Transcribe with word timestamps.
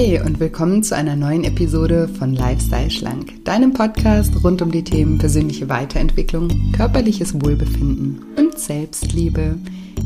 Hey 0.00 0.20
und 0.20 0.38
willkommen 0.38 0.84
zu 0.84 0.94
einer 0.94 1.16
neuen 1.16 1.42
Episode 1.42 2.06
von 2.06 2.32
Lifestyle 2.32 2.88
Schlank, 2.88 3.44
deinem 3.44 3.72
Podcast 3.72 4.32
rund 4.44 4.62
um 4.62 4.70
die 4.70 4.84
Themen 4.84 5.18
persönliche 5.18 5.68
Weiterentwicklung, 5.68 6.70
körperliches 6.70 7.34
Wohlbefinden 7.34 8.24
und 8.36 8.56
Selbstliebe. 8.56 9.58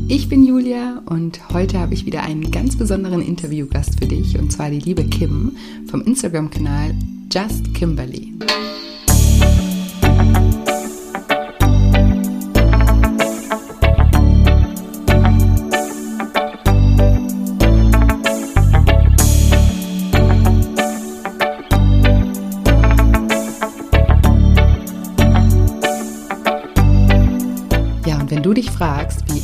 Ich 0.07 0.29
bin 0.29 0.43
Julia 0.43 1.03
und 1.05 1.47
heute 1.53 1.77
habe 1.77 1.93
ich 1.93 2.07
wieder 2.07 2.23
einen 2.23 2.49
ganz 2.49 2.75
besonderen 2.75 3.21
Interviewgast 3.21 3.99
für 3.99 4.07
dich 4.07 4.35
und 4.39 4.51
zwar 4.51 4.71
die 4.71 4.79
liebe 4.79 5.03
Kim 5.03 5.55
vom 5.85 6.01
Instagram-Kanal 6.01 6.95
Just 7.31 7.71
Kimberly. 7.75 8.33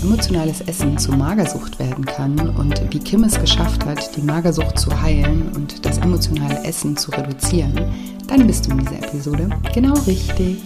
Emotionales 0.10 0.62
Essen 0.62 0.98
zu 0.98 1.12
Magersucht 1.12 1.78
werden 1.78 2.04
kann 2.04 2.40
und 2.58 2.82
wie 2.92 2.98
Kim 2.98 3.24
es 3.26 3.40
geschafft 3.40 3.86
hat, 3.86 4.16
die 4.16 4.24
Magersucht 4.24 4.80
zu 4.80 5.00
heilen 5.00 5.52
und 5.56 5.86
das 5.86 6.00
emotionale 6.00 6.64
Essen 6.64 6.98
zu 6.98 7.12
reduzieren, 7.12 7.80
dann 8.26 8.48
bist 8.48 8.66
du 8.66 8.72
in 8.72 8.80
dieser 8.80 8.98
Episode 9.04 9.48
genau 9.72 9.94
richtig. 10.08 10.64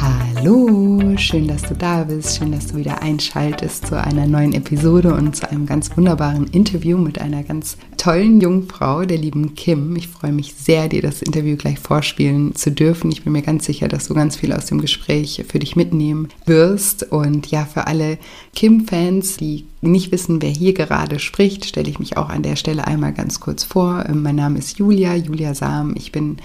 Hallo, 0.00 1.16
schön, 1.16 1.48
dass 1.48 1.62
du 1.62 1.74
da 1.74 2.04
bist, 2.04 2.38
schön, 2.38 2.52
dass 2.52 2.68
du 2.68 2.76
wieder 2.76 3.02
einschaltest 3.02 3.88
zu 3.88 4.00
einer 4.00 4.28
neuen 4.28 4.52
Episode 4.52 5.14
und 5.14 5.34
zu 5.34 5.50
einem 5.50 5.66
ganz 5.66 5.96
wunderbaren 5.96 6.46
Interview 6.46 6.98
mit 6.98 7.20
einer 7.20 7.42
ganz 7.42 7.76
tollen 7.98 8.40
jungen 8.40 8.68
Frau, 8.68 9.04
der 9.04 9.18
lieben 9.18 9.54
Kim. 9.54 9.94
Ich 9.96 10.08
freue 10.08 10.32
mich 10.32 10.54
sehr, 10.54 10.88
dir 10.88 11.02
das 11.02 11.20
Interview 11.20 11.56
gleich 11.56 11.78
vorspielen 11.78 12.54
zu 12.54 12.70
dürfen. 12.70 13.12
Ich 13.12 13.24
bin 13.24 13.32
mir 13.34 13.42
ganz 13.42 13.66
sicher, 13.66 13.88
dass 13.88 14.08
du 14.08 14.14
ganz 14.14 14.36
viel 14.36 14.52
aus 14.52 14.66
dem 14.66 14.80
Gespräch 14.80 15.44
für 15.48 15.58
dich 15.58 15.76
mitnehmen 15.76 16.28
wirst. 16.46 17.02
Und 17.12 17.48
ja, 17.48 17.66
für 17.66 17.86
alle 17.86 18.16
Kim-Fans, 18.54 19.36
die 19.36 19.66
nicht 19.80 20.12
wissen, 20.12 20.40
wer 20.40 20.48
hier 20.48 20.72
gerade 20.72 21.18
spricht, 21.18 21.66
stelle 21.66 21.90
ich 21.90 21.98
mich 21.98 22.16
auch 22.16 22.30
an 22.30 22.42
der 22.42 22.56
Stelle 22.56 22.86
einmal 22.86 23.12
ganz 23.12 23.40
kurz 23.40 23.64
vor. 23.64 24.04
Mein 24.14 24.36
Name 24.36 24.58
ist 24.58 24.78
Julia, 24.78 25.14
Julia 25.14 25.54
Sam. 25.54 25.94
Ich 25.96 26.12
bin 26.12 26.38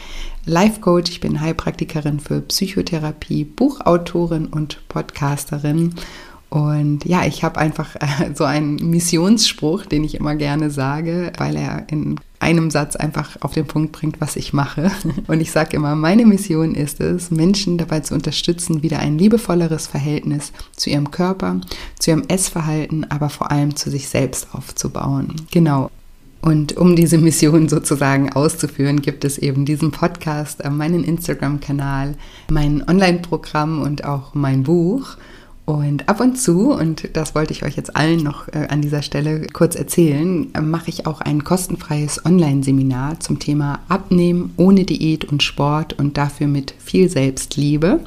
Life 0.45 0.81
Coach, 0.81 1.11
ich 1.11 1.21
bin 1.21 1.39
Heilpraktikerin 1.39 2.19
für 2.19 2.41
Psychotherapie, 2.41 3.45
Buchautorin 3.45 4.47
und 4.47 4.79
Podcasterin. 4.89 5.93
Und 6.53 7.03
ja, 7.05 7.25
ich 7.25 7.43
habe 7.43 7.57
einfach 7.57 7.95
äh, 7.95 8.31
so 8.35 8.43
einen 8.43 8.75
Missionsspruch, 8.75 9.87
den 9.87 10.03
ich 10.03 10.13
immer 10.13 10.35
gerne 10.35 10.69
sage, 10.69 11.31
weil 11.39 11.55
er 11.55 11.87
in 11.89 12.19
einem 12.39 12.69
Satz 12.69 12.95
einfach 12.95 13.37
auf 13.41 13.53
den 13.53 13.65
Punkt 13.65 13.91
bringt, 13.91 14.21
was 14.21 14.35
ich 14.35 14.53
mache. 14.53 14.91
Und 15.27 15.41
ich 15.41 15.49
sage 15.49 15.75
immer, 15.75 15.95
meine 15.95 16.27
Mission 16.27 16.75
ist 16.75 17.01
es, 17.01 17.31
Menschen 17.31 17.79
dabei 17.79 18.01
zu 18.01 18.13
unterstützen, 18.13 18.83
wieder 18.83 18.99
ein 18.99 19.17
liebevolleres 19.17 19.87
Verhältnis 19.87 20.53
zu 20.75 20.91
ihrem 20.91 21.09
Körper, 21.09 21.59
zu 21.97 22.11
ihrem 22.11 22.25
Essverhalten, 22.27 23.09
aber 23.09 23.29
vor 23.29 23.49
allem 23.49 23.75
zu 23.75 23.89
sich 23.89 24.07
selbst 24.07 24.53
aufzubauen. 24.53 25.33
Genau. 25.49 25.89
Und 26.43 26.77
um 26.77 26.95
diese 26.95 27.17
Mission 27.17 27.67
sozusagen 27.67 28.31
auszuführen, 28.31 29.01
gibt 29.01 29.25
es 29.25 29.39
eben 29.39 29.65
diesen 29.65 29.89
Podcast, 29.89 30.63
äh, 30.63 30.69
meinen 30.69 31.03
Instagram-Kanal, 31.03 32.13
mein 32.51 32.87
Online-Programm 32.87 33.81
und 33.81 34.03
auch 34.03 34.35
mein 34.35 34.61
Buch. 34.61 35.17
Und 35.65 36.09
ab 36.09 36.19
und 36.19 36.37
zu, 36.37 36.73
und 36.73 37.09
das 37.13 37.35
wollte 37.35 37.53
ich 37.53 37.63
euch 37.63 37.77
jetzt 37.77 37.95
allen 37.95 38.21
noch 38.21 38.49
äh, 38.49 38.67
an 38.69 38.81
dieser 38.81 39.01
Stelle 39.01 39.47
kurz 39.53 39.75
erzählen, 39.75 40.53
äh, 40.53 40.59
mache 40.59 40.89
ich 40.89 41.07
auch 41.07 41.21
ein 41.21 41.45
kostenfreies 41.45 42.25
Online-Seminar 42.25 43.21
zum 43.21 43.39
Thema 43.39 43.79
Abnehmen 43.87 44.53
ohne 44.57 44.83
Diät 44.83 45.23
und 45.23 45.41
Sport 45.41 45.93
und 45.93 46.17
dafür 46.17 46.47
mit 46.47 46.73
viel 46.79 47.09
Selbstliebe. 47.09 48.01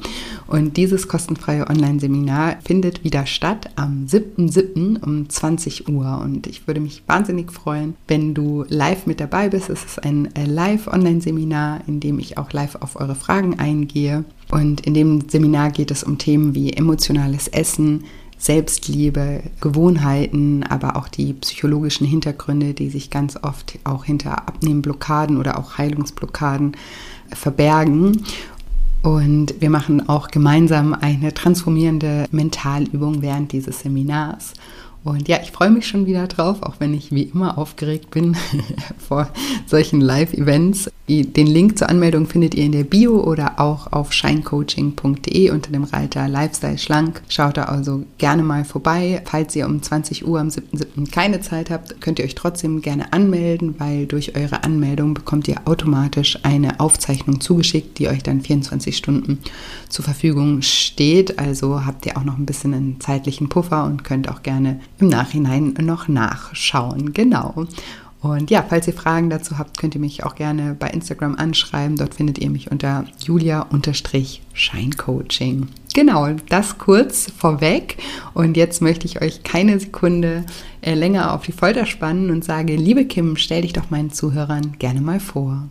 Und 0.45 0.77
dieses 0.77 1.07
kostenfreie 1.07 1.67
Online-Seminar 1.67 2.57
findet 2.63 3.03
wieder 3.03 3.25
statt 3.25 3.71
am 3.75 4.05
7.7. 4.07 5.03
um 5.03 5.27
20 5.27 5.89
Uhr. 5.89 6.21
Und 6.23 6.45
ich 6.45 6.67
würde 6.67 6.79
mich 6.79 7.01
wahnsinnig 7.07 7.51
freuen, 7.51 7.95
wenn 8.07 8.35
du 8.35 8.65
live 8.69 9.07
mit 9.07 9.19
dabei 9.19 9.49
bist. 9.49 9.71
Es 9.71 9.83
ist 9.83 10.03
ein 10.03 10.29
äh, 10.35 10.45
Live-Online-Seminar, 10.45 11.81
in 11.87 12.01
dem 12.01 12.19
ich 12.19 12.37
auch 12.37 12.51
live 12.53 12.75
auf 12.75 12.97
eure 12.97 13.15
Fragen 13.15 13.57
eingehe. 13.57 14.25
Und 14.49 14.81
in 14.81 14.93
dem 14.93 15.29
Seminar 15.29 15.71
geht 15.71 15.91
es 15.91 16.03
um 16.03 16.17
Themen 16.17 16.55
wie 16.55 16.73
emotionales 16.73 17.47
Essen, 17.47 18.05
Selbstliebe, 18.37 19.41
Gewohnheiten, 19.61 20.63
aber 20.63 20.95
auch 20.95 21.07
die 21.07 21.33
psychologischen 21.33 22.05
Hintergründe, 22.05 22.73
die 22.73 22.89
sich 22.89 23.09
ganz 23.09 23.35
oft 23.41 23.79
auch 23.83 24.05
hinter 24.05 24.47
Abnehmblockaden 24.47 25.37
oder 25.37 25.57
auch 25.57 25.77
Heilungsblockaden 25.77 26.77
verbergen. 27.33 28.23
Und 29.01 29.59
wir 29.59 29.69
machen 29.69 30.07
auch 30.07 30.29
gemeinsam 30.29 30.93
eine 30.93 31.33
transformierende 31.33 32.27
Mentalübung 32.31 33.21
während 33.21 33.51
dieses 33.51 33.79
Seminars. 33.79 34.53
Und 35.07 35.27
ja, 35.27 35.39
ich 35.41 35.51
freue 35.51 35.69
mich 35.69 35.87
schon 35.87 36.05
wieder 36.05 36.27
drauf, 36.27 36.61
auch 36.61 36.75
wenn 36.79 36.93
ich 36.93 37.11
wie 37.11 37.23
immer 37.23 37.57
aufgeregt 37.57 38.11
bin 38.11 38.35
vor 38.97 39.29
solchen 39.65 40.01
Live-Events. 40.01 40.91
Den 41.09 41.47
Link 41.47 41.77
zur 41.77 41.87
Anmeldung 41.87 42.27
findet 42.27 42.53
ihr 42.53 42.65
in 42.65 42.73
der 42.73 42.83
Bio 42.83 43.23
oder 43.23 43.61
auch 43.61 43.93
auf 43.93 44.11
shinecoaching.de 44.11 45.51
unter 45.51 45.71
dem 45.71 45.85
Reiter 45.85 46.27
Lifestyle 46.27 46.77
Schlank. 46.77 47.21
Schaut 47.29 47.55
da 47.55 47.63
also 47.63 48.03
gerne 48.17 48.43
mal 48.43 48.65
vorbei. 48.65 49.21
Falls 49.23 49.55
ihr 49.55 49.67
um 49.67 49.81
20 49.81 50.27
Uhr 50.27 50.41
am 50.41 50.49
7.7. 50.49 51.09
keine 51.09 51.39
Zeit 51.39 51.69
habt, 51.69 52.01
könnt 52.01 52.19
ihr 52.19 52.25
euch 52.25 52.35
trotzdem 52.35 52.81
gerne 52.81 53.13
anmelden, 53.13 53.75
weil 53.77 54.05
durch 54.05 54.35
eure 54.35 54.65
Anmeldung 54.65 55.13
bekommt 55.13 55.47
ihr 55.47 55.61
automatisch 55.63 56.39
eine 56.43 56.81
Aufzeichnung 56.81 57.39
zugeschickt, 57.39 57.99
die 57.99 58.09
euch 58.09 58.23
dann 58.23 58.41
24 58.41 58.97
Stunden 58.97 59.39
zur 59.87 60.03
Verfügung 60.03 60.61
steht. 60.61 61.39
Also 61.39 61.85
habt 61.85 62.05
ihr 62.05 62.17
auch 62.17 62.25
noch 62.25 62.37
ein 62.37 62.45
bisschen 62.45 62.73
einen 62.73 62.99
zeitlichen 62.99 63.47
Puffer 63.47 63.85
und 63.85 64.03
könnt 64.03 64.27
auch 64.27 64.43
gerne 64.43 64.81
im 64.99 65.07
Nachhinein 65.07 65.73
noch 65.81 66.07
nachschauen. 66.07 67.13
Genau. 67.13 67.65
Und 68.19 68.49
ja, 68.49 68.65
falls 68.67 68.87
ihr 68.87 68.93
Fragen 68.93 69.29
dazu 69.29 69.59
habt, 69.59 69.77
könnt 69.77 69.93
ihr 69.95 70.01
mich 70.01 70.23
auch 70.23 70.33
gerne 70.35 70.75
bei 70.77 70.89
Instagram 70.89 71.35
anschreiben. 71.35 71.95
Dort 71.97 72.15
findet 72.15 72.39
ihr 72.39 72.49
mich 72.49 72.71
unter 72.71 73.05
julia-scheincoaching. 73.23 75.67
Genau, 75.93 76.27
das 76.49 76.79
kurz 76.79 77.31
vorweg. 77.37 77.97
Und 78.33 78.57
jetzt 78.57 78.81
möchte 78.81 79.05
ich 79.05 79.21
euch 79.21 79.43
keine 79.43 79.79
Sekunde 79.79 80.45
äh, 80.81 80.95
länger 80.95 81.33
auf 81.33 81.43
die 81.43 81.51
Folter 81.51 81.85
spannen 81.85 82.31
und 82.31 82.43
sage, 82.43 82.75
liebe 82.75 83.05
Kim, 83.05 83.37
stell 83.37 83.61
dich 83.61 83.73
doch 83.73 83.91
meinen 83.91 84.11
Zuhörern 84.11 84.77
gerne 84.79 85.01
mal 85.01 85.19
vor. 85.19 85.67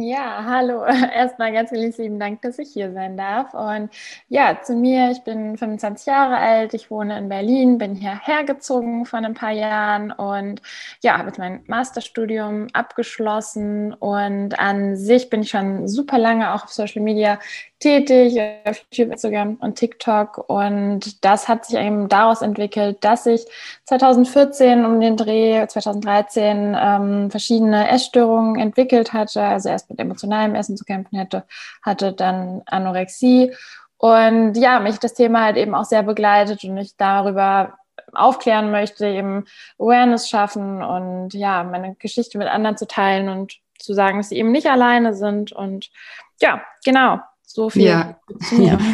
Ja, 0.00 0.44
hallo. 0.44 0.84
Erstmal 1.14 1.52
ganz 1.52 1.70
lieben 1.70 2.18
Dank, 2.18 2.42
dass 2.42 2.58
ich 2.58 2.72
hier 2.72 2.92
sein 2.92 3.16
darf. 3.16 3.54
Und 3.54 3.90
ja, 4.28 4.58
zu 4.62 4.74
mir, 4.74 5.10
ich 5.10 5.22
bin 5.22 5.56
25 5.56 6.06
Jahre 6.06 6.36
alt, 6.36 6.74
ich 6.74 6.90
wohne 6.90 7.18
in 7.18 7.28
Berlin, 7.28 7.78
bin 7.78 7.94
hierher 7.94 8.44
gezogen 8.44 9.04
vor 9.06 9.20
ein 9.20 9.34
paar 9.34 9.52
Jahren 9.52 10.10
und 10.10 10.62
ja, 11.02 11.18
habe 11.18 11.28
jetzt 11.28 11.38
mein 11.38 11.62
Masterstudium 11.66 12.68
abgeschlossen 12.72 13.92
und 13.94 14.58
an 14.58 14.96
sich 14.96 15.30
bin 15.30 15.42
ich 15.42 15.50
schon 15.50 15.86
super 15.86 16.18
lange 16.18 16.54
auch 16.54 16.64
auf 16.64 16.72
Social 16.72 17.02
Media 17.02 17.38
tätig, 17.84 18.40
auf 18.64 18.82
YouTube, 18.90 19.12
Instagram 19.12 19.56
und 19.60 19.76
TikTok. 19.76 20.48
Und 20.48 21.22
das 21.22 21.48
hat 21.48 21.66
sich 21.66 21.76
eben 21.78 22.08
daraus 22.08 22.40
entwickelt, 22.40 22.96
dass 23.02 23.26
ich 23.26 23.44
2014 23.84 24.86
um 24.86 25.00
den 25.00 25.18
Dreh, 25.18 25.66
2013 25.66 26.74
ähm, 26.80 27.30
verschiedene 27.30 27.88
Essstörungen 27.90 28.58
entwickelt 28.58 29.12
hatte. 29.12 29.42
Also 29.42 29.68
erst 29.68 29.83
mit 29.88 29.98
emotionalem 29.98 30.54
Essen 30.54 30.76
zu 30.76 30.84
kämpfen 30.84 31.18
hätte, 31.18 31.44
hatte 31.82 32.12
dann 32.12 32.62
Anorexie. 32.66 33.52
Und 33.96 34.54
ja, 34.56 34.80
mich 34.80 34.98
das 34.98 35.14
Thema 35.14 35.44
halt 35.44 35.56
eben 35.56 35.74
auch 35.74 35.84
sehr 35.84 36.02
begleitet 36.02 36.64
und 36.64 36.76
ich 36.76 36.96
darüber 36.96 37.78
aufklären 38.12 38.70
möchte, 38.70 39.06
eben 39.06 39.44
Awareness 39.78 40.28
schaffen 40.28 40.82
und 40.82 41.34
ja, 41.34 41.64
meine 41.64 41.94
Geschichte 41.96 42.38
mit 42.38 42.48
anderen 42.48 42.76
zu 42.76 42.86
teilen 42.86 43.28
und 43.28 43.58
zu 43.78 43.94
sagen, 43.94 44.18
dass 44.18 44.28
sie 44.28 44.36
eben 44.36 44.52
nicht 44.52 44.66
alleine 44.68 45.14
sind. 45.14 45.52
Und 45.52 45.90
ja, 46.40 46.62
genau, 46.84 47.20
so 47.46 47.70
viel 47.70 47.84
ja. 47.84 48.18
zu 48.48 48.56
mir. 48.56 48.78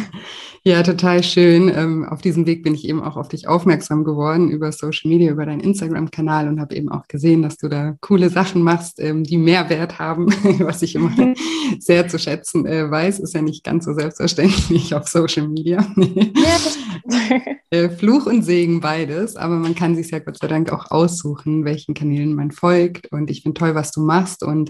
Ja, 0.63 0.83
total 0.83 1.23
schön. 1.23 1.71
Ähm, 1.75 2.05
auf 2.07 2.21
diesem 2.21 2.45
Weg 2.45 2.61
bin 2.61 2.75
ich 2.75 2.87
eben 2.87 3.01
auch 3.01 3.17
auf 3.17 3.29
dich 3.29 3.47
aufmerksam 3.47 4.03
geworden 4.03 4.51
über 4.51 4.71
Social 4.71 5.09
Media, 5.09 5.31
über 5.31 5.47
deinen 5.47 5.59
Instagram-Kanal 5.59 6.47
und 6.47 6.59
habe 6.59 6.75
eben 6.75 6.89
auch 6.89 7.07
gesehen, 7.07 7.41
dass 7.41 7.57
du 7.57 7.67
da 7.67 7.95
coole 7.99 8.29
Sachen 8.29 8.61
machst, 8.61 8.99
ähm, 8.99 9.23
die 9.23 9.37
Mehrwert 9.37 9.97
haben, 9.97 10.27
was 10.59 10.83
ich 10.83 10.93
immer 10.93 11.09
mhm. 11.09 11.33
sehr 11.79 12.07
zu 12.07 12.19
schätzen 12.19 12.67
äh, 12.67 12.91
weiß. 12.91 13.21
Ist 13.21 13.33
ja 13.33 13.41
nicht 13.41 13.63
ganz 13.63 13.85
so 13.85 13.93
selbstverständlich 13.95 14.93
auf 14.93 15.07
Social 15.07 15.47
Media. 15.47 15.83
ja, 15.97 17.41
äh, 17.71 17.89
Fluch 17.89 18.27
und 18.27 18.43
Segen 18.43 18.81
beides, 18.81 19.37
aber 19.37 19.55
man 19.55 19.73
kann 19.73 19.95
sich 19.95 20.11
ja 20.11 20.19
Gott 20.19 20.37
sei 20.37 20.47
Dank 20.47 20.71
auch 20.71 20.91
aussuchen, 20.91 21.65
welchen 21.65 21.95
Kanälen 21.95 22.35
man 22.35 22.51
folgt. 22.51 23.11
Und 23.11 23.31
ich 23.31 23.41
finde 23.41 23.57
toll, 23.57 23.73
was 23.73 23.91
du 23.91 24.01
machst. 24.01 24.43
Und 24.43 24.69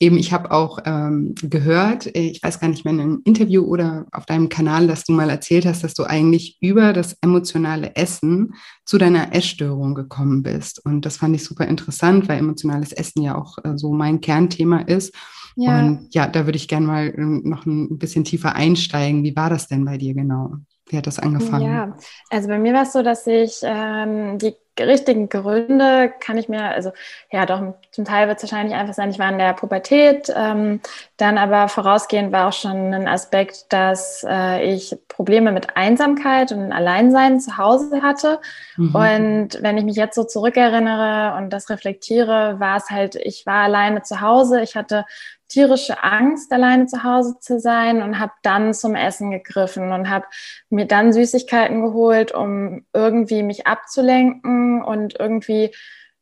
eben, 0.00 0.18
ich 0.18 0.34
habe 0.34 0.50
auch 0.50 0.80
ähm, 0.84 1.34
gehört, 1.40 2.14
äh, 2.14 2.28
ich 2.28 2.42
weiß 2.42 2.60
gar 2.60 2.68
nicht 2.68 2.84
mehr 2.84 2.92
einem 3.20 3.22
Interview 3.24 3.64
oder 3.64 4.06
auf 4.12 4.26
deinem 4.26 4.48
Kanal, 4.48 4.86
dass 4.86 5.04
du 5.04 5.12
mal 5.12 5.30
erzählt 5.30 5.66
hast, 5.66 5.84
dass 5.84 5.94
du 5.94 6.04
eigentlich 6.04 6.58
über 6.60 6.92
das 6.92 7.16
emotionale 7.22 7.94
Essen 7.96 8.54
zu 8.84 8.98
deiner 8.98 9.34
Essstörung 9.34 9.94
gekommen 9.94 10.42
bist. 10.42 10.84
Und 10.84 11.06
das 11.06 11.18
fand 11.18 11.34
ich 11.36 11.44
super 11.44 11.66
interessant, 11.66 12.28
weil 12.28 12.38
emotionales 12.38 12.92
Essen 12.92 13.22
ja 13.22 13.36
auch 13.36 13.58
äh, 13.64 13.76
so 13.76 13.92
mein 13.92 14.20
Kernthema 14.20 14.80
ist. 14.80 15.14
Ja. 15.56 15.80
Und 15.80 16.14
ja, 16.14 16.26
da 16.26 16.46
würde 16.46 16.56
ich 16.56 16.68
gerne 16.68 16.86
mal 16.86 17.14
ähm, 17.16 17.42
noch 17.44 17.66
ein 17.66 17.98
bisschen 17.98 18.24
tiefer 18.24 18.54
einsteigen. 18.54 19.24
Wie 19.24 19.36
war 19.36 19.50
das 19.50 19.66
denn 19.68 19.84
bei 19.84 19.98
dir 19.98 20.14
genau? 20.14 20.54
Wie 20.88 20.96
hat 20.96 21.06
das 21.06 21.18
angefangen? 21.18 21.66
Ja, 21.66 21.96
also 22.30 22.48
bei 22.48 22.58
mir 22.58 22.74
war 22.74 22.82
es 22.82 22.92
so, 22.92 23.02
dass 23.02 23.26
ich 23.26 23.60
ähm, 23.62 24.38
die 24.38 24.54
richtigen 24.80 25.28
Gründe 25.28 26.12
kann 26.20 26.38
ich 26.38 26.48
mir, 26.48 26.64
also 26.64 26.92
ja, 27.30 27.46
doch 27.46 27.62
zum 27.90 28.04
Teil 28.04 28.28
wird 28.28 28.38
es 28.38 28.44
wahrscheinlich 28.44 28.74
einfach 28.74 28.94
sein, 28.94 29.10
ich 29.10 29.18
war 29.18 29.30
in 29.30 29.38
der 29.38 29.52
Pubertät, 29.54 30.32
ähm, 30.34 30.80
dann 31.16 31.38
aber 31.38 31.68
vorausgehend 31.68 32.32
war 32.32 32.48
auch 32.48 32.52
schon 32.52 32.94
ein 32.94 33.08
Aspekt, 33.08 33.72
dass 33.72 34.24
äh, 34.28 34.62
ich 34.72 34.96
Probleme 35.08 35.52
mit 35.52 35.76
Einsamkeit 35.76 36.52
und 36.52 36.72
Alleinsein 36.72 37.40
zu 37.40 37.56
Hause 37.56 38.02
hatte. 38.02 38.40
Mhm. 38.76 38.94
Und 38.94 39.62
wenn 39.62 39.78
ich 39.78 39.84
mich 39.84 39.96
jetzt 39.96 40.14
so 40.14 40.24
zurückerinnere 40.24 41.36
und 41.36 41.50
das 41.50 41.70
reflektiere, 41.70 42.58
war 42.58 42.76
es 42.76 42.90
halt, 42.90 43.16
ich 43.16 43.46
war 43.46 43.64
alleine 43.64 44.02
zu 44.02 44.20
Hause, 44.20 44.62
ich 44.62 44.76
hatte 44.76 45.04
tierische 45.50 46.02
Angst, 46.02 46.52
alleine 46.52 46.86
zu 46.86 47.04
Hause 47.04 47.36
zu 47.40 47.60
sein 47.60 48.02
und 48.02 48.18
habe 48.18 48.32
dann 48.42 48.72
zum 48.72 48.94
Essen 48.94 49.30
gegriffen 49.30 49.92
und 49.92 50.08
habe 50.08 50.26
mir 50.70 50.86
dann 50.86 51.12
Süßigkeiten 51.12 51.82
geholt, 51.82 52.32
um 52.32 52.86
irgendwie 52.94 53.42
mich 53.42 53.66
abzulenken 53.66 54.82
und 54.82 55.18
irgendwie 55.18 55.72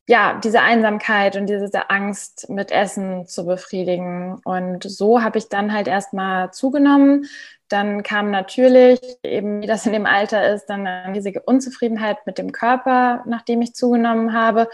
ja, 0.09 0.41
diese 0.43 0.63
Einsamkeit 0.63 1.37
und 1.37 1.47
diese 1.47 1.91
Angst 1.91 2.49
mit 2.49 2.73
Essen 2.73 3.27
zu 3.27 3.45
befriedigen. 3.45 4.41
Und 4.43 4.83
so 4.83 5.23
habe 5.23 5.37
ich 5.37 5.51
dann 5.51 5.73
halt 5.75 5.87
erstmal 5.87 6.51
zugenommen. 6.51 7.27
Dann 7.69 8.03
kam 8.03 8.31
natürlich, 8.31 9.01
eben 9.23 9.61
wie 9.61 9.67
das 9.67 9.85
in 9.85 9.93
dem 9.93 10.07
Alter 10.07 10.55
ist, 10.55 10.67
dann 10.67 10.87
eine 10.87 11.15
riesige 11.15 11.43
Unzufriedenheit 11.43 12.25
mit 12.25 12.39
dem 12.39 12.53
Körper, 12.53 13.23
nachdem 13.27 13.61
ich 13.61 13.75
zugenommen 13.75 14.33
habe. 14.33 14.71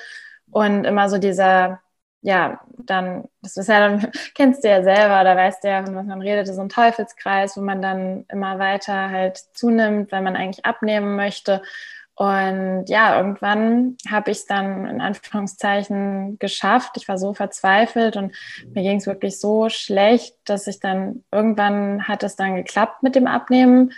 Und 0.53 0.85
immer 0.85 1.09
so 1.11 1.19
dieser 1.19 1.81
ja, 2.25 2.59
dann, 2.79 3.25
das 3.43 3.59
ist 3.59 3.69
ja 3.69 3.81
dann, 3.81 4.11
kennst 4.35 4.65
du 4.65 4.69
ja 4.69 4.83
selber, 4.83 5.23
da 5.25 5.37
weißt 5.37 5.63
du 5.63 5.69
ja, 5.69 5.83
was 5.83 6.07
man 6.07 6.23
redet, 6.23 6.47
so 6.47 6.61
ein 6.61 6.71
Teufelskreis, 6.71 7.57
wo 7.57 7.61
man 7.61 7.83
dann 7.83 8.25
immer 8.31 8.59
weiter 8.59 9.11
halt 9.11 9.37
zunimmt, 9.53 10.11
weil 10.11 10.23
man 10.23 10.35
eigentlich 10.35 10.65
abnehmen 10.65 11.17
möchte. 11.17 11.61
Und 12.15 12.85
ja, 12.87 13.19
irgendwann 13.19 13.97
habe 14.09 14.31
ich 14.31 14.39
es 14.39 14.47
dann 14.47 14.87
in 14.87 15.01
Anführungszeichen 15.03 16.39
geschafft. 16.39 16.97
Ich 16.97 17.09
war 17.09 17.19
so 17.19 17.35
verzweifelt 17.35 18.17
und 18.17 18.35
mir 18.73 18.85
ging 18.85 18.99
es 18.99 19.07
wirklich 19.07 19.39
so 19.39 19.69
schlecht, 19.69 20.35
dass 20.47 20.67
ich 20.67 20.81
dann 20.81 21.25
irgendwann 21.31 22.09
hat 22.09 22.23
es 22.23 22.37
dann 22.37 22.55
geklappt 22.55 23.03
mit 23.03 23.17
dem 23.17 23.27
Abnehmen 23.27 23.93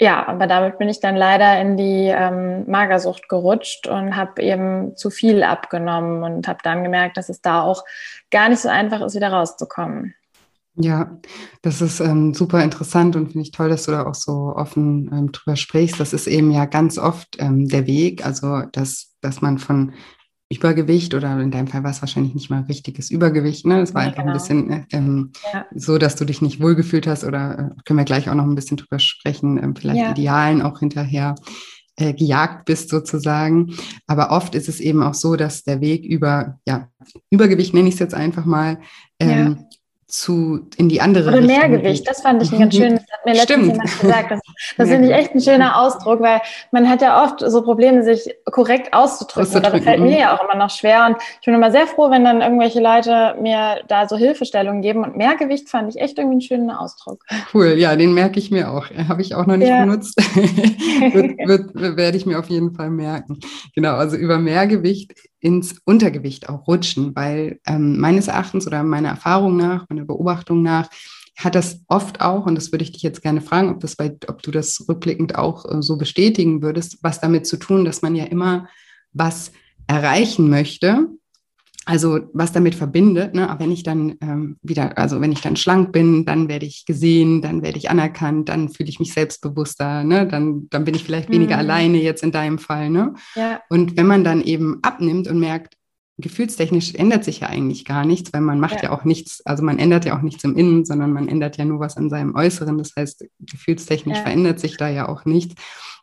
ja, 0.00 0.26
aber 0.26 0.46
damit 0.48 0.78
bin 0.78 0.88
ich 0.88 1.00
dann 1.00 1.14
leider 1.14 1.60
in 1.60 1.76
die 1.76 2.08
ähm, 2.08 2.68
Magersucht 2.68 3.28
gerutscht 3.28 3.86
und 3.86 4.16
habe 4.16 4.42
eben 4.42 4.96
zu 4.96 5.10
viel 5.10 5.44
abgenommen 5.44 6.24
und 6.24 6.48
habe 6.48 6.58
dann 6.64 6.82
gemerkt, 6.82 7.16
dass 7.16 7.28
es 7.28 7.40
da 7.40 7.62
auch 7.62 7.84
gar 8.30 8.48
nicht 8.48 8.60
so 8.60 8.68
einfach 8.68 9.00
ist, 9.02 9.14
wieder 9.14 9.32
rauszukommen. 9.32 10.14
Ja, 10.76 11.20
das 11.62 11.80
ist 11.80 12.00
ähm, 12.00 12.34
super 12.34 12.64
interessant 12.64 13.14
und 13.14 13.26
finde 13.26 13.42
ich 13.42 13.52
toll, 13.52 13.68
dass 13.68 13.84
du 13.84 13.92
da 13.92 14.06
auch 14.06 14.16
so 14.16 14.52
offen 14.56 15.08
ähm, 15.12 15.30
drüber 15.30 15.54
sprichst. 15.54 16.00
Das 16.00 16.12
ist 16.12 16.26
eben 16.26 16.50
ja 16.50 16.64
ganz 16.64 16.98
oft 16.98 17.36
ähm, 17.38 17.68
der 17.68 17.86
Weg, 17.86 18.26
also 18.26 18.62
dass, 18.72 19.14
dass 19.20 19.40
man 19.40 19.58
von 19.58 19.92
Übergewicht 20.56 21.14
oder 21.14 21.38
in 21.40 21.50
deinem 21.50 21.66
Fall 21.66 21.84
war 21.84 21.90
es 21.90 22.02
wahrscheinlich 22.02 22.34
nicht 22.34 22.50
mal 22.50 22.62
richtiges 22.62 23.10
Übergewicht. 23.10 23.66
Ne? 23.66 23.80
Es 23.80 23.94
war 23.94 24.02
ja, 24.02 24.08
einfach 24.08 24.22
genau. 24.22 24.32
ein 24.32 24.38
bisschen 24.38 24.70
äh, 24.70 24.84
ähm, 24.92 25.32
ja. 25.52 25.66
so, 25.74 25.98
dass 25.98 26.16
du 26.16 26.24
dich 26.24 26.42
nicht 26.42 26.60
wohlgefühlt 26.60 27.06
hast 27.06 27.24
oder 27.24 27.58
äh, 27.58 27.82
können 27.84 27.98
wir 27.98 28.04
gleich 28.04 28.28
auch 28.28 28.34
noch 28.34 28.44
ein 28.44 28.54
bisschen 28.54 28.76
drüber 28.76 28.98
sprechen, 28.98 29.58
äh, 29.58 29.72
vielleicht 29.78 30.00
ja. 30.00 30.10
Idealen 30.10 30.62
auch 30.62 30.78
hinterher 30.78 31.34
äh, 31.96 32.12
gejagt 32.12 32.64
bist 32.64 32.88
sozusagen. 32.88 33.74
Aber 34.06 34.30
oft 34.30 34.54
ist 34.54 34.68
es 34.68 34.80
eben 34.80 35.02
auch 35.02 35.14
so, 35.14 35.36
dass 35.36 35.64
der 35.64 35.80
Weg 35.80 36.04
über, 36.04 36.58
ja, 36.66 36.88
Übergewicht 37.30 37.74
nenne 37.74 37.88
ich 37.88 37.94
es 37.94 38.00
jetzt 38.00 38.14
einfach 38.14 38.44
mal, 38.44 38.78
ähm, 39.20 39.66
zu 40.20 40.66
in 40.76 40.88
die 40.88 41.00
andere 41.00 41.28
Oder 41.28 41.38
Richtung 41.38 41.56
Mehrgewicht, 41.56 42.08
das 42.08 42.22
fand 42.22 42.42
ich 42.42 42.52
ein 42.52 42.60
ganz 42.60 42.76
schön, 42.76 42.94
das 42.94 43.02
hat 43.02 43.26
mir 43.26 43.32
letztens 43.32 43.42
Stimmt. 43.42 43.72
jemand 43.72 44.00
gesagt. 44.00 44.30
Das, 44.30 44.40
das 44.76 44.88
finde 44.88 45.08
ich 45.08 45.14
echt 45.14 45.34
ein 45.34 45.40
schöner 45.40 45.80
Ausdruck, 45.80 46.20
weil 46.20 46.40
man 46.70 46.88
hat 46.88 47.02
ja 47.02 47.24
oft 47.24 47.40
so 47.40 47.62
Probleme, 47.62 48.02
sich 48.04 48.34
korrekt 48.44 48.94
auszudrücken. 48.94 49.42
auszudrücken. 49.42 49.72
Das 49.72 49.84
fällt 49.84 50.00
mir 50.00 50.10
mhm. 50.10 50.16
ja 50.16 50.36
auch 50.36 50.42
immer 50.44 50.54
noch 50.54 50.70
schwer. 50.70 51.06
Und 51.06 51.16
ich 51.40 51.46
bin 51.46 51.54
immer 51.54 51.70
sehr 51.70 51.86
froh, 51.86 52.10
wenn 52.10 52.24
dann 52.24 52.40
irgendwelche 52.40 52.80
Leute 52.80 53.36
mir 53.40 53.80
da 53.88 54.08
so 54.08 54.16
Hilfestellungen 54.16 54.82
geben. 54.82 55.04
Und 55.04 55.16
Mehrgewicht 55.16 55.68
fand 55.68 55.94
ich 55.94 56.00
echt 56.00 56.18
irgendwie 56.18 56.34
einen 56.34 56.40
schönen 56.42 56.70
Ausdruck. 56.70 57.24
Cool, 57.52 57.74
ja, 57.76 57.96
den 57.96 58.14
merke 58.14 58.38
ich 58.38 58.50
mir 58.50 58.70
auch. 58.70 58.86
Habe 59.08 59.22
ich 59.22 59.34
auch 59.34 59.46
noch 59.46 59.56
nicht 59.56 59.68
ja. 59.68 59.84
benutzt. 59.84 60.16
wird, 61.12 61.74
wird, 61.74 61.96
werde 61.96 62.16
ich 62.16 62.26
mir 62.26 62.38
auf 62.38 62.48
jeden 62.48 62.72
Fall 62.74 62.90
merken. 62.90 63.40
Genau, 63.74 63.94
also 63.94 64.16
über 64.16 64.38
Mehrgewicht 64.38 65.12
ins 65.44 65.78
Untergewicht 65.84 66.48
auch 66.48 66.66
rutschen, 66.66 67.14
weil 67.14 67.60
ähm, 67.66 68.00
meines 68.00 68.28
Erachtens 68.28 68.66
oder 68.66 68.82
meiner 68.82 69.10
Erfahrung 69.10 69.58
nach, 69.58 69.86
meiner 69.90 70.06
Beobachtung 70.06 70.62
nach, 70.62 70.88
hat 71.36 71.54
das 71.54 71.82
oft 71.86 72.22
auch, 72.22 72.46
und 72.46 72.54
das 72.54 72.72
würde 72.72 72.82
ich 72.82 72.92
dich 72.92 73.02
jetzt 73.02 73.20
gerne 73.20 73.42
fragen, 73.42 73.68
ob, 73.68 73.80
das 73.80 73.94
bei, 73.94 74.16
ob 74.26 74.42
du 74.42 74.50
das 74.50 74.86
rückblickend 74.88 75.34
auch 75.34 75.66
äh, 75.66 75.82
so 75.82 75.98
bestätigen 75.98 76.62
würdest, 76.62 76.98
was 77.02 77.20
damit 77.20 77.46
zu 77.46 77.58
tun, 77.58 77.84
dass 77.84 78.00
man 78.00 78.14
ja 78.14 78.24
immer 78.24 78.68
was 79.12 79.52
erreichen 79.86 80.48
möchte 80.48 81.08
also 81.86 82.20
was 82.32 82.52
damit 82.52 82.74
verbindet, 82.74 83.34
ne, 83.34 83.54
wenn 83.58 83.70
ich 83.70 83.82
dann 83.82 84.16
ähm, 84.20 84.56
wieder, 84.62 84.96
also 84.96 85.20
wenn 85.20 85.32
ich 85.32 85.40
dann 85.40 85.56
schlank 85.56 85.92
bin, 85.92 86.24
dann 86.24 86.48
werde 86.48 86.66
ich 86.66 86.86
gesehen, 86.86 87.42
dann 87.42 87.62
werde 87.62 87.78
ich 87.78 87.90
anerkannt, 87.90 88.48
dann 88.48 88.68
fühle 88.68 88.88
ich 88.88 89.00
mich 89.00 89.12
selbstbewusster, 89.12 90.04
ne, 90.04 90.26
dann, 90.26 90.68
dann 90.70 90.84
bin 90.84 90.94
ich 90.94 91.04
vielleicht 91.04 91.30
weniger 91.30 91.54
mhm. 91.54 91.60
alleine 91.60 92.02
jetzt 92.02 92.22
in 92.22 92.32
deinem 92.32 92.58
Fall, 92.58 92.90
ne? 92.90 93.14
Ja. 93.34 93.60
Und 93.68 93.96
wenn 93.96 94.06
man 94.06 94.24
dann 94.24 94.40
eben 94.40 94.78
abnimmt 94.82 95.28
und 95.28 95.38
merkt, 95.38 95.76
gefühlstechnisch 96.18 96.94
ändert 96.94 97.24
sich 97.24 97.40
ja 97.40 97.48
eigentlich 97.48 97.84
gar 97.84 98.04
nichts, 98.04 98.32
weil 98.32 98.40
man 98.40 98.60
macht 98.60 98.76
ja. 98.76 98.84
ja. 98.84 98.90
auch 98.92 99.04
nichts, 99.04 99.44
also 99.44 99.64
man 99.64 99.78
ändert 99.78 100.04
ja 100.04 100.16
auch 100.16 100.22
nichts 100.22 100.44
im 100.44 100.56
Innen, 100.56 100.84
sondern 100.84 101.12
man 101.12 101.28
ändert 101.28 101.56
ja 101.56 101.64
nur 101.64 101.80
was 101.80 101.96
an 101.96 102.08
seinem 102.08 102.34
Äußeren. 102.34 102.78
Das 102.78 102.92
heißt, 102.96 103.24
gefühlstechnisch 103.40 104.18
ja. 104.18 104.22
verändert 104.22 104.60
sich 104.60 104.76
da 104.76 104.88
ja 104.88 105.08
auch 105.08 105.24
nichts, 105.24 105.54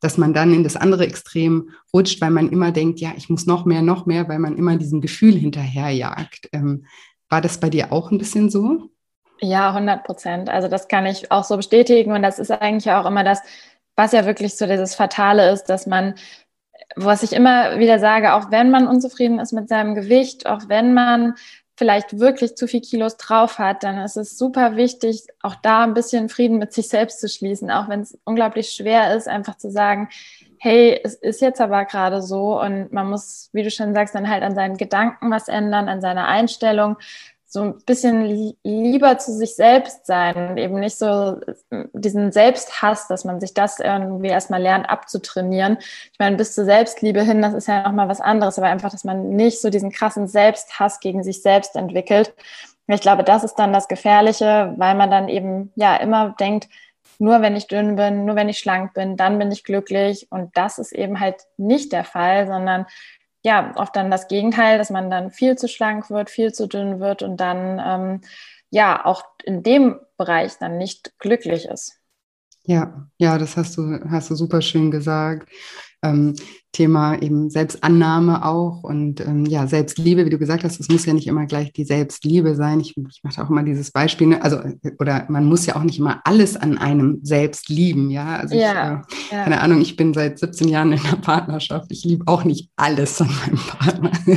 dass 0.02 0.18
man 0.18 0.34
dann 0.34 0.54
in 0.54 0.64
das 0.64 0.76
andere 0.76 1.06
Extrem 1.06 1.70
rutscht, 1.94 2.20
weil 2.20 2.32
man 2.32 2.50
immer 2.50 2.72
denkt, 2.72 3.00
ja, 3.00 3.14
ich 3.16 3.30
muss 3.30 3.46
noch 3.46 3.66
mehr, 3.66 3.82
noch 3.82 4.06
mehr, 4.06 4.28
weil 4.28 4.40
man 4.40 4.58
immer 4.58 4.76
diesem 4.76 5.00
Gefühl 5.00 5.36
hinterherjagt. 5.36 6.50
Ähm, 6.52 6.86
war 7.30 7.40
das 7.40 7.60
bei 7.60 7.70
dir 7.70 7.94
auch 7.94 8.12
ein 8.12 8.18
bisschen 8.18 8.50
so? 8.50 8.90
Ja, 9.40 9.70
100 9.70 10.04
Prozent. 10.04 10.50
Also 10.50 10.68
das 10.68 10.88
kann 10.88 11.06
ich 11.06 11.32
auch 11.32 11.46
so 11.46 11.56
bestätigen 11.56 12.12
und 12.12 12.22
das 12.22 12.38
ist 12.38 12.52
eigentlich 12.52 12.92
auch 12.92 13.06
immer 13.06 13.24
das, 13.24 13.40
was 13.96 14.12
ja 14.12 14.26
wirklich 14.26 14.56
so 14.56 14.66
dieses 14.68 14.96
Fatale 14.96 15.52
ist, 15.52 15.66
dass 15.66 15.88
man 15.88 16.16
was 16.96 17.24
ich 17.24 17.34
immer 17.34 17.80
wieder 17.80 18.00
sage, 18.00 18.34
auch 18.34 18.52
wenn 18.52 18.72
man 18.72 18.88
unzufrieden 18.88 19.40
ist 19.40 19.54
mit 19.54 19.70
seinem 19.70 19.96
Gewicht, 19.96 20.46
auch 20.46 20.68
wenn 20.68 20.94
man 20.94 21.36
vielleicht 21.78 22.20
wirklich 22.20 22.56
zu 22.56 22.68
viel 22.68 22.82
Kilos 22.82 23.18
drauf 23.18 23.58
hat, 23.58 23.84
dann 23.84 23.98
ist 23.98 24.16
es 24.16 24.38
super 24.38 24.76
wichtig, 24.76 25.24
auch 25.42 25.56
da 25.56 25.84
ein 25.84 25.96
bisschen 25.96 26.30
Frieden 26.30 26.60
mit 26.60 26.74
sich 26.74 26.90
selbst 26.90 27.20
zu 27.20 27.28
schließen, 27.28 27.72
auch 27.72 27.90
wenn 27.90 28.02
es 28.02 28.18
unglaublich 28.24 28.72
schwer 28.72 29.16
ist, 29.16 29.28
einfach 29.28 29.58
zu 29.58 29.72
sagen, 29.72 30.10
hey, 30.60 31.02
es 31.04 31.16
ist 31.16 31.42
jetzt 31.42 31.60
aber 31.60 31.86
gerade 31.86 32.22
so. 32.22 32.62
Und 32.62 32.94
man 32.94 33.10
muss, 33.10 33.50
wie 33.52 33.64
du 33.64 33.72
schon 33.72 33.96
sagst, 33.96 34.14
dann 34.14 34.30
halt 34.30 34.44
an 34.44 34.54
seinen 34.54 34.78
Gedanken 34.78 35.32
was 35.32 35.48
ändern, 35.48 35.90
an 35.90 36.02
seiner 36.02 36.28
Einstellung, 36.28 36.98
so 37.54 37.64
ein 37.64 37.80
bisschen 37.86 38.56
lieber 38.64 39.18
zu 39.18 39.34
sich 39.34 39.58
selbst 39.58 40.06
sein 40.06 40.52
und 40.52 40.58
eben 40.58 40.80
nicht 40.80 40.98
so 40.98 41.36
diesen 41.92 42.32
Selbsthass, 42.32 43.10
dass 43.10 43.26
man 43.26 43.42
sich 43.42 43.54
das 43.54 43.82
irgendwie 43.82 44.30
erstmal 44.30 44.62
lernt 44.62 44.90
abzutrainieren. 44.90 45.78
Ich 46.14 46.18
meine, 46.18 46.38
bis 46.38 46.56
zur 46.56 46.64
Selbstliebe 46.64 47.22
hin, 47.22 47.42
das 47.42 47.54
ist 47.54 47.68
ja 47.68 47.84
nochmal 47.84 48.08
was 48.08 48.22
anderes, 48.22 48.58
aber 48.58 48.68
einfach, 48.68 48.90
dass 48.90 49.04
man 49.04 49.32
nicht 49.32 49.60
so 49.60 49.70
diesen 49.70 49.92
krassen 49.92 50.30
Selbsthass 50.30 51.02
gegen 51.02 51.24
sich 51.24 51.42
selbst 51.42 51.76
entwickelt. 51.76 52.34
Ich 52.88 53.02
glaube, 53.02 53.26
das 53.26 53.44
ist 53.44 53.56
dann 53.56 53.74
das 53.74 53.90
Gefährliche, 53.90 54.74
weil 54.78 54.96
man 54.96 55.12
dann 55.12 55.28
eben 55.28 55.74
ja 55.76 55.98
immer 55.98 56.34
denkt, 56.40 56.70
nur 57.20 57.42
wenn 57.42 57.58
ich 57.58 57.68
dünn 57.68 57.98
bin, 57.98 58.24
nur 58.24 58.38
wenn 58.38 58.48
ich 58.48 58.60
schlank 58.60 58.94
bin, 58.94 59.18
dann 59.18 59.38
bin 59.38 59.52
ich 59.52 59.66
glücklich. 59.66 60.28
Und 60.30 60.56
das 60.56 60.78
ist 60.78 60.94
eben 60.94 61.20
halt 61.20 61.36
nicht 61.58 61.92
der 61.92 62.06
Fall, 62.06 62.48
sondern 62.48 62.86
ja, 63.44 63.74
oft 63.76 63.96
dann 63.96 64.12
das 64.12 64.28
Gegenteil, 64.28 64.78
dass 64.78 64.90
man 64.90 65.10
dann 65.10 65.32
viel 65.32 65.58
zu 65.58 65.68
schlank 65.68 66.10
wird, 66.10 66.30
viel 66.30 66.54
zu 66.54 66.68
dünn 66.68 67.00
wird 67.00 67.24
und 67.24 67.38
dann 67.38 67.82
ähm, 67.84 68.22
ja 68.70 69.06
auch 69.06 69.24
in 69.44 69.64
dem 69.64 70.00
Bereich 70.18 70.58
dann 70.60 70.78
nicht 70.78 71.14
glücklich 71.20 71.66
ist. 71.66 71.98
Ja, 72.64 73.08
ja, 73.18 73.38
das 73.38 73.58
hast 73.58 73.78
du, 73.78 74.00
hast 74.10 74.30
du 74.30 74.36
super 74.36 74.62
schön 74.62 74.92
gesagt. 74.92 75.50
Ähm, 76.04 76.36
Thema 76.72 77.22
eben 77.22 77.50
Selbstannahme 77.50 78.46
auch 78.46 78.84
und 78.84 79.20
ähm, 79.20 79.46
ja, 79.46 79.68
Selbstliebe, 79.68 80.26
wie 80.26 80.30
du 80.30 80.38
gesagt 80.38 80.64
hast, 80.64 80.80
es 80.80 80.88
muss 80.88 81.06
ja 81.06 81.14
nicht 81.14 81.28
immer 81.28 81.46
gleich 81.46 81.74
die 81.74 81.84
Selbstliebe 81.84 82.56
sein. 82.56 82.80
Ich, 82.80 82.96
ich 82.96 83.20
mache 83.24 83.44
auch 83.44 83.50
immer 83.50 83.64
dieses 83.64 83.92
Beispiel, 83.92 84.28
ne? 84.28 84.42
also 84.42 84.60
oder 85.00 85.26
man 85.28 85.46
muss 85.46 85.66
ja 85.66 85.76
auch 85.76 85.84
nicht 85.84 86.00
immer 86.00 86.22
alles 86.24 86.56
an 86.56 86.78
einem 86.78 87.20
selbst 87.24 87.68
lieben, 87.68 88.10
ja. 88.10 88.38
Also 88.38 88.56
ich, 88.56 88.62
ja, 88.62 88.72
äh, 88.72 89.36
ja. 89.36 89.44
keine 89.44 89.60
Ahnung, 89.60 89.82
ich 89.82 89.98
bin 89.98 90.14
seit 90.14 90.40
17 90.40 90.70
Jahren 90.70 90.94
in 90.94 91.00
einer 91.00 91.18
Partnerschaft. 91.18 91.92
Ich 91.92 92.06
liebe 92.06 92.24
auch 92.28 92.46
nicht 92.46 92.70
alles 92.78 93.20
an 93.22 93.28
meinem 93.28 93.58
Partner. 93.58 94.12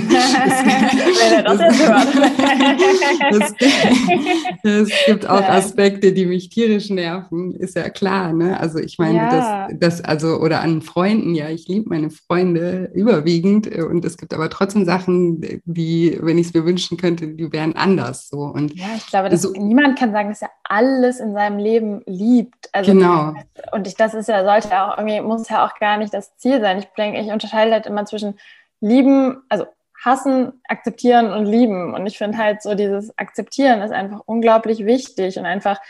es 4.64 4.90
gibt 5.06 5.28
auch 5.28 5.42
Aspekte, 5.42 6.12
die 6.12 6.26
mich 6.26 6.48
tierisch 6.48 6.90
nerven, 6.90 7.54
ist 7.54 7.76
ja 7.76 7.88
klar, 7.90 8.32
ne? 8.32 8.58
Also 8.58 8.80
ich 8.80 8.98
meine, 8.98 9.18
ja. 9.18 9.68
das, 9.68 9.78
das, 9.78 10.00
also, 10.04 10.40
oder 10.40 10.60
an 10.62 10.82
Freunden, 10.82 11.36
ja, 11.36 11.48
ich 11.48 11.68
liebe 11.68 11.88
meine 11.88 12.10
Freunde 12.10 12.23
überwiegend. 12.40 13.66
Äh, 13.66 13.82
und 13.82 14.04
es 14.04 14.16
gibt 14.16 14.34
aber 14.34 14.50
trotzdem 14.50 14.84
Sachen, 14.84 15.40
die, 15.64 16.18
wenn 16.20 16.38
ich 16.38 16.48
es 16.48 16.54
mir 16.54 16.64
wünschen 16.64 16.96
könnte, 16.96 17.28
die 17.28 17.52
wären 17.52 17.76
anders. 17.76 18.28
So. 18.28 18.38
Und 18.38 18.74
ja, 18.74 18.86
ich 18.96 19.06
glaube, 19.06 19.28
dass 19.28 19.42
so, 19.42 19.52
niemand 19.52 19.98
kann 19.98 20.12
sagen, 20.12 20.28
dass 20.28 20.42
er 20.42 20.50
alles 20.64 21.20
in 21.20 21.32
seinem 21.32 21.58
Leben 21.58 22.02
liebt. 22.06 22.68
Also, 22.72 22.92
genau. 22.92 23.34
Und 23.72 23.86
ich, 23.86 23.94
das 23.94 24.14
ist 24.14 24.28
ja, 24.28 24.44
sollte 24.44 24.68
ja 24.68 24.92
auch 24.92 24.98
irgendwie, 24.98 25.20
muss 25.20 25.48
ja 25.48 25.66
auch 25.66 25.78
gar 25.78 25.96
nicht 25.98 26.12
das 26.12 26.36
Ziel 26.36 26.60
sein. 26.60 26.78
Ich 26.78 26.86
denke, 26.96 27.20
ich 27.20 27.28
unterscheide 27.28 27.72
halt 27.72 27.86
immer 27.86 28.04
zwischen 28.06 28.38
lieben, 28.80 29.42
also 29.48 29.66
hassen, 30.04 30.60
akzeptieren 30.68 31.32
und 31.32 31.46
lieben. 31.46 31.94
Und 31.94 32.06
ich 32.06 32.18
finde 32.18 32.38
halt 32.38 32.62
so 32.62 32.74
dieses 32.74 33.16
Akzeptieren 33.18 33.80
ist 33.80 33.92
einfach 33.92 34.20
unglaublich 34.26 34.84
wichtig 34.84 35.38
und 35.38 35.46
einfach 35.46 35.80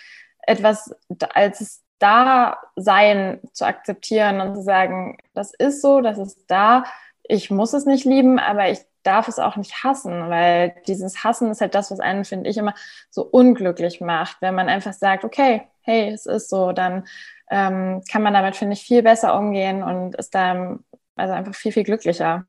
etwas 0.46 0.94
als 1.34 1.83
Dasein 1.98 3.40
zu 3.52 3.66
akzeptieren 3.66 4.40
und 4.40 4.54
zu 4.56 4.62
sagen, 4.62 5.18
das 5.34 5.54
ist 5.54 5.80
so, 5.82 6.00
das 6.00 6.18
ist 6.18 6.44
da, 6.48 6.84
ich 7.22 7.50
muss 7.50 7.72
es 7.72 7.86
nicht 7.86 8.04
lieben, 8.04 8.38
aber 8.38 8.70
ich 8.70 8.80
darf 9.02 9.28
es 9.28 9.38
auch 9.38 9.56
nicht 9.56 9.84
hassen, 9.84 10.30
weil 10.30 10.74
dieses 10.86 11.24
Hassen 11.24 11.50
ist 11.50 11.60
halt 11.60 11.74
das, 11.74 11.90
was 11.90 12.00
einen, 12.00 12.24
finde 12.24 12.50
ich, 12.50 12.56
immer 12.56 12.74
so 13.10 13.22
unglücklich 13.22 14.00
macht. 14.00 14.38
Wenn 14.40 14.54
man 14.54 14.68
einfach 14.68 14.92
sagt, 14.94 15.24
okay, 15.24 15.62
hey, 15.82 16.10
es 16.10 16.26
ist 16.26 16.48
so, 16.48 16.72
dann 16.72 17.06
ähm, 17.50 18.02
kann 18.10 18.22
man 18.22 18.34
damit, 18.34 18.56
finde 18.56 18.74
ich, 18.74 18.82
viel 18.82 19.02
besser 19.02 19.38
umgehen 19.38 19.82
und 19.82 20.14
ist 20.16 20.34
da 20.34 20.78
also 21.16 21.34
einfach 21.34 21.54
viel, 21.54 21.72
viel 21.72 21.84
glücklicher. 21.84 22.46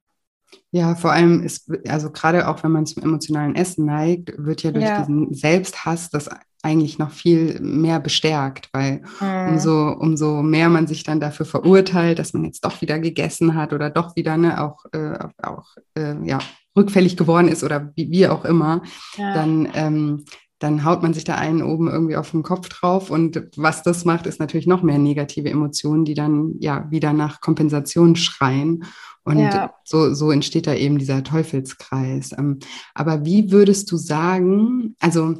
Ja, 0.72 0.96
vor 0.96 1.12
allem 1.12 1.44
ist, 1.44 1.72
also 1.88 2.12
gerade 2.12 2.48
auch 2.48 2.64
wenn 2.64 2.72
man 2.72 2.86
zum 2.86 3.04
emotionalen 3.04 3.56
Essen 3.56 3.86
neigt, 3.86 4.34
wird 4.38 4.64
ja 4.64 4.72
durch 4.72 4.86
ja. 4.86 5.00
diesen 5.00 5.34
Selbsthass 5.34 6.10
das 6.10 6.30
eigentlich 6.66 6.98
noch 6.98 7.12
viel 7.12 7.60
mehr 7.62 8.00
bestärkt, 8.00 8.70
weil 8.74 9.04
mhm. 9.22 9.50
umso, 9.54 9.92
umso 9.92 10.42
mehr 10.42 10.68
man 10.68 10.88
sich 10.88 11.04
dann 11.04 11.20
dafür 11.20 11.46
verurteilt, 11.46 12.18
dass 12.18 12.34
man 12.34 12.44
jetzt 12.44 12.66
doch 12.66 12.82
wieder 12.82 12.98
gegessen 13.00 13.54
hat 13.54 13.72
oder 13.72 13.92
doch 13.92 14.16
wieder 14.16 14.36
ne, 14.36 14.62
auch, 14.62 14.84
äh, 14.92 15.20
auch 15.44 15.76
äh, 15.96 16.16
ja, 16.26 16.40
rückfällig 16.76 17.18
geworden 17.18 17.48
ist 17.48 17.64
oder 17.64 17.92
wie, 17.96 18.10
wie 18.10 18.28
auch 18.28 18.46
immer, 18.46 18.82
ja. 19.16 19.34
dann, 19.34 19.70
ähm, 19.76 20.26
dann 20.60 20.86
haut 20.86 21.02
man 21.02 21.14
sich 21.14 21.24
da 21.24 21.36
einen 21.36 21.62
oben 21.62 21.88
irgendwie 21.88 22.16
auf 22.16 22.32
den 22.32 22.44
Kopf 22.44 22.70
drauf. 22.70 23.10
Und 23.10 23.50
was 23.58 23.84
das 23.84 24.06
macht, 24.06 24.26
ist 24.26 24.40
natürlich 24.40 24.68
noch 24.68 24.84
mehr 24.84 24.98
negative 24.98 25.50
Emotionen, 25.50 26.06
die 26.06 26.14
dann 26.14 26.56
ja 26.60 26.90
wieder 26.90 27.14
nach 27.14 27.42
Kompensation 27.42 28.16
schreien. 28.16 28.86
Und 29.24 29.40
ja. 29.40 29.74
so, 29.84 30.14
so 30.14 30.32
entsteht 30.32 30.68
da 30.68 30.74
eben 30.76 30.98
dieser 30.98 31.24
Teufelskreis. 31.24 32.32
Ähm, 32.38 32.60
aber 32.94 33.26
wie 33.26 33.52
würdest 33.52 33.92
du 33.92 33.98
sagen, 33.98 34.96
also 35.00 35.36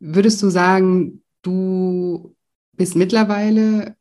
Würdest 0.00 0.42
du 0.42 0.48
sagen, 0.48 1.22
du 1.42 2.34
bist 2.72 2.96
mittlerweile, 2.96 3.96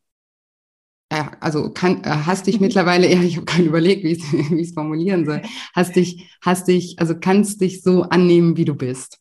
ja, 1.11 1.31
also 1.41 1.71
kann, 1.71 2.03
äh, 2.05 2.09
hast 2.09 2.47
dich 2.47 2.59
mittlerweile, 2.61 3.11
ja, 3.11 3.21
ich 3.21 3.35
habe 3.35 3.45
gerade 3.45 3.63
überlegt, 3.63 4.03
wie 4.05 4.13
ich 4.13 4.51
es 4.69 4.73
formulieren 4.73 5.25
soll, 5.25 5.41
hast 5.75 5.97
dich, 5.97 6.31
hast 6.41 6.69
dich, 6.69 6.97
also 6.99 7.19
kannst 7.19 7.59
dich 7.59 7.83
so 7.83 8.03
annehmen, 8.03 8.55
wie 8.55 8.65
du 8.65 8.75
bist? 8.75 9.19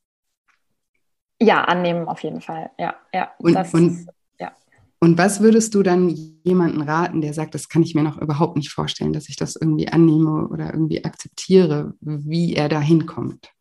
Ja, 1.41 1.65
annehmen 1.65 2.09
auf 2.09 2.23
jeden 2.23 2.41
Fall, 2.41 2.71
ja, 2.79 2.95
ja. 3.15 3.31
Und, 3.39 3.57
und, 3.73 4.07
ja. 4.39 4.53
und 5.01 5.19
was 5.19 5.41
würdest 5.41 5.75
du 5.75 5.83
dann 5.83 6.09
jemanden 6.43 6.83
raten, 6.83 7.21
der 7.21 7.33
sagt, 7.33 7.55
das 7.55 7.69
kann 7.69 7.83
ich 7.83 7.95
mir 7.95 8.03
noch 8.03 8.21
überhaupt 8.21 8.57
nicht 8.57 8.73
vorstellen, 8.73 9.13
dass 9.13 9.29
ich 9.29 9.37
das 9.37 9.55
irgendwie 9.55 9.89
annehme 9.89 10.49
oder 10.49 10.73
irgendwie 10.73 11.05
akzeptiere, 11.05 11.95
wie 12.01 12.55
er 12.55 12.69
da 12.69 12.81
hinkommt? 12.81 13.53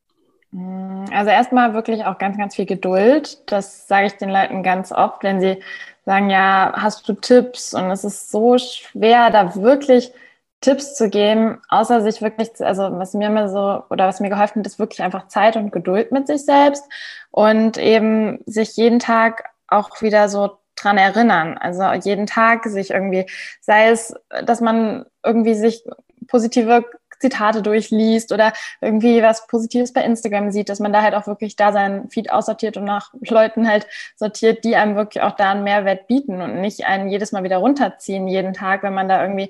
Also 1.12 1.30
erstmal 1.30 1.74
wirklich 1.74 2.06
auch 2.06 2.18
ganz, 2.18 2.38
ganz 2.38 2.56
viel 2.56 2.66
Geduld. 2.66 3.44
Das 3.52 3.88
sage 3.88 4.08
ich 4.08 4.14
den 4.14 4.30
Leuten 4.30 4.64
ganz 4.64 4.92
oft, 4.92 5.24
wenn 5.24 5.42
sie 5.42 5.58
sagen, 6.06 6.30
ja, 6.30 6.74
hast 6.76 7.08
du 7.08 7.14
Tipps? 7.14 7.74
Und 7.74 7.92
es 7.92 8.04
ist 8.04 8.32
so 8.32 8.58
schwer, 8.58 9.30
da 9.30 9.56
wirklich 9.56 10.12
Tipps 10.62 10.96
zu 10.96 11.10
geben, 11.10 11.62
außer 11.70 12.02
sich 12.02 12.22
wirklich, 12.22 12.50
also 12.60 12.84
was 12.98 13.14
mir 13.14 13.28
immer 13.28 13.48
so 13.50 13.84
oder 13.90 14.08
was 14.08 14.20
mir 14.20 14.30
geholfen 14.30 14.60
hat, 14.60 14.68
ist 14.68 14.80
wirklich 14.80 15.04
einfach 15.04 15.28
Zeit 15.28 15.56
und 15.56 15.72
Geduld 15.72 16.12
mit 16.12 16.28
sich 16.28 16.46
selbst 16.46 16.84
und 17.32 17.78
eben 17.78 18.40
sich 18.46 18.76
jeden 18.76 19.00
Tag 19.00 19.50
auch 19.68 20.02
wieder 20.02 20.30
so 20.30 20.58
dran 20.76 20.98
erinnern. 20.98 21.58
Also 21.58 21.84
jeden 22.08 22.26
Tag 22.26 22.66
sich 22.66 22.92
irgendwie, 22.92 23.26
sei 23.62 23.90
es, 23.90 24.16
dass 24.44 24.62
man 24.62 25.06
irgendwie 25.24 25.56
sich 25.56 25.84
positive 26.28 26.86
Zitate 27.20 27.62
durchliest 27.62 28.32
oder 28.32 28.54
irgendwie 28.82 29.24
was 29.24 29.48
Positives 29.48 29.94
bei 29.94 30.04
Instagram 30.04 30.52
sieht, 30.52 30.70
dass 30.70 30.80
man 30.80 30.94
da 30.94 31.02
halt 31.02 31.16
auch 31.16 31.28
wirklich 31.28 31.56
da 31.56 31.72
seinen 31.72 32.10
Feed 32.10 32.32
aussortiert 32.32 32.78
und 32.78 32.86
nach 32.86 33.12
Leuten 33.28 33.68
halt 33.68 33.88
sortiert, 34.16 34.64
die 34.64 34.76
einem 34.76 34.96
wirklich 34.96 35.24
auch 35.24 35.36
da 35.36 35.52
einen 35.52 35.64
Mehrwert 35.64 36.08
bieten 36.08 36.42
und 36.42 36.62
nicht 36.62 36.86
einen 36.86 37.10
jedes 37.10 37.32
Mal 37.32 37.44
wieder 37.44 37.58
runterziehen, 37.58 38.28
jeden 38.28 38.54
Tag, 38.54 38.84
wenn 38.84 38.94
man 38.94 39.10
da 39.10 39.22
irgendwie 39.22 39.50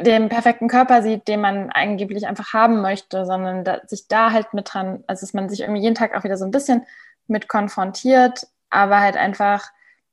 den 0.00 0.28
perfekten 0.28 0.68
Körper 0.68 1.02
sieht, 1.02 1.28
den 1.28 1.40
man 1.40 1.70
angeblich 1.70 2.26
einfach 2.26 2.52
haben 2.52 2.80
möchte, 2.80 3.26
sondern 3.26 3.64
da, 3.64 3.80
sich 3.86 4.08
da 4.08 4.32
halt 4.32 4.54
mit 4.54 4.72
dran, 4.72 5.04
also 5.06 5.20
dass 5.20 5.34
man 5.34 5.48
sich 5.48 5.60
irgendwie 5.60 5.82
jeden 5.82 5.94
Tag 5.94 6.16
auch 6.16 6.24
wieder 6.24 6.36
so 6.36 6.44
ein 6.44 6.50
bisschen 6.50 6.84
mit 7.26 7.48
konfrontiert, 7.48 8.46
aber 8.70 9.00
halt 9.00 9.16
einfach 9.16 9.70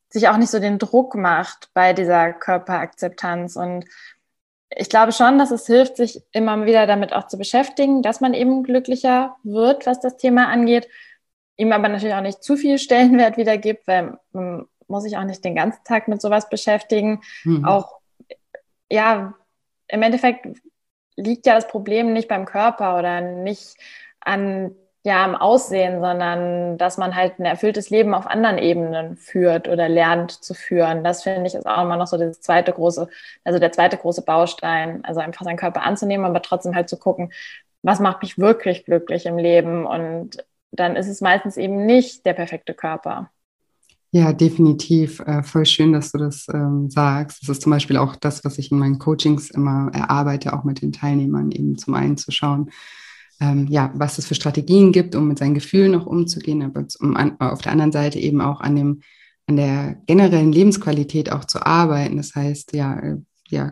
sich 0.10 0.28
auch 0.28 0.38
nicht 0.38 0.50
so 0.50 0.60
den 0.60 0.80
Druck 0.80 1.16
macht 1.16 1.70
bei 1.74 1.94
dieser 1.94 2.34
Körperakzeptanz 2.34 3.56
und 3.56 3.86
ich 4.72 4.90
glaube 4.90 5.12
schon, 5.12 5.40
dass 5.40 5.52
es 5.52 5.66
hilft, 5.66 5.98
sich 5.98 6.22
immer 6.32 6.66
wieder 6.66 6.86
damit 6.86 7.12
auch 7.12 7.28
zu 7.28 7.38
beschäftigen, 7.38 8.04
dass 8.04 8.22
man 8.22 8.34
eben 8.34 8.64
glücklicher 8.64 9.36
wird, 9.44 9.86
was 9.86 10.00
das 10.00 10.18
Thema 10.18 10.48
angeht, 10.48 10.88
ihm 11.58 11.72
aber 11.72 11.90
natürlich 11.90 12.16
auch 12.16 12.22
nicht 12.22 12.44
zu 12.44 12.56
viel 12.56 12.78
Stellenwert 12.78 13.38
wieder 13.38 13.58
gibt, 13.58 13.88
weil 13.88 14.18
man 14.32 14.68
muss 14.88 15.04
sich 15.04 15.18
auch 15.18 15.24
nicht 15.24 15.44
den 15.44 15.56
ganzen 15.56 15.84
Tag 15.84 16.08
mit 16.08 16.22
sowas 16.22 16.50
beschäftigen. 16.50 17.22
Mhm. 17.44 17.66
Auch, 17.66 18.00
ja, 18.90 19.34
im 19.90 20.02
Endeffekt 20.02 20.48
liegt 21.16 21.46
ja 21.46 21.56
das 21.56 21.68
Problem 21.68 22.14
nicht 22.14 22.28
beim 22.28 22.46
Körper 22.46 22.98
oder 22.98 23.22
nicht 23.22 23.76
an 24.22 24.76
ja 25.04 25.24
am 25.24 25.36
Aussehen, 25.36 26.02
sondern 26.02 26.78
dass 26.78 26.98
man 26.98 27.16
halt 27.16 27.40
ein 27.40 27.46
erfülltes 27.46 27.90
Leben 27.90 28.14
auf 28.14 28.28
anderen 28.28 28.58
Ebenen 28.58 29.16
führt 29.16 29.68
oder 29.70 29.88
lernt 29.88 30.32
zu 30.32 30.54
führen. 30.54 31.04
Das 31.04 31.24
finde 31.24 31.48
ich 31.48 31.56
ist 31.56 31.66
auch 31.66 31.84
immer 31.84 31.96
noch 31.98 32.08
so 32.08 32.18
das 32.18 32.42
zweite 32.42 32.74
große, 32.74 33.08
also 33.44 33.60
der 33.60 33.72
zweite 33.72 33.98
große 33.98 34.24
Baustein, 34.24 35.04
also 35.06 35.22
einfach 35.22 35.46
seinen 35.46 35.58
Körper 35.58 35.84
anzunehmen, 35.84 36.26
aber 36.26 36.42
trotzdem 36.42 36.76
halt 36.76 36.90
zu 36.90 36.98
gucken, 36.98 37.32
was 37.82 38.00
macht 38.00 38.22
mich 38.22 38.38
wirklich 38.38 38.86
glücklich 38.86 39.26
im 39.26 39.38
Leben 39.38 39.86
und 39.86 40.46
dann 40.72 40.96
ist 40.96 41.08
es 41.08 41.22
meistens 41.22 41.58
eben 41.58 41.86
nicht 41.86 42.26
der 42.26 42.34
perfekte 42.34 42.74
Körper. 42.74 43.32
Ja, 44.12 44.34
definitiv. 44.34 45.20
Äh, 45.20 45.44
voll 45.44 45.66
schön, 45.66 45.94
dass 45.94 46.12
du 46.12 46.18
das 46.18 46.48
ähm, 46.52 46.90
sagst. 46.90 47.44
Das 47.44 47.50
ist 47.50 47.62
zum 47.62 47.72
Beispiel 47.72 47.98
auch 47.98 48.16
das, 48.16 48.44
was 48.44 48.58
ich 48.58 48.72
in 48.72 48.80
meinen 48.80 48.98
Coachings 48.98 49.52
immer 49.52 49.92
erarbeite, 49.94 50.54
auch 50.54 50.64
mit 50.64 50.82
den 50.82 50.92
Teilnehmern 50.92 51.52
eben 51.52 51.78
zum 51.78 51.94
einen 51.94 52.18
zu 52.18 52.32
schauen, 52.32 52.72
ähm, 53.40 53.68
ja, 53.68 53.92
was 53.94 54.18
es 54.18 54.26
für 54.26 54.34
Strategien 54.36 54.92
gibt, 54.92 55.16
um 55.16 55.28
mit 55.28 55.38
seinen 55.38 55.54
Gefühlen 55.54 55.92
noch 55.92 56.08
umzugehen, 56.08 56.64
aber 56.64 56.86
um 57.00 57.16
an, 57.16 57.40
auf 57.40 57.62
der 57.62 57.72
anderen 57.72 57.92
Seite 57.92 58.20
eben 58.20 58.42
auch 58.42 58.62
an 58.62 58.76
dem, 58.76 59.02
an 59.48 59.58
der 59.58 60.02
generellen 60.08 60.52
Lebensqualität 60.52 61.32
auch 61.32 61.46
zu 61.46 61.64
arbeiten. 61.66 62.18
Das 62.18 62.34
heißt, 62.34 62.74
ja, 62.74 63.00
äh, 63.00 63.18
ja, 63.50 63.72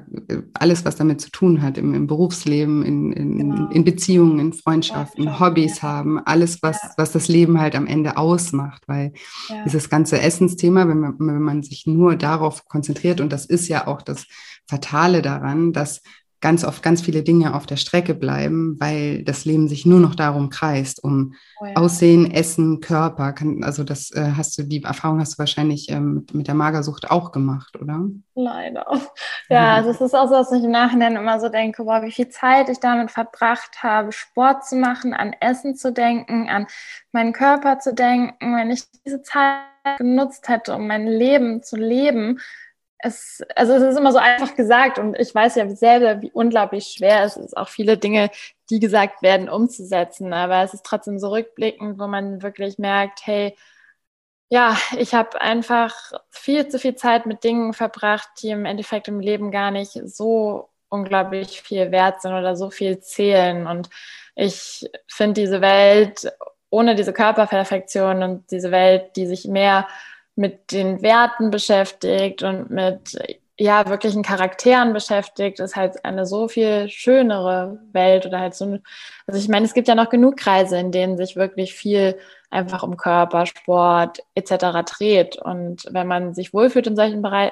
alles, 0.54 0.86
was 0.86 0.96
damit 0.96 1.22
zu 1.22 1.30
tun 1.30 1.62
hat, 1.62 1.78
im, 1.78 1.94
im 1.94 2.08
Berufsleben, 2.08 2.84
in, 2.84 3.12
in, 3.12 3.38
genau. 3.38 3.70
in, 3.70 3.84
Beziehungen, 3.84 4.40
in 4.40 4.54
Freundschaften, 4.54 5.26
ja, 5.26 5.40
Hobbys 5.40 5.78
ja. 5.78 5.84
haben, 5.84 6.20
alles, 6.20 6.64
was, 6.64 6.82
ja. 6.82 6.94
was 6.98 7.12
das 7.12 7.28
Leben 7.28 7.60
halt 7.60 7.76
am 7.76 7.86
Ende 7.86 8.18
ausmacht, 8.18 8.84
weil 8.88 9.14
dieses 9.66 9.90
ganze 9.90 10.20
Essensthema, 10.20 10.88
wenn 10.88 11.00
man, 11.00 11.16
wenn 11.20 11.42
man 11.42 11.64
sich 11.64 11.86
nur 11.86 12.16
darauf 12.16 12.66
konzentriert, 12.66 13.22
und 13.22 13.32
das 13.32 13.46
ist 13.46 13.68
ja 13.68 13.86
auch 13.86 14.02
das 14.02 14.26
Fatale 14.68 15.22
daran, 15.22 15.74
dass 15.74 16.02
ganz 16.40 16.64
oft 16.64 16.84
ganz 16.84 17.02
viele 17.02 17.24
Dinge 17.24 17.56
auf 17.56 17.66
der 17.66 17.78
Strecke 17.78 18.14
bleiben, 18.14 18.78
weil 18.80 19.24
das 19.24 19.46
Leben 19.46 19.68
sich 19.68 19.86
nur 19.86 20.00
noch 20.00 20.14
darum 20.14 20.50
kreist, 20.50 21.04
um 21.04 21.34
oh 21.60 21.66
ja. 21.66 21.74
Aussehen, 21.76 22.30
Essen, 22.32 22.80
Körper. 22.80 23.34
Also 23.62 23.84
das 23.84 24.12
äh, 24.12 24.34
hast 24.36 24.58
du, 24.58 24.64
die 24.64 24.84
Erfahrung 24.84 25.20
hast 25.20 25.34
du 25.34 25.40
wahrscheinlich 25.40 25.90
ähm, 25.90 26.26
mit 26.34 26.48
der 26.48 26.54
Magersucht 26.54 27.10
auch 27.10 27.32
gemacht, 27.32 27.76
oder? 27.82 28.08
Leider. 28.36 28.86
Ja, 29.50 29.76
also 29.76 29.92
es 29.92 30.02
ist 30.02 30.14
auch 30.14 30.28
so, 30.28 30.34
dass 30.34 30.52
ich 30.52 30.62
im 30.62 30.72
Nachhinein 30.72 31.16
immer 31.16 31.40
so 31.40 31.48
denke, 31.48 31.86
boah, 31.86 32.02
wie 32.02 32.12
viel 32.12 32.28
Zeit 32.28 32.68
ich 32.68 32.82
damit 32.82 33.12
verbracht 33.12 33.82
habe, 33.82 34.12
Sport 34.12 34.66
zu 34.66 34.76
machen, 34.76 35.14
an 35.14 35.34
Essen 35.40 35.74
zu 35.76 35.94
denken, 35.94 36.50
an 36.50 36.68
meinen 37.14 37.32
Körper 37.32 37.80
zu 37.80 37.94
denken. 37.94 38.56
Wenn 38.58 38.72
ich 38.72 38.84
diese 39.06 39.22
Zeit 39.22 39.62
genutzt 39.98 40.50
hätte, 40.50 40.76
um 40.76 40.88
mein 40.88 41.08
Leben 41.08 41.64
zu 41.64 41.78
leben, 41.78 42.40
es, 43.00 43.44
also 43.56 43.74
es 43.74 43.84
ist 43.84 43.98
immer 43.98 44.12
so 44.12 44.18
einfach 44.18 44.56
gesagt 44.56 45.00
und 45.00 45.16
ich 45.20 45.34
weiß 45.34 45.56
ja 45.56 45.70
selber, 45.70 46.22
wie 46.22 46.32
unglaublich 46.32 46.88
schwer 46.88 47.24
es 47.24 47.38
ist, 47.38 47.56
auch 47.56 47.70
viele 47.70 47.98
Dinge, 47.98 48.32
die 48.70 48.80
gesagt 48.80 49.22
werden, 49.22 49.50
umzusetzen. 49.50 50.34
Aber 50.34 50.64
es 50.64 50.74
ist 50.74 50.86
trotzdem 50.86 51.20
so 51.20 51.30
rückblickend, 51.30 52.00
wo 52.00 52.08
man 52.08 52.42
wirklich 52.42 52.78
merkt, 52.80 53.26
hey, 53.26 53.56
ja, 54.50 54.78
ich 54.98 55.14
habe 55.14 55.40
einfach 55.42 55.94
viel 56.30 56.68
zu 56.70 56.80
viel 56.80 56.96
Zeit 56.96 57.26
mit 57.26 57.44
Dingen 57.44 57.74
verbracht, 57.74 58.30
die 58.42 58.50
im 58.50 58.66
Endeffekt 58.66 59.08
im 59.08 59.20
Leben 59.20 59.52
gar 59.52 59.72
nicht 59.72 60.00
so 60.06 60.70
unglaublich 60.90 61.62
viel 61.62 61.92
wert 61.92 62.22
sind 62.22 62.32
oder 62.34 62.56
so 62.56 62.70
viel 62.70 63.00
zählen. 63.00 63.68
Und 63.68 63.90
ich 64.36 64.90
finde 65.08 65.42
diese 65.42 65.62
Welt 65.62 66.32
ohne 66.70 66.96
diese 66.96 67.14
Körperperfektion 67.14 68.24
und 68.24 68.52
diese 68.52 68.72
Welt, 68.72 69.16
die 69.16 69.26
sich 69.28 69.46
mehr 69.46 69.88
mit 70.38 70.72
den 70.72 71.02
Werten 71.02 71.50
beschäftigt 71.50 72.44
und 72.44 72.70
mit 72.70 73.18
ja 73.60 73.88
wirklichen 73.90 74.22
Charakteren 74.22 74.94
beschäftigt, 74.94 75.60
ist 75.60 75.76
halt 75.76 76.06
eine 76.06 76.26
so 76.26 76.48
viel 76.48 76.90
schönere 76.90 77.80
Welt 77.92 78.26
oder 78.26 78.40
halt 78.40 78.54
so. 78.54 78.78
Also 79.26 79.40
ich 79.40 79.50
meine, 79.50 79.66
es 79.66 79.74
gibt 79.74 79.88
ja 79.88 79.96
noch 79.96 80.10
genug 80.10 80.38
Kreise, 80.38 80.78
in 80.78 80.92
denen 80.92 81.18
sich 81.18 81.36
wirklich 81.36 81.74
viel 81.74 82.18
einfach 82.52 82.84
um 82.84 82.98
Körper, 82.98 83.46
Sport 83.48 84.20
etc. 84.36 84.84
dreht. 84.86 85.38
Und 85.38 85.86
wenn 85.92 86.08
man 86.08 86.34
sich 86.36 86.54
wohlfühlt 86.54 86.88
in 86.88 86.96
solchen 86.96 87.22
Bereich, 87.22 87.52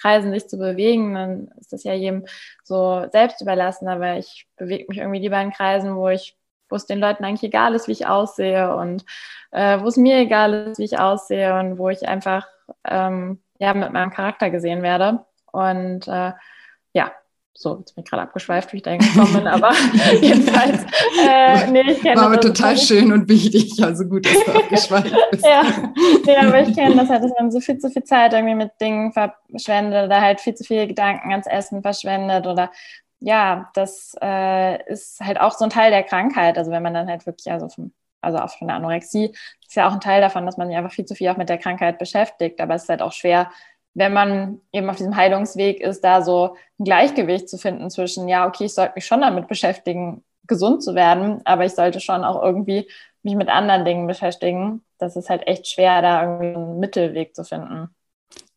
Kreisen 0.00 0.32
sich 0.32 0.48
zu 0.48 0.58
bewegen, 0.58 1.14
dann 1.14 1.50
ist 1.60 1.72
das 1.72 1.84
ja 1.84 1.92
jedem 1.92 2.24
so 2.64 3.06
selbst 3.12 3.40
überlassen. 3.42 3.88
Aber 3.88 4.16
ich 4.16 4.46
bewege 4.56 4.86
mich 4.88 4.98
irgendwie 4.98 5.20
lieber 5.20 5.40
in 5.40 5.52
Kreisen, 5.52 5.96
wo 5.96 6.08
ich 6.08 6.36
wo 6.72 6.76
es 6.76 6.86
den 6.86 6.98
Leuten 6.98 7.24
eigentlich 7.24 7.44
egal 7.44 7.74
ist, 7.74 7.86
wie 7.86 7.92
ich 7.92 8.06
aussehe 8.06 8.74
und 8.74 9.04
äh, 9.52 9.80
wo 9.80 9.86
es 9.86 9.96
mir 9.96 10.16
egal 10.18 10.54
ist, 10.54 10.78
wie 10.78 10.84
ich 10.84 10.98
aussehe 10.98 11.58
und 11.60 11.78
wo 11.78 11.90
ich 11.90 12.08
einfach 12.08 12.48
ähm, 12.84 13.38
ja, 13.58 13.74
mit 13.74 13.92
meinem 13.92 14.10
Charakter 14.10 14.50
gesehen 14.50 14.82
werde. 14.82 15.24
Und 15.52 16.08
äh, 16.08 16.32
ja, 16.94 17.12
so, 17.54 17.76
jetzt 17.78 17.94
bin 17.94 18.02
ich 18.02 18.10
gerade 18.10 18.22
abgeschweift, 18.22 18.72
wie 18.72 18.78
ich 18.78 18.82
da 18.82 18.92
hingekommen 18.92 19.34
bin, 19.34 19.46
aber 19.46 19.72
jedenfalls, 20.20 20.84
äh, 21.22 21.70
nee, 21.70 21.82
ich 21.92 22.00
kenne 22.00 22.16
War 22.20 22.26
aber 22.28 22.40
total 22.40 22.70
also, 22.70 22.86
schön 22.86 23.12
und 23.12 23.28
wichtig, 23.28 23.82
also 23.84 24.04
gut, 24.04 24.24
dass 24.24 24.44
du 24.44 24.52
abgeschweift 24.58 25.14
bist. 25.30 25.44
ja, 25.44 25.62
nee, 26.24 26.36
aber 26.36 26.62
ich 26.62 26.74
kenne 26.74 26.96
das 26.96 27.10
halt, 27.10 27.22
dass 27.22 27.32
man 27.38 27.52
so 27.52 27.60
viel 27.60 27.78
zu 27.78 27.90
viel 27.90 28.04
Zeit 28.04 28.32
irgendwie 28.32 28.54
mit 28.54 28.72
Dingen 28.80 29.12
verschwendet 29.12 30.06
oder 30.06 30.20
halt 30.22 30.40
viel 30.40 30.54
zu 30.54 30.64
viele 30.64 30.86
Gedanken 30.86 31.30
ans 31.30 31.46
Essen 31.46 31.82
verschwendet 31.82 32.46
oder 32.46 32.70
ja, 33.22 33.70
das 33.74 34.16
äh, 34.20 34.82
ist 34.90 35.20
halt 35.20 35.40
auch 35.40 35.52
so 35.52 35.64
ein 35.64 35.70
Teil 35.70 35.90
der 35.90 36.02
Krankheit. 36.02 36.58
Also 36.58 36.70
wenn 36.70 36.82
man 36.82 36.94
dann 36.94 37.08
halt 37.08 37.24
wirklich, 37.24 37.50
also, 37.52 37.68
vom, 37.68 37.92
also 38.20 38.38
auch 38.38 38.50
von 38.50 38.68
der 38.68 38.76
Anorexie, 38.76 39.32
ist 39.66 39.76
ja 39.76 39.88
auch 39.88 39.92
ein 39.92 40.00
Teil 40.00 40.20
davon, 40.20 40.44
dass 40.44 40.56
man 40.56 40.68
sich 40.68 40.76
einfach 40.76 40.92
viel 40.92 41.04
zu 41.04 41.14
viel 41.14 41.28
auch 41.28 41.36
mit 41.36 41.48
der 41.48 41.58
Krankheit 41.58 41.98
beschäftigt. 41.98 42.60
Aber 42.60 42.74
es 42.74 42.82
ist 42.84 42.88
halt 42.88 43.02
auch 43.02 43.12
schwer, 43.12 43.50
wenn 43.94 44.12
man 44.12 44.60
eben 44.72 44.90
auf 44.90 44.96
diesem 44.96 45.16
Heilungsweg 45.16 45.80
ist, 45.80 46.02
da 46.02 46.22
so 46.22 46.56
ein 46.78 46.84
Gleichgewicht 46.84 47.48
zu 47.48 47.58
finden 47.58 47.90
zwischen, 47.90 48.28
ja, 48.28 48.46
okay, 48.46 48.64
ich 48.64 48.74
sollte 48.74 48.94
mich 48.96 49.06
schon 49.06 49.20
damit 49.20 49.48
beschäftigen, 49.48 50.24
gesund 50.46 50.82
zu 50.82 50.94
werden, 50.94 51.42
aber 51.44 51.64
ich 51.64 51.74
sollte 51.74 52.00
schon 52.00 52.24
auch 52.24 52.42
irgendwie 52.42 52.88
mich 53.22 53.36
mit 53.36 53.48
anderen 53.48 53.84
Dingen 53.84 54.06
beschäftigen. 54.08 54.84
Das 54.98 55.14
ist 55.14 55.30
halt 55.30 55.46
echt 55.46 55.68
schwer, 55.68 56.02
da 56.02 56.22
irgendwie 56.22 56.54
einen 56.56 56.80
Mittelweg 56.80 57.36
zu 57.36 57.44
finden. 57.44 57.94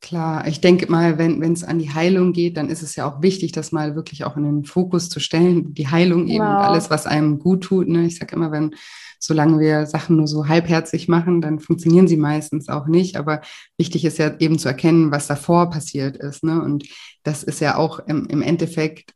Klar, 0.06 0.46
ich 0.46 0.62
denke 0.62 0.92
mal, 0.92 1.18
wenn 1.18 1.42
es 1.52 1.64
an 1.64 1.80
die 1.80 1.92
Heilung 1.92 2.32
geht, 2.32 2.58
dann 2.58 2.70
ist 2.70 2.84
es 2.84 2.96
ja 2.96 3.10
auch 3.10 3.24
wichtig, 3.24 3.54
das 3.54 3.72
mal 3.72 3.96
wirklich 3.96 4.24
auch 4.24 4.38
in 4.38 4.44
den 4.44 4.64
Fokus 4.64 5.10
zu 5.10 5.20
stellen. 5.20 5.74
Die 5.74 5.88
Heilung 5.88 6.28
eben 6.28 6.46
wow. 6.46 6.50
und 6.50 6.58
alles, 6.58 6.92
was 6.92 7.08
einem 7.08 7.40
gut 7.40 7.64
tut. 7.64 7.88
Ne? 7.88 8.06
Ich 8.06 8.20
sage 8.20 8.36
immer, 8.36 8.52
wenn, 8.52 8.76
solange 9.18 9.60
wir 9.60 9.88
Sachen 9.88 10.18
nur 10.18 10.28
so 10.28 10.48
halbherzig 10.48 11.08
machen, 11.08 11.42
dann 11.42 11.60
funktionieren 11.60 12.08
sie 12.08 12.18
meistens 12.18 12.70
auch 12.70 12.86
nicht. 12.86 13.18
Aber 13.18 13.42
wichtig 13.80 14.06
ist 14.06 14.20
ja 14.20 14.36
eben 14.38 14.60
zu 14.60 14.68
erkennen, 14.68 15.10
was 15.10 15.26
davor 15.26 15.72
passiert 15.72 16.18
ist. 16.18 16.44
Ne? 16.44 16.62
Und 16.62 16.86
das 17.24 17.42
ist 17.42 17.60
ja 17.60 17.76
auch 17.76 17.98
im, 17.98 18.28
im 18.28 18.44
Endeffekt 18.44 19.15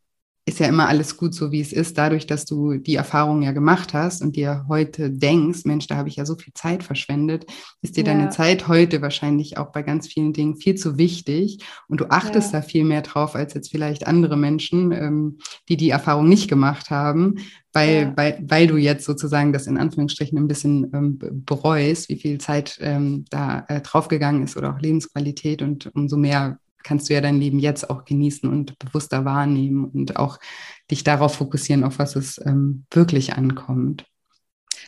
ist 0.49 0.59
ja 0.59 0.67
immer 0.67 0.89
alles 0.89 1.15
gut 1.15 1.35
so, 1.35 1.51
wie 1.51 1.61
es 1.61 1.71
ist, 1.71 1.97
dadurch, 1.97 2.25
dass 2.25 2.43
du 2.43 2.73
die 2.73 2.95
Erfahrung 2.95 3.43
ja 3.43 3.51
gemacht 3.51 3.93
hast 3.93 4.23
und 4.23 4.35
dir 4.35 4.65
heute 4.67 5.11
denkst, 5.11 5.63
Mensch, 5.65 5.85
da 5.85 5.95
habe 5.95 6.09
ich 6.09 6.15
ja 6.15 6.25
so 6.25 6.35
viel 6.35 6.53
Zeit 6.53 6.83
verschwendet, 6.83 7.45
ist 7.83 7.97
dir 7.97 8.03
ja. 8.03 8.11
deine 8.11 8.29
Zeit 8.31 8.67
heute 8.67 9.03
wahrscheinlich 9.03 9.57
auch 9.57 9.71
bei 9.71 9.83
ganz 9.83 10.07
vielen 10.07 10.33
Dingen 10.33 10.55
viel 10.55 10.73
zu 10.73 10.97
wichtig 10.97 11.59
und 11.87 12.01
du 12.01 12.09
achtest 12.09 12.51
ja. 12.51 12.59
da 12.59 12.65
viel 12.65 12.83
mehr 12.83 13.03
drauf 13.03 13.35
als 13.35 13.53
jetzt 13.53 13.69
vielleicht 13.69 14.07
andere 14.07 14.37
Menschen, 14.37 14.91
ähm, 14.91 15.37
die 15.69 15.77
die 15.77 15.91
Erfahrung 15.91 16.27
nicht 16.27 16.49
gemacht 16.49 16.89
haben, 16.89 17.35
weil, 17.71 18.01
ja. 18.01 18.13
weil, 18.17 18.43
weil 18.47 18.65
du 18.65 18.77
jetzt 18.77 19.05
sozusagen 19.05 19.53
das 19.53 19.67
in 19.67 19.77
Anführungsstrichen 19.77 20.37
ein 20.39 20.47
bisschen 20.47 20.91
ähm, 20.93 21.19
bereust, 21.45 22.09
wie 22.09 22.17
viel 22.17 22.39
Zeit 22.39 22.79
ähm, 22.81 23.25
da 23.29 23.65
äh, 23.67 23.81
draufgegangen 23.81 24.43
ist 24.43 24.57
oder 24.57 24.73
auch 24.73 24.79
Lebensqualität 24.79 25.61
und 25.61 25.93
umso 25.93 26.17
mehr 26.17 26.57
kannst 26.83 27.09
du 27.09 27.13
ja 27.13 27.21
dein 27.21 27.39
Leben 27.39 27.59
jetzt 27.59 27.89
auch 27.89 28.05
genießen 28.05 28.49
und 28.49 28.77
bewusster 28.79 29.25
wahrnehmen 29.25 29.85
und 29.85 30.17
auch 30.17 30.39
dich 30.89 31.03
darauf 31.03 31.35
fokussieren, 31.35 31.83
auf 31.83 31.99
was 31.99 32.15
es 32.15 32.39
ähm, 32.45 32.85
wirklich 32.91 33.33
ankommt. 33.33 34.05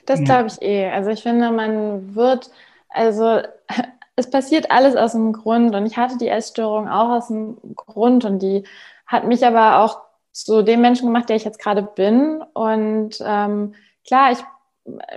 Das 0.05 0.19
ja. 0.19 0.25
glaube 0.25 0.47
ich 0.47 0.61
eh. 0.61 0.89
Also 0.89 1.09
ich 1.09 1.21
finde, 1.21 1.51
man 1.51 2.15
wird, 2.15 2.49
also 2.89 3.41
es 4.15 4.29
passiert 4.29 4.71
alles 4.71 4.95
aus 4.95 5.13
dem 5.13 5.33
Grund 5.33 5.75
und 5.75 5.85
ich 5.85 5.97
hatte 5.97 6.17
die 6.17 6.27
Essstörung 6.27 6.87
auch 6.87 7.09
aus 7.09 7.27
dem 7.27 7.57
Grund 7.75 8.25
und 8.25 8.39
die 8.39 8.63
hat 9.05 9.27
mich 9.27 9.45
aber 9.45 9.79
auch 9.83 10.01
zu 10.31 10.63
dem 10.63 10.81
Menschen 10.81 11.07
gemacht, 11.07 11.29
der 11.29 11.35
ich 11.35 11.43
jetzt 11.43 11.59
gerade 11.59 11.83
bin. 11.83 12.41
Und 12.53 13.17
ähm, 13.25 13.75
klar, 14.07 14.31
ich 14.31 14.39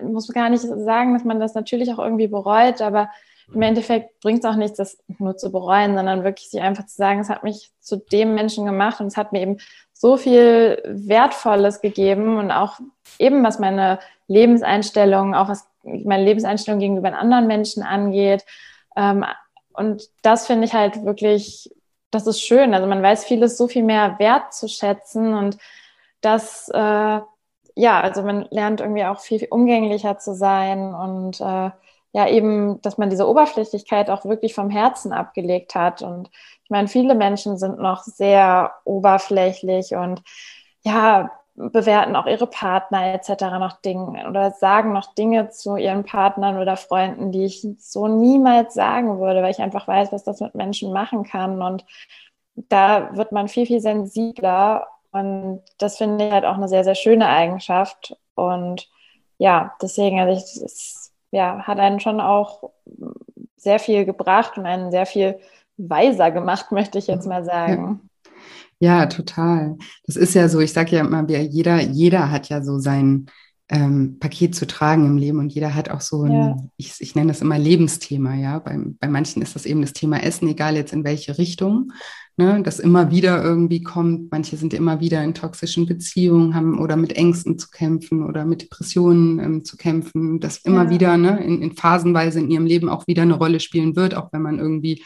muss 0.03 0.29
gar 0.29 0.51
nicht 0.51 0.63
sagen, 0.63 1.15
dass 1.15 1.25
man 1.25 1.41
das 1.41 1.55
natürlich 1.55 1.93
auch 1.93 1.99
irgendwie 1.99 2.29
bereut, 2.29 2.83
aber 2.83 3.09
im 3.53 3.63
Endeffekt 3.63 4.21
bringt 4.21 4.45
es 4.45 4.51
auch 4.51 4.57
nichts, 4.57 4.79
das 4.79 4.99
nur 5.19 5.37
zu 5.37 5.53
bereuen, 5.53 5.97
sondern 5.97 6.25
wirklich 6.25 6.51
sich 6.51 6.61
einfach 6.61 6.87
zu 6.87 6.97
sagen, 6.97 7.21
es 7.21 7.29
hat 7.29 7.43
mich 7.43 7.73
zu 7.81 7.97
dem 7.97 8.35
Menschen 8.35 8.65
gemacht 8.65 9.01
und 9.01 9.07
es 9.07 9.17
hat 9.17 9.33
mir 9.33 9.43
eben 9.43 9.59
so 9.93 10.17
viel 10.17 10.83
Wertvolles 10.87 11.81
gegeben 11.81 12.39
und 12.39 12.51
auch 12.51 12.79
eben 13.19 13.45
was 13.45 13.59
meine 13.59 13.99
Lebenseinstellung, 14.27 15.35
auch 15.35 15.49
was 15.49 15.69
meine 15.83 16.25
Lebenseinstellung 16.25 16.81
gegenüber 16.81 17.17
anderen 17.17 17.47
Menschen 17.47 17.83
angeht. 17.83 18.45
Ähm, 18.97 19.25
und 19.73 20.09
das 20.23 20.47
finde 20.47 20.67
ich 20.67 20.73
halt 20.73 21.05
wirklich, 21.05 21.71
das 22.11 22.27
ist 22.27 22.41
schön. 22.41 22.75
Also 22.75 22.87
man 22.87 23.03
weiß 23.03 23.25
vieles 23.25 23.57
so 23.57 23.69
viel 23.69 23.83
mehr 23.83 24.19
wert 24.19 24.55
zu 24.55 24.69
schätzen 24.69 25.35
und 25.35 25.59
das, 26.21 26.69
äh, 26.73 27.21
ja, 27.77 28.01
also 28.01 28.23
man 28.23 28.47
lernt 28.51 28.81
irgendwie 28.81 29.05
auch 29.05 29.21
viel, 29.21 29.41
viel 29.41 29.49
umgänglicher 29.51 30.19
zu 30.19 30.35
sein 30.35 30.95
und 30.95 31.41
äh, 31.41 31.71
ja 32.15 32.29
eben, 32.29 32.81
dass 32.81 32.97
man 32.97 33.11
diese 33.11 33.29
Oberflächlichkeit 33.29 34.09
auch 34.09 34.25
wirklich 34.25 34.55
vom 34.55 34.71
Herzen 34.71 35.13
abgelegt 35.13 35.75
hat. 35.75 36.01
Und 36.01 36.31
ich 36.63 36.71
meine, 36.71 36.87
viele 36.87 37.17
Menschen 37.17 37.59
sind 37.59 37.81
noch 37.81 38.05
sehr 38.05 38.73
oberflächlich 38.85 39.97
und 39.97 40.23
ja, 40.83 41.33
bewerten 41.57 42.15
auch 42.17 42.27
ihre 42.27 42.47
Partner 42.47 43.15
etc. 43.15 43.59
noch 43.59 43.81
Dinge 43.81 44.29
oder 44.29 44.53
sagen 44.53 44.93
noch 44.93 45.15
Dinge 45.15 45.51
zu 45.51 45.77
ihren 45.77 46.05
Partnern 46.05 46.59
oder 46.59 46.77
Freunden, 46.77 47.33
die 47.33 47.45
ich 47.45 47.67
so 47.79 48.07
niemals 48.07 48.75
sagen 48.75 49.19
würde, 49.19 49.43
weil 49.43 49.51
ich 49.51 49.61
einfach 49.61 49.89
weiß, 49.89 50.13
was 50.13 50.23
das 50.23 50.41
mit 50.41 50.55
Menschen 50.55 50.93
machen 50.93 51.25
kann. 51.25 51.63
Und 51.63 51.85
da 52.55 53.17
wird 53.17 53.33
man 53.33 53.49
viel, 53.49 53.67
viel 53.67 53.81
sensibler. 53.81 54.87
Und 55.11 55.63
das 55.79 55.97
finde 55.97 56.27
ich 56.27 56.33
halt 56.33 56.45
auch 56.45 56.55
eine 56.57 56.69
sehr, 56.69 56.85
sehr 56.85 56.97
schöne 56.97 57.29
Eigenschaft. 57.29 58.17
Und 58.35 58.89
ja, 59.39 59.75
deswegen, 59.83 60.21
also 60.21 60.33
ich, 60.33 60.65
ja, 61.35 61.67
hat 61.67 61.79
einen 61.79 62.01
schon 62.01 62.21
auch 62.21 62.71
sehr 63.57 63.79
viel 63.79 64.05
gebracht 64.05 64.57
und 64.57 64.67
einen 64.67 64.91
sehr 64.91 65.07
viel 65.07 65.39
weiser 65.77 66.31
gemacht, 66.31 66.71
möchte 66.71 66.99
ich 66.99 67.09
jetzt 67.09 67.27
mal 67.27 67.45
sagen. 67.45 68.09
Ja, 68.79 69.01
ja 69.01 69.07
total. 69.07 69.77
Das 70.07 70.17
ist 70.17 70.35
ja 70.35 70.49
so, 70.49 70.61
ich 70.61 70.73
sage 70.73 70.97
ja 70.97 71.01
immer, 71.01 71.29
jeder, 71.29 71.81
jeder 71.81 72.31
hat 72.31 72.49
ja 72.49 72.63
so 72.63 72.79
sein 72.79 73.27
ähm, 73.69 74.19
Paket 74.21 74.55
zu 74.55 74.67
tragen 74.67 75.07
im 75.07 75.17
Leben 75.17 75.39
und 75.39 75.53
jeder 75.53 75.75
hat 75.75 75.91
auch 75.91 76.03
so 76.03 76.23
ein, 76.23 76.33
ja. 76.33 76.57
ich, 76.77 76.95
ich 76.99 77.15
nenne 77.15 77.29
das 77.29 77.41
immer 77.41 77.59
Lebensthema, 77.59 78.35
ja. 78.35 78.59
Bei, 78.59 78.79
bei 79.01 79.09
manchen 79.09 79.43
ist 79.43 79.55
das 79.55 79.67
eben 79.67 79.81
das 79.81 79.93
Thema 79.93 80.23
Essen, 80.23 80.49
egal 80.49 80.77
jetzt 80.77 80.93
in 80.93 81.05
welche 81.05 81.39
Richtung 81.39 81.91
ne, 82.37 82.63
das 82.63 82.79
immer 82.79 83.11
wieder 83.11 83.43
irgendwie 83.43 83.83
kommt. 83.83 84.31
Manche 84.31 84.57
sind 84.57 84.75
immer 84.75 85.01
wieder 85.01 85.23
in 85.23 85.35
toxischen 85.35 85.87
Beziehungen, 85.87 86.55
haben 86.55 86.79
oder 86.79 86.97
mit 86.97 87.15
Ängsten 87.15 87.59
zu 87.59 87.71
kämpfen 87.71 88.25
oder 88.25 88.45
mit 88.45 88.63
Depressionen 88.63 89.39
ähm, 89.39 89.65
zu 89.65 89.77
kämpfen, 89.77 90.41
das 90.41 90.59
immer 90.59 90.85
ja. 90.85 90.91
wieder 90.91 91.17
ne, 91.17 91.43
in, 91.45 91.63
in 91.63 91.73
phasenweise 91.73 92.41
in 92.41 92.51
ihrem 92.51 92.67
Leben 92.67 92.89
auch 92.89 93.07
wieder 93.07 93.23
eine 93.23 93.35
Rolle 93.35 93.61
spielen 93.61 93.97
wird, 93.97 94.15
auch 94.15 94.33
wenn 94.33 94.43
man 94.43 94.59
irgendwie 94.59 95.05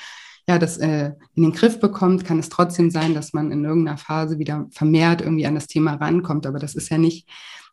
ja, 0.48 0.58
das 0.58 0.78
äh, 0.78 1.12
in 1.34 1.42
den 1.42 1.52
Griff 1.52 1.78
bekommt, 1.78 2.24
kann 2.24 2.38
es 2.38 2.48
trotzdem 2.48 2.90
sein, 2.90 3.14
dass 3.14 3.34
man 3.34 3.52
in 3.52 3.64
irgendeiner 3.64 3.98
Phase 3.98 4.38
wieder 4.38 4.66
vermehrt 4.70 5.20
irgendwie 5.20 5.46
an 5.46 5.54
das 5.54 5.66
Thema 5.66 5.94
rankommt. 5.94 6.46
Aber 6.46 6.58
das 6.58 6.74
ist 6.74 6.88
ja 6.88 6.96
nicht 6.96 7.28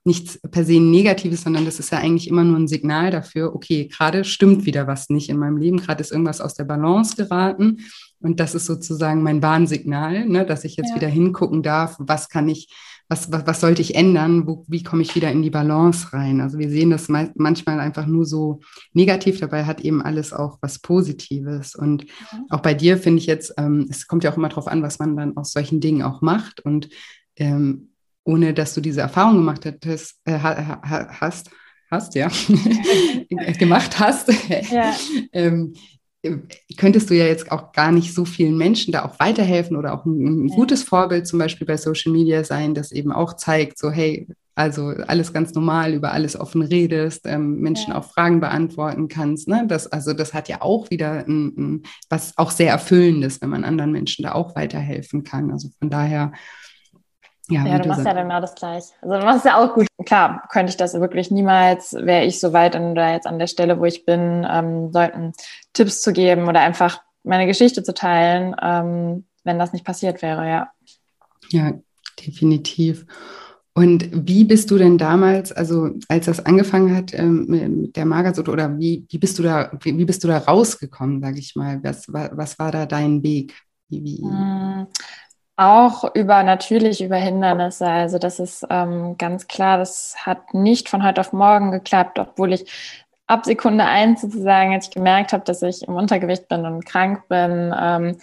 nichts 0.07 0.39
per 0.51 0.63
se 0.63 0.79
Negatives, 0.79 1.41
sondern 1.41 1.65
das 1.65 1.79
ist 1.79 1.91
ja 1.91 1.97
eigentlich 1.97 2.27
immer 2.27 2.43
nur 2.43 2.59
ein 2.59 2.67
Signal 2.67 3.09
dafür, 3.09 3.55
okay, 3.55 3.87
gerade 3.87 4.23
stimmt 4.23 4.65
wieder 4.65 4.85
was 4.85 5.09
nicht 5.09 5.29
in 5.29 5.37
meinem 5.37 5.57
Leben, 5.57 5.77
gerade 5.77 6.01
ist 6.01 6.11
irgendwas 6.11 6.41
aus 6.41 6.53
der 6.53 6.65
Balance 6.65 7.15
geraten. 7.15 7.79
Und 8.19 8.39
das 8.39 8.53
ist 8.53 8.65
sozusagen 8.65 9.23
mein 9.23 9.41
Warnsignal, 9.41 10.27
ne, 10.27 10.45
dass 10.45 10.63
ich 10.63 10.75
jetzt 10.75 10.91
ja. 10.91 10.95
wieder 10.95 11.07
hingucken 11.07 11.63
darf, 11.63 11.95
was 11.97 12.29
kann 12.29 12.47
ich, 12.47 12.69
was, 13.07 13.31
was, 13.31 13.45
was 13.45 13.61
sollte 13.61 13.81
ich 13.81 13.95
ändern, 13.95 14.47
wo, 14.47 14.65
wie 14.67 14.83
komme 14.83 15.01
ich 15.01 15.15
wieder 15.15 15.31
in 15.31 15.41
die 15.41 15.49
Balance 15.49 16.11
rein. 16.13 16.41
Also 16.41 16.57
wir 16.57 16.69
sehen 16.69 16.89
das 16.89 17.07
manchmal 17.07 17.79
einfach 17.79 18.07
nur 18.07 18.25
so 18.25 18.61
negativ, 18.93 19.39
dabei 19.39 19.65
hat 19.65 19.81
eben 19.81 20.01
alles 20.01 20.33
auch 20.33 20.57
was 20.61 20.79
Positives. 20.79 21.75
Und 21.75 22.05
ja. 22.05 22.39
auch 22.49 22.61
bei 22.61 22.73
dir 22.73 22.97
finde 22.97 23.19
ich 23.19 23.27
jetzt, 23.27 23.53
ähm, 23.57 23.87
es 23.89 24.07
kommt 24.07 24.23
ja 24.23 24.31
auch 24.31 24.37
immer 24.37 24.49
darauf 24.49 24.67
an, 24.67 24.81
was 24.81 24.99
man 24.99 25.15
dann 25.15 25.37
aus 25.37 25.51
solchen 25.51 25.79
Dingen 25.79 26.01
auch 26.01 26.21
macht. 26.21 26.61
Und 26.61 26.89
ähm, 27.35 27.89
ohne 28.23 28.53
dass 28.53 28.73
du 28.73 28.81
diese 28.81 29.01
Erfahrung 29.01 29.37
gemacht 29.37 29.65
hättest, 29.65 30.19
äh, 30.25 30.39
hast, 30.39 31.51
hast, 31.91 32.15
ja, 32.15 32.29
gemacht 33.59 33.99
hast, 33.99 34.31
ja. 34.71 34.95
ähm, 35.31 35.73
könntest 36.77 37.09
du 37.09 37.15
ja 37.15 37.25
jetzt 37.25 37.51
auch 37.51 37.71
gar 37.71 37.91
nicht 37.91 38.13
so 38.13 38.25
vielen 38.25 38.57
Menschen 38.57 38.91
da 38.91 39.05
auch 39.05 39.19
weiterhelfen 39.19 39.77
oder 39.77 39.93
auch 39.93 40.05
ein, 40.05 40.45
ein 40.45 40.47
gutes 40.47 40.83
Vorbild 40.83 41.27
zum 41.27 41.39
Beispiel 41.39 41.67
bei 41.67 41.77
Social 41.77 42.11
Media 42.11 42.43
sein, 42.43 42.73
das 42.73 42.91
eben 42.91 43.11
auch 43.11 43.35
zeigt, 43.35 43.77
so 43.77 43.91
hey, 43.91 44.27
also 44.55 44.87
alles 45.07 45.33
ganz 45.33 45.53
normal, 45.53 45.93
über 45.93 46.13
alles 46.13 46.39
offen 46.39 46.61
redest, 46.61 47.25
ähm, 47.25 47.59
Menschen 47.59 47.91
ja. 47.91 47.99
auch 47.99 48.05
Fragen 48.05 48.39
beantworten 48.39 49.09
kannst. 49.09 49.49
Ne? 49.49 49.65
Das, 49.67 49.87
also 49.87 50.13
das 50.13 50.33
hat 50.33 50.47
ja 50.47 50.61
auch 50.61 50.89
wieder 50.89 51.25
ein, 51.27 51.47
ein, 51.57 51.83
was 52.09 52.37
auch 52.37 52.51
sehr 52.51 52.71
Erfüllendes, 52.71 53.41
wenn 53.41 53.49
man 53.49 53.65
anderen 53.65 53.91
Menschen 53.91 54.23
da 54.23 54.31
auch 54.31 54.55
weiterhelfen 54.55 55.23
kann. 55.23 55.51
Also 55.51 55.69
von 55.79 55.89
daher 55.89 56.31
ja, 57.49 57.65
ja 57.65 57.79
du 57.79 57.89
machst 57.89 58.03
sagst. 58.03 58.15
ja 58.15 58.23
genau 58.23 58.41
das 58.41 58.55
gleiche. 58.55 58.87
Also 59.01 59.19
du 59.19 59.25
machst 59.25 59.45
ja 59.45 59.57
auch 59.57 59.73
gut. 59.73 59.87
Klar, 60.05 60.47
könnte 60.51 60.71
ich 60.71 60.77
das 60.77 60.93
wirklich 60.93 61.31
niemals, 61.31 61.93
wäre 61.93 62.25
ich 62.25 62.39
so 62.39 62.53
weit 62.53 62.75
oder 62.75 63.13
jetzt 63.13 63.27
an 63.27 63.39
der 63.39 63.47
Stelle, 63.47 63.79
wo 63.79 63.85
ich 63.85 64.05
bin, 64.05 64.45
ähm, 64.49 64.91
Leuten 64.91 65.33
Tipps 65.73 66.01
zu 66.01 66.13
geben 66.13 66.47
oder 66.47 66.61
einfach 66.61 67.01
meine 67.23 67.47
Geschichte 67.47 67.83
zu 67.83 67.93
teilen, 67.93 68.55
ähm, 68.61 69.25
wenn 69.43 69.59
das 69.59 69.73
nicht 69.73 69.85
passiert 69.85 70.21
wäre, 70.21 70.47
ja. 70.47 70.69
Ja, 71.49 71.73
definitiv. 72.25 73.05
Und 73.73 74.09
wie 74.13 74.45
bist 74.45 74.71
du 74.71 74.77
denn 74.77 74.97
damals, 74.97 75.51
also 75.51 75.89
als 76.07 76.27
das 76.27 76.45
angefangen 76.45 76.95
hat 76.95 77.13
ähm, 77.13 77.45
mit 77.47 77.95
der 77.97 78.05
Magersucht, 78.05 78.47
oder 78.47 78.79
wie, 78.79 79.05
wie 79.09 79.17
bist 79.17 79.37
du 79.37 79.43
da, 79.43 79.69
wie, 79.81 79.97
wie 79.97 80.05
bist 80.05 80.23
du 80.23 80.29
da 80.29 80.37
rausgekommen, 80.37 81.21
sage 81.21 81.39
ich 81.39 81.55
mal? 81.55 81.83
Was, 81.83 82.07
was 82.07 82.57
war 82.57 82.71
da 82.71 82.85
dein 82.85 83.21
Weg? 83.21 83.53
Wie, 83.89 84.03
wie? 84.03 84.21
Auch 85.57 86.13
über 86.15 86.43
natürlich 86.43 87.01
über 87.01 87.15
Hindernisse. 87.15 87.87
Also 87.87 88.17
das 88.17 88.39
ist 88.39 88.65
ähm, 88.69 89.17
ganz 89.17 89.47
klar, 89.47 89.77
das 89.77 90.15
hat 90.25 90.53
nicht 90.53 90.89
von 90.89 91.03
heute 91.03 91.21
auf 91.21 91.31
morgen 91.31 91.71
geklappt, 91.71 92.19
obwohl 92.19 92.51
ich 92.51 92.69
ab 93.27 93.45
Sekunde 93.45 93.85
eins 93.85 94.21
sozusagen, 94.21 94.73
als 94.73 94.87
ich 94.87 94.93
gemerkt 94.93 95.33
habe, 95.33 95.43
dass 95.45 95.61
ich 95.61 95.87
im 95.87 95.95
Untergewicht 95.95 96.47
bin 96.49 96.65
und 96.65 96.85
krank 96.85 97.27
bin, 97.29 97.73
ähm, 97.79 98.17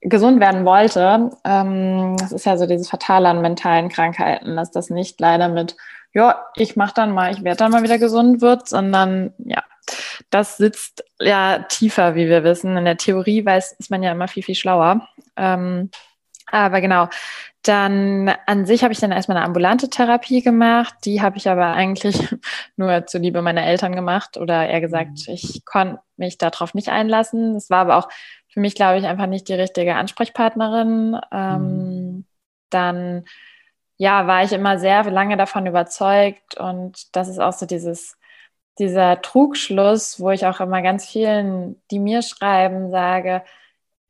gesund 0.00 0.40
werden 0.40 0.64
wollte. 0.64 1.30
Ähm, 1.44 2.16
das 2.18 2.32
ist 2.32 2.46
ja 2.46 2.56
so 2.56 2.66
dieses 2.66 2.88
Fatale 2.88 3.28
an 3.28 3.42
mentalen 3.42 3.90
Krankheiten, 3.90 4.56
dass 4.56 4.70
das 4.70 4.90
nicht 4.90 5.20
leider 5.20 5.48
mit, 5.48 5.76
ja, 6.14 6.46
ich 6.56 6.74
mache 6.76 6.94
dann 6.94 7.12
mal, 7.12 7.32
ich 7.32 7.44
werde 7.44 7.58
dann 7.58 7.72
mal 7.72 7.82
wieder 7.82 7.98
gesund 7.98 8.40
wird, 8.40 8.68
sondern 8.68 9.34
ja, 9.38 9.62
das 10.30 10.56
sitzt 10.56 11.04
ja 11.20 11.60
tiefer, 11.60 12.14
wie 12.14 12.28
wir 12.28 12.44
wissen. 12.44 12.76
In 12.76 12.84
der 12.84 12.96
Theorie 12.96 13.44
weiß, 13.44 13.72
ist 13.78 13.90
man 13.90 14.02
ja 14.02 14.12
immer 14.12 14.28
viel, 14.28 14.42
viel 14.42 14.54
schlauer. 14.54 15.06
Ähm, 15.36 15.90
aber 16.50 16.80
genau, 16.80 17.08
dann 17.62 18.34
an 18.46 18.66
sich 18.66 18.82
habe 18.82 18.92
ich 18.92 19.00
dann 19.00 19.12
erstmal 19.12 19.36
eine 19.36 19.46
ambulante 19.46 19.90
Therapie 19.90 20.42
gemacht. 20.42 20.94
Die 21.04 21.20
habe 21.22 21.36
ich 21.36 21.48
aber 21.48 21.66
eigentlich 21.72 22.16
nur 22.76 23.06
zuliebe 23.06 23.42
meiner 23.42 23.64
Eltern 23.64 23.94
gemacht 23.94 24.36
oder 24.36 24.68
eher 24.68 24.80
gesagt, 24.80 25.26
mhm. 25.26 25.34
ich 25.34 25.64
konnte 25.64 26.00
mich 26.16 26.38
darauf 26.38 26.74
nicht 26.74 26.88
einlassen. 26.88 27.56
Es 27.56 27.70
war 27.70 27.80
aber 27.80 27.96
auch 27.96 28.08
für 28.48 28.60
mich, 28.60 28.74
glaube 28.74 28.98
ich, 28.98 29.06
einfach 29.06 29.26
nicht 29.26 29.48
die 29.48 29.54
richtige 29.54 29.96
Ansprechpartnerin. 29.96 31.20
Ähm, 31.32 31.60
mhm. 31.60 32.24
Dann 32.70 33.24
ja, 33.96 34.26
war 34.26 34.44
ich 34.44 34.52
immer 34.52 34.78
sehr 34.78 35.04
lange 35.10 35.36
davon 35.36 35.66
überzeugt 35.66 36.56
und 36.56 37.16
das 37.16 37.28
ist 37.28 37.40
auch 37.40 37.52
so 37.52 37.66
dieses 37.66 38.18
dieser 38.78 39.20
Trugschluss, 39.22 40.20
wo 40.20 40.30
ich 40.30 40.46
auch 40.46 40.60
immer 40.60 40.82
ganz 40.82 41.06
vielen, 41.06 41.80
die 41.90 41.98
mir 41.98 42.22
schreiben, 42.22 42.90
sage, 42.90 43.42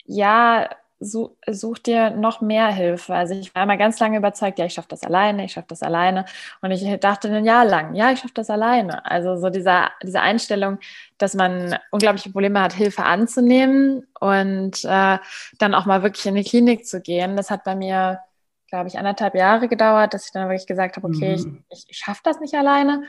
ja, 0.04 0.68
such, 1.00 1.30
such 1.46 1.78
dir 1.78 2.10
noch 2.10 2.40
mehr 2.40 2.68
Hilfe. 2.68 3.14
Also 3.14 3.34
ich 3.34 3.54
war 3.54 3.62
immer 3.62 3.76
ganz 3.76 3.98
lange 4.00 4.18
überzeugt, 4.18 4.58
ja, 4.58 4.64
ich 4.64 4.74
schaffe 4.74 4.88
das 4.88 5.02
alleine, 5.02 5.44
ich 5.44 5.52
schaffe 5.52 5.68
das 5.68 5.82
alleine. 5.82 6.24
Und 6.60 6.70
ich 6.70 7.00
dachte 7.00 7.28
ein 7.28 7.44
Jahr 7.44 7.64
lang, 7.64 7.94
ja, 7.94 8.10
ich 8.10 8.20
schaffe 8.20 8.34
das 8.34 8.50
alleine. 8.50 9.04
Also 9.06 9.36
so 9.36 9.50
dieser, 9.50 9.90
diese 10.02 10.20
Einstellung, 10.20 10.78
dass 11.18 11.34
man 11.34 11.76
unglaubliche 11.90 12.30
Probleme 12.30 12.60
hat, 12.60 12.72
Hilfe 12.72 13.04
anzunehmen 13.04 14.06
und 14.18 14.84
äh, 14.84 15.18
dann 15.58 15.74
auch 15.74 15.86
mal 15.86 16.02
wirklich 16.02 16.26
in 16.26 16.34
die 16.34 16.44
Klinik 16.44 16.86
zu 16.86 17.00
gehen. 17.00 17.36
Das 17.36 17.50
hat 17.50 17.64
bei 17.64 17.74
mir, 17.74 18.20
glaube 18.68 18.88
ich, 18.88 18.98
anderthalb 18.98 19.34
Jahre 19.34 19.68
gedauert, 19.68 20.14
dass 20.14 20.26
ich 20.26 20.32
dann 20.32 20.48
wirklich 20.48 20.66
gesagt 20.66 20.96
habe, 20.96 21.06
okay, 21.06 21.36
mhm. 21.36 21.64
ich, 21.70 21.84
ich, 21.88 21.98
schaffe 21.98 22.20
das 22.24 22.40
nicht 22.40 22.54
alleine. 22.54 23.04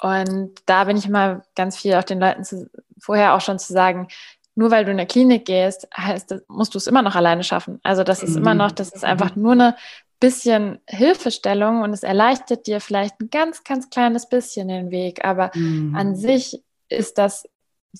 Und 0.00 0.54
da 0.66 0.84
bin 0.84 0.96
ich 0.96 1.06
immer 1.06 1.42
ganz 1.54 1.76
viel 1.76 1.94
auch 1.94 2.02
den 2.04 2.18
Leuten 2.18 2.42
zu, 2.42 2.68
vorher 2.98 3.34
auch 3.34 3.40
schon 3.40 3.58
zu 3.58 3.72
sagen, 3.72 4.08
nur 4.54 4.70
weil 4.70 4.84
du 4.84 4.90
in 4.90 4.98
der 4.98 5.06
Klinik 5.06 5.46
gehst, 5.46 5.88
heißt, 5.96 6.34
musst 6.48 6.74
du 6.74 6.78
es 6.78 6.86
immer 6.86 7.02
noch 7.02 7.16
alleine 7.16 7.42
schaffen. 7.42 7.80
Also 7.82 8.04
das 8.04 8.22
ist 8.22 8.36
immer 8.36 8.54
noch, 8.54 8.70
das 8.70 8.90
ist 8.90 9.04
einfach 9.04 9.34
nur 9.34 9.52
eine 9.52 9.76
bisschen 10.20 10.78
Hilfestellung 10.86 11.82
und 11.82 11.92
es 11.92 12.02
erleichtert 12.02 12.66
dir 12.66 12.80
vielleicht 12.80 13.20
ein 13.20 13.30
ganz, 13.30 13.64
ganz 13.64 13.90
kleines 13.90 14.28
bisschen 14.28 14.68
den 14.68 14.90
Weg. 14.90 15.24
Aber 15.24 15.50
mhm. 15.54 15.96
an 15.96 16.14
sich 16.14 16.62
ist 16.88 17.18
das 17.18 17.44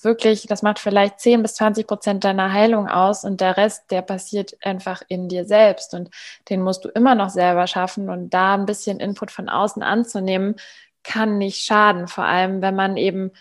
wirklich, 0.01 0.47
das 0.47 0.63
macht 0.63 0.79
vielleicht 0.79 1.19
10 1.19 1.41
bis 1.41 1.55
20 1.55 1.85
Prozent 1.85 2.23
deiner 2.23 2.51
Heilung 2.51 2.87
aus 2.87 3.23
und 3.23 3.41
der 3.41 3.57
Rest, 3.57 3.91
der 3.91 4.01
passiert 4.01 4.55
einfach 4.63 5.03
in 5.07 5.27
dir 5.27 5.45
selbst 5.45 5.93
und 5.93 6.09
den 6.49 6.61
musst 6.61 6.85
du 6.85 6.89
immer 6.89 7.13
noch 7.13 7.29
selber 7.29 7.67
schaffen 7.67 8.09
und 8.09 8.33
da 8.33 8.55
ein 8.55 8.65
bisschen 8.65 8.99
Input 8.99 9.29
von 9.29 9.49
außen 9.49 9.83
anzunehmen, 9.83 10.55
kann 11.03 11.37
nicht 11.37 11.63
schaden, 11.63 12.07
vor 12.07 12.23
allem 12.23 12.61
wenn 12.61 12.75
man 12.75 12.97
eben 12.97 13.31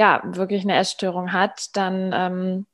ja, 0.00 0.22
wirklich 0.24 0.62
eine 0.62 0.76
Essstörung 0.76 1.30
hat, 1.34 1.76
dann 1.76 2.12
ähm, 2.14 2.66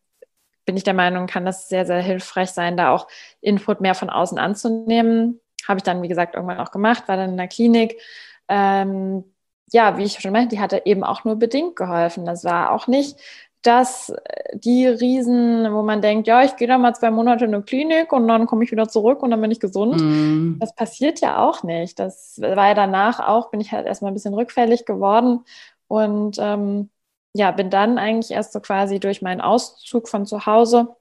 bin 0.65 0.77
ich 0.77 0.85
der 0.85 0.95
Meinung, 0.95 1.27
kann 1.27 1.45
das 1.45 1.69
sehr, 1.69 1.85
sehr 1.85 2.01
hilfreich 2.01 2.51
sein, 2.51 2.77
da 2.77 2.93
auch 2.93 3.09
Input 3.41 3.81
mehr 3.81 3.97
von 3.97 4.11
außen 4.11 4.39
anzunehmen. 4.39 5.41
Habe 5.67 5.79
ich 5.79 5.83
dann, 5.83 6.03
wie 6.03 6.09
gesagt, 6.09 6.37
irgendwann 6.37 6.61
auch 6.61 6.71
gemacht, 6.71 7.09
war 7.09 7.17
dann 7.17 7.31
in 7.31 7.37
der 7.37 7.49
Klinik. 7.49 8.01
Ähm, 8.47 9.25
ja, 9.73 9.99
wie 9.99 10.05
ich 10.05 10.21
schon 10.21 10.31
meinte, 10.31 10.55
die 10.55 10.61
hatte 10.61 10.83
eben 10.85 11.03
auch 11.03 11.25
nur 11.25 11.35
bedingt 11.35 11.75
geholfen. 11.75 12.27
Das 12.27 12.45
war 12.45 12.71
auch 12.71 12.87
nicht 12.87 13.19
dass 13.62 14.15
die 14.53 14.87
Riesen, 14.87 15.73
wo 15.73 15.83
man 15.83 16.01
denkt, 16.01 16.29
ja, 16.29 16.45
ich 16.45 16.55
gehe 16.55 16.69
da 16.69 16.79
mal 16.79 16.95
zwei 16.95 17.11
Monate 17.11 17.47
in 17.47 17.53
eine 17.53 17.65
Klinik 17.65 18.12
und 18.12 18.29
dann 18.29 18.47
komme 18.47 18.62
ich 18.62 18.71
wieder 18.71 18.87
zurück 18.87 19.25
und 19.25 19.33
dann 19.33 19.41
bin 19.41 19.51
ich 19.51 19.59
gesund. 19.59 20.01
Mm. 20.01 20.61
Das 20.61 20.73
passiert 20.73 21.21
ja 21.21 21.43
auch 21.43 21.65
nicht. 21.65 21.99
Das 21.99 22.41
war 22.41 22.69
ja 22.69 22.75
danach 22.75 23.19
auch, 23.19 23.51
bin 23.51 23.61
ich 23.61 23.73
halt 23.73 23.85
erstmal 23.85 24.12
ein 24.12 24.15
bisschen 24.15 24.35
rückfällig 24.35 24.85
geworden 24.85 25.41
und 25.89 26.37
ähm, 26.39 26.91
ja, 27.37 27.51
bin 27.51 27.70
dann 27.70 27.99
eigentlich 27.99 28.31
erst 28.31 28.53
so 28.53 28.61
quasi 28.61 29.01
durch 29.01 29.22
meinen 29.22 29.40
Auszug 29.40 30.09
von 30.09 30.27
zu 30.27 30.46
Hause 30.46 30.96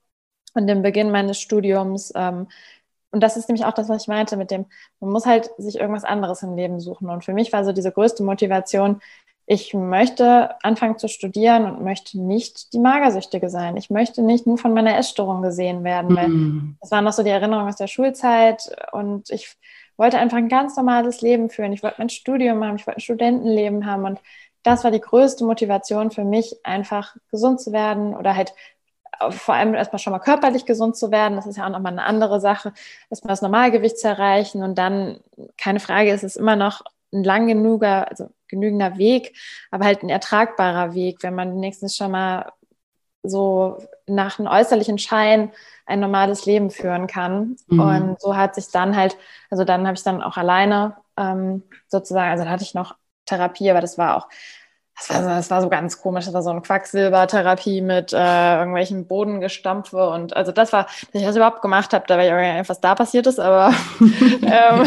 und 0.53 0.67
den 0.67 0.81
Beginn 0.81 1.11
meines 1.11 1.39
Studiums 1.39 2.11
ähm, 2.15 2.47
und 3.15 3.21
das 3.21 3.37
ist 3.37 3.47
nämlich 3.47 3.63
auch 3.63 3.71
das, 3.71 3.87
was 3.87 4.01
ich 4.01 4.07
meinte 4.09 4.35
mit 4.35 4.51
dem, 4.51 4.65
man 4.99 5.09
muss 5.09 5.25
halt 5.25 5.49
sich 5.57 5.79
irgendwas 5.79 6.03
anderes 6.03 6.43
im 6.43 6.57
Leben 6.57 6.81
suchen. 6.81 7.09
Und 7.09 7.23
für 7.23 7.31
mich 7.31 7.53
war 7.53 7.63
so 7.63 7.71
diese 7.71 7.93
größte 7.93 8.23
Motivation, 8.23 8.99
ich 9.45 9.73
möchte 9.73 10.61
anfangen 10.63 10.97
zu 10.97 11.07
studieren 11.07 11.65
und 11.65 11.81
möchte 11.81 12.19
nicht 12.19 12.73
die 12.73 12.79
Magersüchtige 12.79 13.49
sein. 13.49 13.77
Ich 13.77 13.89
möchte 13.89 14.21
nicht 14.21 14.45
nur 14.45 14.57
von 14.57 14.73
meiner 14.73 14.97
Essstörung 14.97 15.41
gesehen 15.41 15.85
werden, 15.85 16.13
weil 16.13 16.27
mm. 16.27 16.77
das 16.81 16.91
waren 16.91 17.05
noch 17.05 17.13
so 17.13 17.23
die 17.23 17.29
Erinnerungen 17.29 17.69
aus 17.69 17.77
der 17.77 17.87
Schulzeit 17.87 18.69
und 18.91 19.29
ich 19.29 19.55
wollte 19.95 20.17
einfach 20.17 20.37
ein 20.37 20.49
ganz 20.49 20.75
normales 20.75 21.21
Leben 21.21 21.49
führen. 21.49 21.71
Ich 21.71 21.83
wollte 21.83 21.99
mein 21.99 22.09
Studium 22.09 22.65
haben, 22.65 22.75
ich 22.75 22.85
wollte 22.85 22.97
ein 22.97 23.01
Studentenleben 23.01 23.85
haben 23.85 24.03
und 24.03 24.19
das 24.65 24.83
war 24.83 24.91
die 24.91 24.99
größte 24.99 25.45
Motivation 25.45 26.09
für 26.09 26.25
mich, 26.25 26.57
einfach 26.63 27.15
gesund 27.29 27.61
zu 27.61 27.71
werden 27.71 28.15
oder 28.15 28.35
halt 28.35 28.53
vor 29.29 29.55
allem 29.55 29.75
erstmal 29.75 29.99
schon 29.99 30.11
mal 30.11 30.19
körperlich 30.19 30.65
gesund 30.65 30.97
zu 30.97 31.11
werden. 31.11 31.35
Das 31.35 31.45
ist 31.45 31.57
ja 31.57 31.65
auch 31.65 31.69
nochmal 31.69 31.93
eine 31.93 32.03
andere 32.03 32.41
Sache, 32.41 32.73
erstmal 33.09 33.31
das 33.31 33.41
Normalgewicht 33.41 33.97
zu 33.99 34.07
erreichen 34.07 34.63
und 34.63 34.77
dann, 34.77 35.19
keine 35.57 35.79
Frage, 35.79 36.11
ist 36.11 36.23
es 36.23 36.35
immer 36.35 36.55
noch 36.55 36.81
ein 37.13 37.23
lang 37.23 37.47
genuger, 37.47 38.09
also 38.09 38.29
genügender 38.47 38.97
Weg, 38.97 39.37
aber 39.71 39.85
halt 39.85 40.01
ein 40.01 40.09
ertragbarer 40.09 40.95
Weg, 40.95 41.19
wenn 41.21 41.35
man 41.35 41.55
wenigstens 41.55 41.95
schon 41.95 42.11
mal 42.11 42.51
so 43.23 43.77
nach 44.07 44.39
einem 44.39 44.47
äußerlichen 44.47 44.97
Schein 44.97 45.51
ein 45.85 45.99
normales 45.99 46.45
Leben 46.45 46.71
führen 46.71 47.07
kann. 47.07 47.55
Mhm. 47.67 47.79
Und 47.79 48.21
so 48.21 48.35
hat 48.35 48.55
sich 48.55 48.69
dann 48.71 48.95
halt, 48.95 49.15
also 49.49 49.63
dann 49.63 49.85
habe 49.85 49.95
ich 49.95 50.03
dann 50.03 50.21
auch 50.21 50.37
alleine 50.37 50.97
ähm, 51.17 51.63
sozusagen, 51.87 52.31
also 52.31 52.43
da 52.43 52.49
hatte 52.49 52.63
ich 52.63 52.73
noch 52.73 52.95
Therapie, 53.25 53.69
aber 53.69 53.81
das 53.81 53.97
war 53.97 54.17
auch 54.17 54.27
das 54.97 55.09
war, 55.09 55.21
das 55.23 55.51
war 55.51 55.61
so 55.61 55.69
ganz 55.69 56.01
komisch. 56.01 56.25
Das 56.25 56.33
war 56.33 56.41
so 56.41 56.51
eine 56.51 56.61
Quacksilbertherapie 56.61 57.81
mit 57.81 58.13
äh, 58.13 58.57
irgendwelchen 58.57 59.07
Bodengestampfe. 59.07 60.09
Und 60.09 60.35
also 60.35 60.51
das 60.51 60.71
war, 60.71 60.85
dass 60.85 61.21
ich 61.21 61.23
das 61.23 61.35
überhaupt 61.35 61.61
gemacht 61.61 61.93
habe, 61.93 62.05
da 62.07 62.17
war 62.17 62.25
ich 62.25 62.31
auch 62.31 62.69
was 62.69 62.79
da 62.79 62.95
passiert 62.95 63.27
ist, 63.27 63.39
aber 63.39 63.73
ähm, 63.99 64.85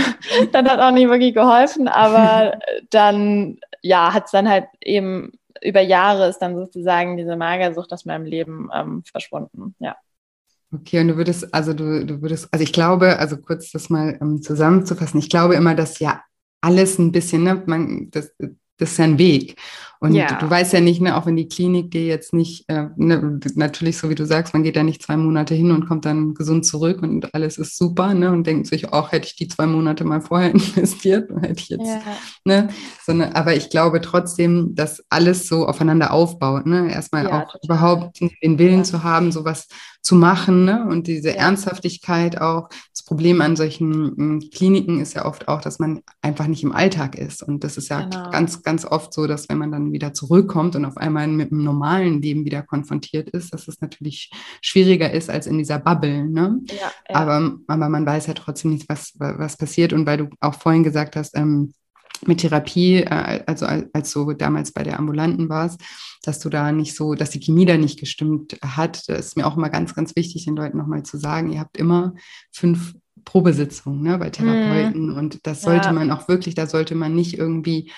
dann 0.52 0.68
hat 0.68 0.80
auch 0.80 0.92
nicht 0.92 1.10
wirklich 1.10 1.34
geholfen. 1.34 1.88
Aber 1.88 2.58
dann, 2.90 3.58
ja, 3.82 4.14
hat 4.14 4.26
es 4.26 4.30
dann 4.30 4.48
halt 4.48 4.66
eben 4.80 5.32
über 5.62 5.80
Jahre 5.80 6.28
ist 6.28 6.38
dann 6.38 6.56
sozusagen 6.56 7.16
diese 7.16 7.36
Magersucht 7.36 7.92
aus 7.92 8.04
meinem 8.04 8.24
Leben 8.24 8.70
ähm, 8.72 9.02
verschwunden. 9.10 9.74
Ja. 9.80 9.96
Okay, 10.72 11.00
und 11.00 11.08
du 11.08 11.16
würdest, 11.16 11.52
also 11.52 11.72
du, 11.72 12.06
du 12.06 12.22
würdest, 12.22 12.48
also 12.52 12.62
ich 12.62 12.72
glaube, 12.72 13.18
also 13.18 13.38
kurz 13.38 13.72
das 13.72 13.90
mal 13.90 14.18
ähm, 14.20 14.40
zusammenzufassen, 14.40 15.18
ich 15.18 15.30
glaube 15.30 15.54
immer, 15.54 15.74
dass 15.74 15.98
ja 15.98 16.22
alles 16.60 16.98
ein 16.98 17.12
bisschen, 17.12 17.44
ne, 17.44 17.62
man, 17.66 18.10
das, 18.10 18.32
das 18.76 18.92
ist 18.92 18.98
ja 18.98 19.04
ein 19.04 19.18
Weg. 19.18 19.56
Und 20.00 20.14
ja. 20.14 20.38
du 20.38 20.48
weißt 20.48 20.72
ja 20.72 20.80
nicht, 20.80 21.00
ne, 21.00 21.16
auch 21.16 21.26
wenn 21.26 21.36
die 21.36 21.48
Klinik 21.48 21.90
dir 21.90 22.06
jetzt 22.06 22.32
nicht, 22.32 22.68
äh, 22.68 22.86
ne, 22.96 23.40
natürlich, 23.54 23.98
so 23.98 24.08
wie 24.08 24.14
du 24.14 24.26
sagst, 24.26 24.54
man 24.54 24.62
geht 24.62 24.76
da 24.76 24.84
nicht 24.84 25.02
zwei 25.02 25.16
Monate 25.16 25.54
hin 25.54 25.72
und 25.72 25.88
kommt 25.88 26.04
dann 26.04 26.34
gesund 26.34 26.64
zurück 26.64 27.02
und 27.02 27.34
alles 27.34 27.58
ist 27.58 27.76
super, 27.76 28.14
ne, 28.14 28.30
und 28.30 28.46
denkt 28.46 28.68
sich, 28.68 28.92
auch 28.92 29.10
hätte 29.10 29.26
ich 29.26 29.36
die 29.36 29.48
zwei 29.48 29.66
Monate 29.66 30.04
mal 30.04 30.20
vorher 30.20 30.50
investiert, 30.54 31.30
hätte 31.40 31.60
ich 31.60 31.68
jetzt, 31.68 31.86
ja. 31.86 32.00
ne, 32.44 32.68
sondern, 33.04 33.32
aber 33.32 33.56
ich 33.56 33.70
glaube 33.70 34.00
trotzdem, 34.00 34.74
dass 34.76 35.02
alles 35.08 35.48
so 35.48 35.66
aufeinander 35.66 36.12
aufbaut, 36.12 36.66
ne, 36.66 36.92
erstmal 36.92 37.24
ja, 37.24 37.30
auch 37.30 37.52
total. 37.52 37.60
überhaupt 37.64 38.20
den 38.20 38.58
Willen 38.58 38.84
zu 38.84 39.02
haben, 39.02 39.32
sowas 39.32 39.66
zu 40.00 40.14
machen, 40.14 40.64
ne, 40.64 40.86
und 40.88 41.06
diese 41.06 41.36
Ernsthaftigkeit 41.36 42.40
auch. 42.40 42.68
Das 42.94 43.04
Problem 43.04 43.40
an 43.40 43.56
solchen 43.56 43.92
hm, 44.16 44.50
Kliniken 44.54 45.00
ist 45.00 45.14
ja 45.14 45.24
oft 45.24 45.48
auch, 45.48 45.60
dass 45.60 45.78
man 45.78 46.00
einfach 46.22 46.46
nicht 46.46 46.62
im 46.62 46.72
Alltag 46.72 47.16
ist 47.16 47.42
und 47.42 47.64
das 47.64 47.76
ist 47.76 47.88
ja 47.88 48.02
genau. 48.02 48.30
ganz, 48.30 48.62
ganz 48.62 48.84
oft 48.84 49.12
so, 49.12 49.26
dass 49.26 49.48
wenn 49.48 49.58
man 49.58 49.72
dann 49.72 49.87
wieder 49.92 50.14
zurückkommt 50.14 50.76
und 50.76 50.84
auf 50.84 50.96
einmal 50.96 51.26
mit 51.28 51.52
einem 51.52 51.64
normalen 51.64 52.22
Leben 52.22 52.44
wieder 52.44 52.62
konfrontiert 52.62 53.30
ist, 53.30 53.52
dass 53.52 53.68
es 53.68 53.80
natürlich 53.80 54.30
schwieriger 54.60 55.10
ist 55.10 55.30
als 55.30 55.46
in 55.46 55.58
dieser 55.58 55.78
Bubble. 55.78 56.28
Ne? 56.28 56.60
Ja, 56.68 56.74
ja. 56.74 57.14
Aber, 57.14 57.58
aber 57.66 57.88
man 57.88 58.06
weiß 58.06 58.26
ja 58.26 58.34
trotzdem 58.34 58.72
nicht, 58.72 58.88
was, 58.88 59.14
was 59.18 59.56
passiert. 59.56 59.92
Und 59.92 60.06
weil 60.06 60.18
du 60.18 60.28
auch 60.40 60.54
vorhin 60.54 60.84
gesagt 60.84 61.16
hast, 61.16 61.36
ähm, 61.36 61.72
mit 62.26 62.38
Therapie, 62.38 63.02
äh, 63.02 63.42
also 63.46 63.66
als 63.66 64.12
du 64.12 64.32
damals 64.32 64.72
bei 64.72 64.82
der 64.82 64.98
Ambulanten 64.98 65.48
warst, 65.48 65.80
dass 66.22 66.38
du 66.40 66.48
da 66.48 66.72
nicht 66.72 66.96
so, 66.96 67.14
dass 67.14 67.30
die 67.30 67.40
Chemie 67.40 67.66
da 67.66 67.76
nicht 67.76 67.98
gestimmt 68.00 68.58
hat. 68.62 69.08
Das 69.08 69.26
ist 69.26 69.36
mir 69.36 69.46
auch 69.46 69.56
immer 69.56 69.70
ganz, 69.70 69.94
ganz 69.94 70.16
wichtig, 70.16 70.44
den 70.44 70.56
Leuten 70.56 70.78
nochmal 70.78 71.02
zu 71.04 71.16
sagen, 71.16 71.52
ihr 71.52 71.60
habt 71.60 71.76
immer 71.76 72.14
fünf 72.52 72.94
Probesitzungen 73.24 74.02
ne, 74.02 74.18
bei 74.18 74.30
Therapeuten 74.30 75.10
mhm. 75.10 75.16
und 75.16 75.46
das 75.46 75.62
sollte 75.62 75.88
ja. 75.88 75.92
man 75.92 76.10
auch 76.10 76.28
wirklich, 76.28 76.54
da 76.54 76.66
sollte 76.66 76.94
man 76.94 77.14
nicht 77.14 77.36
irgendwie 77.36 77.90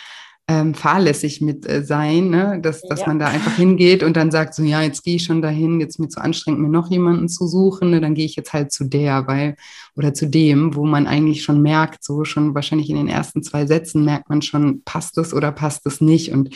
ähm, 0.51 0.75
fahrlässig 0.75 1.41
mit 1.41 1.65
äh, 1.69 1.85
sein, 1.85 2.29
ne? 2.29 2.59
dass, 2.61 2.83
dass 2.83 3.01
ja. 3.01 3.07
man 3.07 3.21
da 3.21 3.29
einfach 3.29 3.55
hingeht 3.55 4.03
und 4.03 4.17
dann 4.17 4.33
sagt, 4.33 4.53
so 4.53 4.65
ja, 4.65 4.83
jetzt 4.83 5.05
gehe 5.05 5.15
ich 5.15 5.23
schon 5.23 5.43
dahin, 5.43 5.79
jetzt 5.79 6.01
mir 6.01 6.09
zu 6.09 6.21
anstrengend, 6.21 6.61
mir 6.61 6.69
noch 6.69 6.91
jemanden 6.91 7.29
zu 7.29 7.47
suchen, 7.47 7.91
ne? 7.91 8.01
dann 8.01 8.15
gehe 8.17 8.25
ich 8.25 8.35
jetzt 8.35 8.53
halt 8.53 8.73
zu 8.73 8.85
der, 8.85 9.29
weil, 9.29 9.55
oder 9.95 10.13
zu 10.13 10.27
dem, 10.27 10.75
wo 10.75 10.87
man 10.87 11.07
eigentlich 11.07 11.45
schon 11.45 11.63
merkt, 11.63 12.03
so 12.03 12.25
schon 12.25 12.53
wahrscheinlich 12.57 12.91
in 12.91 12.97
den 12.97 13.07
ersten 13.07 13.45
zwei 13.45 13.65
Sätzen 13.65 14.05
merkt 14.05 14.29
man 14.29 14.43
schon, 14.43 14.83
passt 14.83 15.19
es 15.19 15.33
oder 15.33 15.53
passt 15.53 15.87
es 15.87 16.01
nicht 16.01 16.33
und 16.33 16.51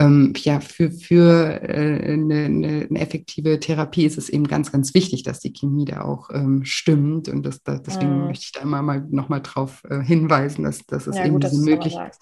ähm, 0.00 0.32
ja, 0.38 0.60
für, 0.60 0.90
für 0.90 1.62
äh, 1.62 2.12
eine, 2.12 2.44
eine, 2.44 3.00
effektive 3.00 3.60
Therapie 3.60 4.04
ist 4.04 4.18
es 4.18 4.28
eben 4.28 4.48
ganz, 4.48 4.72
ganz 4.72 4.92
wichtig, 4.92 5.22
dass 5.22 5.38
die 5.38 5.52
Chemie 5.52 5.84
da 5.84 6.02
auch 6.02 6.30
ähm, 6.32 6.64
stimmt. 6.64 7.28
Und 7.28 7.46
das, 7.46 7.62
das, 7.62 7.82
deswegen 7.82 8.20
mhm. 8.20 8.26
möchte 8.26 8.44
ich 8.46 8.52
da 8.52 8.60
immer 8.60 8.82
mal 8.82 9.06
nochmal 9.10 9.40
drauf 9.40 9.82
äh, 9.88 10.00
hinweisen, 10.00 10.64
dass, 10.64 10.84
dass 10.86 11.06
es 11.06 11.16
ja, 11.16 11.24
eben 11.24 11.34
gut, 11.34 11.44
diese 11.44 11.62
Möglichkeit, 11.62 12.18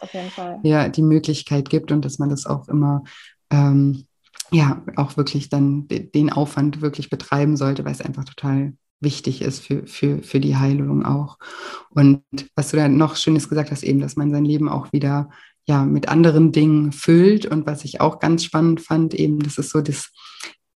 ja, 0.63 0.89
die 0.89 1.03
Möglichkeit 1.03 1.71
gibt 1.71 1.93
und 1.93 2.05
dass 2.05 2.19
man 2.19 2.29
das 2.29 2.45
auch 2.47 2.69
immer 2.69 3.05
ähm, 3.51 4.05
ja 4.51 4.83
auch 4.97 5.17
wirklich 5.17 5.49
dann 5.49 5.89
den 5.89 6.31
Aufwand 6.31 6.83
wirklich 6.83 7.09
betreiben 7.09 7.57
sollte, 7.57 7.85
weil 7.85 7.93
es 7.93 8.03
einfach 8.03 8.25
total 8.25 8.75
wichtig 9.01 9.43
ist 9.43 9.65
für, 9.65 9.87
für, 9.87 10.23
für 10.23 10.41
die 10.41 10.57
Heilung 10.57 11.05
auch. 11.05 11.39
Und 11.91 12.23
was 12.55 12.71
du 12.71 12.77
da 12.77 12.89
noch 12.89 13.17
Schönes 13.17 13.49
gesagt 13.49 13.71
hast, 13.71 13.83
eben, 13.83 14.01
dass 14.01 14.17
man 14.17 14.31
sein 14.31 14.45
Leben 14.45 14.69
auch 14.69 14.93
wieder 14.93 15.31
ja, 15.67 15.85
mit 15.85 16.09
anderen 16.09 16.53
Dingen 16.53 16.93
füllt. 16.93 17.47
Und 17.47 17.67
was 17.67 17.85
ich 17.85 18.01
auch 18.01 18.19
ganz 18.19 18.45
spannend 18.45 18.81
fand, 18.81 19.15
eben, 19.15 19.39
das 19.41 19.59
ist 19.59 19.71
so 19.71 19.81
das, 19.81 20.11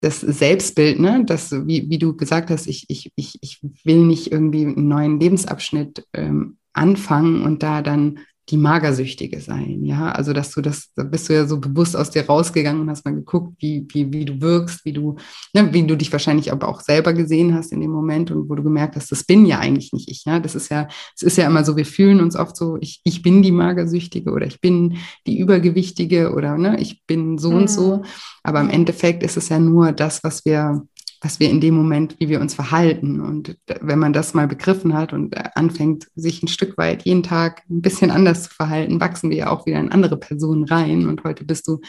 das 0.02 0.22
Selbstbild, 0.22 1.00
ne? 1.00 1.24
Das, 1.26 1.52
wie, 1.52 1.90
wie 1.90 1.98
du 1.98 2.16
gesagt 2.16 2.50
hast, 2.50 2.68
ich, 2.68 2.86
ich, 2.90 3.12
ich, 3.16 3.38
ich 3.42 3.60
will 3.84 4.06
nicht 4.06 4.32
irgendwie 4.32 4.66
einen 4.66 4.88
neuen 4.88 5.20
Lebensabschnitt 5.20 6.06
ähm, 6.14 6.58
anfangen 6.74 7.44
und 7.44 7.64
da 7.64 7.82
dann 7.82 8.20
die 8.50 8.58
Magersüchtige 8.58 9.42
sein, 9.42 9.84
ja. 9.84 10.12
Also, 10.12 10.32
dass 10.32 10.52
du 10.52 10.62
das, 10.62 10.92
da 10.96 11.04
bist 11.04 11.28
du 11.28 11.34
ja 11.34 11.48
so 11.48 11.60
bewusst 11.60 11.96
aus 11.98 12.12
dir 12.12 12.26
rausgegangen 12.26 12.82
und 12.82 12.90
hast 12.90 13.04
mal 13.04 13.14
geguckt, 13.14 13.56
wie, 13.60 13.88
wie, 13.90 14.14
wie 14.14 14.26
du 14.26 14.40
wirkst, 14.40 14.86
wie 14.86 14.94
du, 14.94 15.16
ne, 15.54 15.74
wie 15.74 15.84
du 15.84 15.98
dich 15.98 16.12
wahrscheinlich 16.12 16.52
aber 16.52 16.68
auch 16.68 16.82
selber 16.82 17.14
gesehen 17.14 17.56
hast 17.56 17.72
in 17.72 17.82
dem 17.82 17.90
Moment 17.90 18.30
und 18.30 18.48
wo 18.48 18.54
du 18.54 18.62
gemerkt 18.62 18.96
hast, 18.96 19.12
das 19.12 19.24
bin 19.24 19.48
ja 19.48 19.60
eigentlich 19.60 19.94
nicht 19.94 20.10
ich, 20.10 20.26
ja. 20.26 20.40
Das 20.40 20.54
ist 20.54 20.70
ja, 20.70 20.88
es 21.16 21.24
ist 21.24 21.38
ja 21.38 21.48
immer 21.48 21.64
so, 21.64 21.76
wir 21.76 21.86
fühlen 21.86 22.22
uns 22.22 22.36
oft 22.36 22.56
so, 22.56 22.78
ich, 22.80 23.02
ich 23.04 23.24
bin 23.24 23.42
die 23.42 23.52
Magersüchtige 23.52 24.32
oder 24.32 24.46
ich 24.46 24.62
bin 24.62 24.98
die 25.26 25.40
Übergewichtige 25.40 26.32
oder, 26.34 26.58
ne, 26.58 26.80
ich 26.80 27.04
bin 27.08 27.40
so 27.40 27.50
mhm. 27.50 27.58
und 27.58 27.70
so. 27.70 27.98
Mhm. 27.98 28.06
Aber 28.44 28.62
im 28.62 28.70
Endeffekt 28.70 29.24
ist 29.24 29.38
es 29.38 29.50
ja 29.50 29.60
nur 29.60 29.92
das, 29.92 30.24
was 30.24 30.46
wir 30.46 30.86
was 31.22 31.40
wir 31.40 31.50
in 31.50 31.62
dem 31.62 31.76
Moment, 31.76 32.16
wie 32.20 32.30
wir 32.30 32.42
uns 32.42 32.54
verhalten. 32.54 33.22
Und 33.22 33.58
wenn 33.82 34.00
man 34.00 34.14
das 34.14 34.34
mal 34.34 34.48
begriffen 34.48 34.94
hat 34.94 35.14
und 35.14 35.36
anfängt, 35.56 36.08
sich 36.16 36.44
ein 36.44 36.48
Stück 36.48 36.78
weit 36.78 37.04
jeden 37.04 37.24
Tag 37.24 37.64
ein 37.70 37.82
bisschen 37.82 38.12
anders 38.12 38.44
zu 38.44 38.50
verhalten, 38.50 39.00
wachsen 39.00 39.30
wir 39.30 39.38
ja 39.38 39.50
auch 39.50 39.66
wieder 39.66 39.80
in 39.80 39.92
andere 39.92 40.18
Personen 40.18 40.66
rein. 40.66 41.08
Und 41.08 41.24
heute 41.24 41.46
bist 41.46 41.68
du 41.68 41.80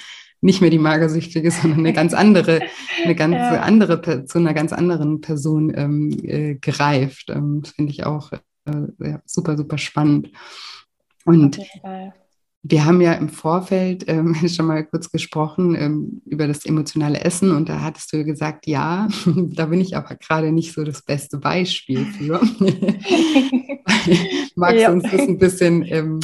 nicht 0.41 0.61
mehr 0.61 0.71
die 0.71 0.79
Magersüchtige, 0.79 1.51
sondern 1.53 1.81
eine 1.81 1.93
ganz 1.93 2.15
andere, 2.15 2.61
eine 3.05 3.15
ganz 3.17 3.35
ja. 3.35 3.61
andere, 3.61 4.25
zu 4.25 4.39
einer 4.39 4.55
ganz 4.55 4.73
anderen 4.73 5.21
Person 5.21 5.73
ähm, 5.75 6.11
äh, 6.23 6.55
gereift. 6.55 7.31
Ähm, 7.31 7.61
das 7.63 7.73
finde 7.73 7.93
ich 7.93 8.07
auch 8.07 8.33
äh, 8.33 8.39
ja, 9.01 9.21
super, 9.27 9.57
super 9.57 9.79
spannend. 9.79 10.31
Und 11.25 11.59
wir 12.69 12.85
haben 12.85 13.01
ja 13.01 13.13
im 13.13 13.29
Vorfeld 13.29 14.05
ähm, 14.09 14.35
schon 14.49 14.67
mal 14.67 14.85
kurz 14.85 15.11
gesprochen 15.11 15.75
ähm, 15.75 16.23
über 16.27 16.47
das 16.47 16.65
emotionale 16.65 17.21
Essen 17.21 17.51
und 17.53 17.69
da 17.69 17.81
hattest 17.81 18.13
du 18.13 18.25
gesagt, 18.25 18.67
ja, 18.67 19.09
da 19.27 19.67
bin 19.67 19.81
ich 19.81 19.97
aber 19.97 20.17
gerade 20.17 20.53
nicht 20.53 20.73
so 20.73 20.85
das 20.85 21.03
beste 21.03 21.39
Beispiel 21.39 22.05
für. 22.07 22.41
Magst 24.57 24.81
ja. 24.81 24.89
du 24.89 24.95
uns 24.95 25.05
das 25.05 25.21
ein 25.21 25.39
bisschen 25.39 25.85
ähm, 25.85 26.21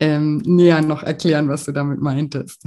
ähm, 0.00 0.38
näher 0.44 0.82
noch 0.82 1.02
erklären, 1.02 1.48
was 1.48 1.64
du 1.64 1.72
damit 1.72 2.00
meintest? 2.00 2.64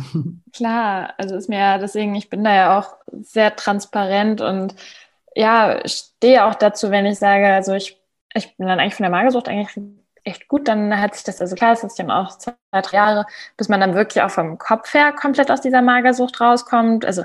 Klar, 0.54 1.14
also 1.18 1.36
ist 1.36 1.50
mir 1.50 1.60
ja 1.60 1.78
deswegen, 1.78 2.16
ich 2.16 2.30
bin 2.30 2.44
da 2.44 2.56
ja 2.56 2.80
auch 2.80 2.96
sehr 3.12 3.56
transparent 3.56 4.42
und 4.42 4.76
ja, 5.36 5.82
stehe 5.86 6.46
auch 6.46 6.56
dazu, 6.56 6.92
wenn 6.92 7.06
ich 7.06 7.20
sage, 7.20 7.48
also 7.48 7.74
ich, 7.74 8.02
ich 8.34 8.56
bin 8.56 8.68
dann 8.68 8.80
eigentlich 8.80 8.96
von 8.96 9.04
der 9.04 9.12
Magersucht 9.12 9.50
eigentlich 9.50 9.78
echt 10.26 10.48
gut. 10.48 10.68
Dann 10.68 11.00
hat 11.00 11.16
sich 11.16 11.24
das, 11.24 11.42
also 11.42 11.56
klar, 11.56 11.74
es 11.74 11.84
ist 11.84 11.98
dann 12.00 12.12
auch 12.12 12.38
zwei, 12.38 12.54
drei 12.72 12.98
Jahre, 12.98 13.26
bis 13.58 13.70
man 13.70 13.80
dann 13.80 13.96
wirklich 13.96 14.24
auch 14.24 14.32
vom 14.32 14.58
Kopf 14.58 14.94
her 14.94 15.14
komplett 15.14 15.52
aus 15.52 15.62
dieser 15.62 15.82
Magersucht 15.82 16.42
rauskommt. 16.42 17.06
Also 17.06 17.24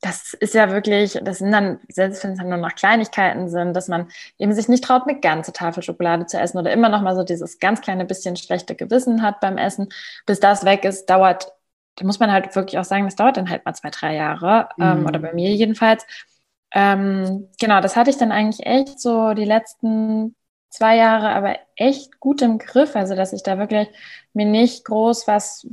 das 0.00 0.32
ist 0.34 0.54
ja 0.54 0.70
wirklich, 0.70 1.18
das 1.22 1.38
sind 1.38 1.52
dann, 1.52 1.78
selbst 1.88 2.24
wenn 2.24 2.32
es 2.32 2.38
dann 2.38 2.48
nur 2.48 2.58
noch 2.58 2.74
Kleinigkeiten 2.74 3.48
sind, 3.48 3.74
dass 3.74 3.88
man 3.88 4.08
eben 4.38 4.52
sich 4.52 4.68
nicht 4.68 4.82
traut, 4.82 5.02
eine 5.06 5.20
ganze 5.20 5.52
Tafel 5.52 5.82
Schokolade 5.82 6.26
zu 6.26 6.38
essen 6.38 6.58
oder 6.58 6.72
immer 6.72 6.88
noch 6.88 7.02
mal 7.02 7.14
so 7.14 7.22
dieses 7.22 7.58
ganz 7.58 7.80
kleine 7.82 8.06
bisschen 8.06 8.36
schlechte 8.36 8.74
Gewissen 8.74 9.22
hat 9.22 9.40
beim 9.40 9.58
Essen. 9.58 9.88
Bis 10.24 10.40
das 10.40 10.64
weg 10.64 10.84
ist, 10.84 11.10
dauert, 11.10 11.52
da 11.96 12.06
muss 12.06 12.18
man 12.18 12.32
halt 12.32 12.54
wirklich 12.56 12.78
auch 12.78 12.84
sagen, 12.84 13.04
das 13.04 13.16
dauert 13.16 13.36
dann 13.36 13.50
halt 13.50 13.64
mal 13.66 13.74
zwei, 13.74 13.90
drei 13.90 14.14
Jahre, 14.14 14.70
ähm, 14.80 14.86
mhm. 14.86 15.00
ähm, 15.00 15.06
oder 15.06 15.18
bei 15.18 15.34
mir 15.34 15.50
jedenfalls. 15.50 16.06
Ähm, 16.72 17.48
genau, 17.60 17.80
das 17.80 17.96
hatte 17.96 18.10
ich 18.10 18.16
dann 18.16 18.32
eigentlich 18.32 18.64
echt 18.64 19.00
so 19.00 19.34
die 19.34 19.44
letzten 19.44 20.34
zwei 20.70 20.96
Jahre 20.96 21.30
aber 21.30 21.56
echt 21.76 22.20
gut 22.20 22.42
im 22.42 22.58
Griff, 22.58 22.96
also 22.96 23.14
dass 23.14 23.32
ich 23.32 23.42
da 23.42 23.58
wirklich 23.58 23.88
mir 24.32 24.46
nicht 24.46 24.84
groß 24.84 25.26
was, 25.26 25.66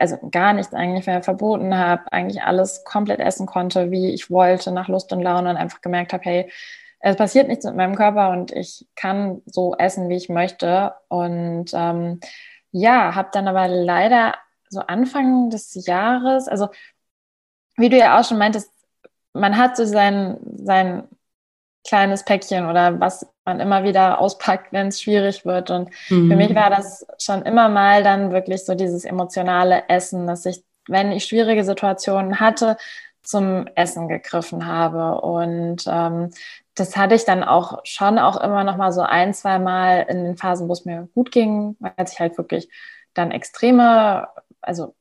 also 0.00 0.18
gar 0.30 0.52
nichts 0.52 0.74
eigentlich 0.74 1.04
verboten 1.04 1.76
habe, 1.76 2.12
eigentlich 2.12 2.42
alles 2.42 2.84
komplett 2.84 3.20
essen 3.20 3.46
konnte, 3.46 3.90
wie 3.90 4.10
ich 4.12 4.30
wollte, 4.30 4.72
nach 4.72 4.88
Lust 4.88 5.12
und 5.12 5.22
Laune 5.22 5.50
und 5.50 5.56
einfach 5.56 5.80
gemerkt 5.80 6.12
habe, 6.12 6.24
hey, 6.24 6.52
es 7.00 7.16
passiert 7.16 7.48
nichts 7.48 7.64
mit 7.64 7.76
meinem 7.76 7.94
Körper 7.96 8.30
und 8.30 8.52
ich 8.52 8.86
kann 8.94 9.40
so 9.46 9.74
essen, 9.76 10.08
wie 10.10 10.16
ich 10.16 10.28
möchte. 10.28 10.94
Und 11.08 11.70
ähm, 11.72 12.20
ja, 12.72 13.14
habe 13.14 13.30
dann 13.32 13.48
aber 13.48 13.68
leider 13.68 14.34
so 14.68 14.80
Anfang 14.80 15.48
des 15.50 15.86
Jahres, 15.86 16.46
also 16.46 16.68
wie 17.76 17.88
du 17.88 17.96
ja 17.96 18.20
auch 18.20 18.24
schon 18.24 18.38
meintest, 18.38 18.70
man 19.32 19.56
hat 19.56 19.76
so 19.76 19.84
sein, 19.86 20.38
sein 20.56 21.08
kleines 21.86 22.24
Päckchen 22.24 22.66
oder 22.66 23.00
was 23.00 23.26
man 23.50 23.60
immer 23.60 23.84
wieder 23.84 24.20
auspackt, 24.20 24.72
wenn 24.72 24.88
es 24.88 25.02
schwierig 25.02 25.44
wird. 25.44 25.70
Und 25.70 25.90
mhm. 26.08 26.30
für 26.30 26.36
mich 26.36 26.54
war 26.54 26.70
das 26.70 27.06
schon 27.18 27.42
immer 27.42 27.68
mal 27.68 28.02
dann 28.02 28.32
wirklich 28.32 28.64
so 28.64 28.74
dieses 28.74 29.04
emotionale 29.04 29.88
Essen, 29.88 30.26
dass 30.26 30.46
ich, 30.46 30.62
wenn 30.88 31.12
ich 31.12 31.24
schwierige 31.24 31.64
Situationen 31.64 32.40
hatte, 32.40 32.76
zum 33.22 33.66
Essen 33.74 34.08
gegriffen 34.08 34.66
habe. 34.66 35.20
Und 35.20 35.84
ähm, 35.86 36.30
das 36.74 36.96
hatte 36.96 37.14
ich 37.14 37.24
dann 37.24 37.44
auch 37.44 37.80
schon 37.84 38.18
auch 38.18 38.40
immer 38.40 38.64
noch 38.64 38.76
mal 38.76 38.92
so 38.92 39.02
ein, 39.02 39.34
zwei 39.34 39.58
Mal 39.58 40.06
in 40.08 40.24
den 40.24 40.36
Phasen, 40.36 40.68
wo 40.68 40.72
es 40.72 40.84
mir 40.84 41.08
gut 41.14 41.30
ging, 41.32 41.76
weil 41.80 41.92
ich 42.06 42.18
halt 42.18 42.38
wirklich 42.38 42.68
dann 43.14 43.30
extreme, 43.30 44.28
also 44.60 44.94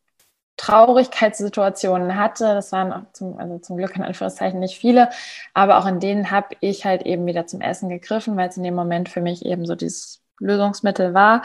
Traurigkeitssituationen 0.59 2.17
hatte. 2.17 2.53
Das 2.53 2.73
waren 2.73 2.91
auch 2.91 3.11
zum, 3.13 3.39
also 3.39 3.59
zum 3.59 3.77
Glück 3.77 3.95
in 3.95 4.03
Anführungszeichen 4.03 4.59
nicht 4.59 4.77
viele, 4.77 5.09
aber 5.53 5.77
auch 5.77 5.85
in 5.85 6.01
denen 6.01 6.31
habe 6.31 6.49
ich 6.59 6.85
halt 6.85 7.03
eben 7.03 7.25
wieder 7.25 7.47
zum 7.47 7.61
Essen 7.61 7.87
gegriffen, 7.87 8.35
weil 8.35 8.49
es 8.49 8.57
in 8.57 8.63
dem 8.63 8.75
Moment 8.75 9.07
für 9.07 9.21
mich 9.21 9.45
eben 9.45 9.65
so 9.65 9.75
dieses 9.75 10.21
Lösungsmittel 10.39 11.13
war. 11.13 11.43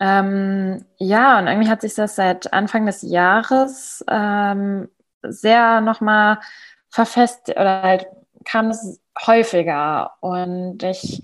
Ähm, 0.00 0.86
ja, 0.96 1.38
und 1.38 1.48
irgendwie 1.48 1.68
hat 1.68 1.82
sich 1.82 1.94
das 1.94 2.16
seit 2.16 2.50
Anfang 2.54 2.86
des 2.86 3.02
Jahres 3.02 4.02
ähm, 4.08 4.88
sehr 5.22 5.82
nochmal 5.82 6.38
verfestigt 6.88 7.58
oder 7.58 7.82
halt 7.82 8.06
kam 8.46 8.70
es 8.70 9.02
häufiger 9.26 10.12
und 10.20 10.82
ich 10.82 11.22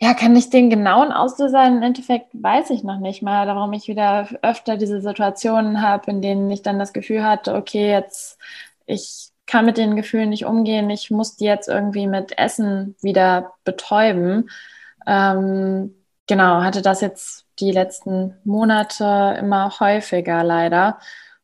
ja, 0.00 0.14
kann 0.14 0.36
ich 0.36 0.50
den 0.50 0.70
genauen 0.70 1.12
Auslöser 1.12 1.66
im 1.66 1.82
Endeffekt 1.82 2.28
weiß 2.32 2.70
ich 2.70 2.82
noch 2.82 2.98
nicht 2.98 3.22
mal, 3.22 3.46
warum 3.46 3.72
ich 3.72 3.88
wieder 3.88 4.28
öfter 4.42 4.76
diese 4.76 5.00
Situationen 5.00 5.82
habe, 5.82 6.10
in 6.10 6.20
denen 6.22 6.50
ich 6.50 6.62
dann 6.62 6.78
das 6.78 6.92
Gefühl 6.92 7.24
hatte, 7.24 7.54
okay, 7.54 7.90
jetzt 7.90 8.38
ich 8.86 9.30
kann 9.46 9.66
mit 9.66 9.78
den 9.78 9.96
Gefühlen 9.96 10.30
nicht 10.30 10.46
umgehen, 10.46 10.90
ich 10.90 11.10
muss 11.10 11.36
die 11.36 11.44
jetzt 11.44 11.68
irgendwie 11.68 12.06
mit 12.06 12.38
Essen 12.38 12.96
wieder 13.02 13.54
betäuben. 13.64 14.50
Ähm, 15.06 15.94
genau, 16.26 16.62
hatte 16.62 16.82
das 16.82 17.00
jetzt 17.00 17.46
die 17.60 17.72
letzten 17.72 18.36
Monate 18.44 19.36
immer 19.38 19.78
häufiger 19.80 20.42
leider. 20.44 20.98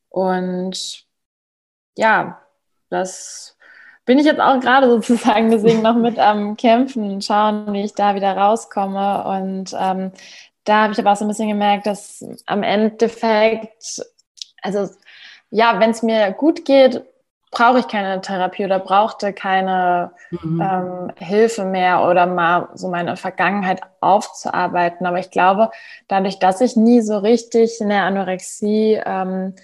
Und 0.09 1.07
ja, 1.97 2.41
das 2.91 3.57
bin 4.05 4.19
ich 4.19 4.27
jetzt 4.27 4.41
auch 4.41 4.61
gerade 4.61 4.89
sozusagen 4.89 5.51
deswegen 5.51 5.83
noch 5.83 5.97
mit 5.97 6.19
am 6.19 6.57
Kämpfen, 6.57 7.21
schauen, 7.23 7.73
wie 7.73 7.83
ich 7.83 7.95
da 7.95 8.15
wieder 8.15 8.37
rauskomme. 8.37 9.25
Und 9.25 9.75
ähm, 9.79 10.13
da 10.65 10.83
habe 10.83 10.93
ich 10.93 10.99
aber 10.99 11.13
auch 11.13 11.17
so 11.17 11.25
ein 11.25 11.29
bisschen 11.29 11.49
gemerkt, 11.49 11.87
dass 11.87 12.25
am 12.47 12.63
Endeffekt, 12.63 14.03
also 14.63 14.89
ja, 15.51 15.81
wenn 15.81 15.91
es 15.91 16.03
mir 16.03 16.33
gut 16.33 16.65
geht, 16.65 17.03
brauche 17.51 17.81
ich 17.81 17.89
keine 17.89 18.21
Therapie 18.21 18.65
oder 18.65 18.79
brauchte 18.79 19.33
keine 19.33 20.13
mhm. 20.31 20.61
ähm, 20.61 21.13
Hilfe 21.17 21.65
mehr 21.65 22.07
oder 22.07 22.27
mal 22.27 22.69
so 22.75 22.89
meine 22.89 23.17
Vergangenheit 23.17 23.81
aufzuarbeiten. 24.01 25.05
Aber 25.07 25.19
ich 25.19 25.31
glaube, 25.31 25.71
dadurch, 26.07 26.39
dass 26.39 26.61
ich 26.61 26.77
nie 26.77 27.01
so 27.01 27.19
richtig 27.19 27.81
in 27.81 27.89
der 27.89 28.05
Anorexie 28.05 29.01
ähm, 29.05 29.55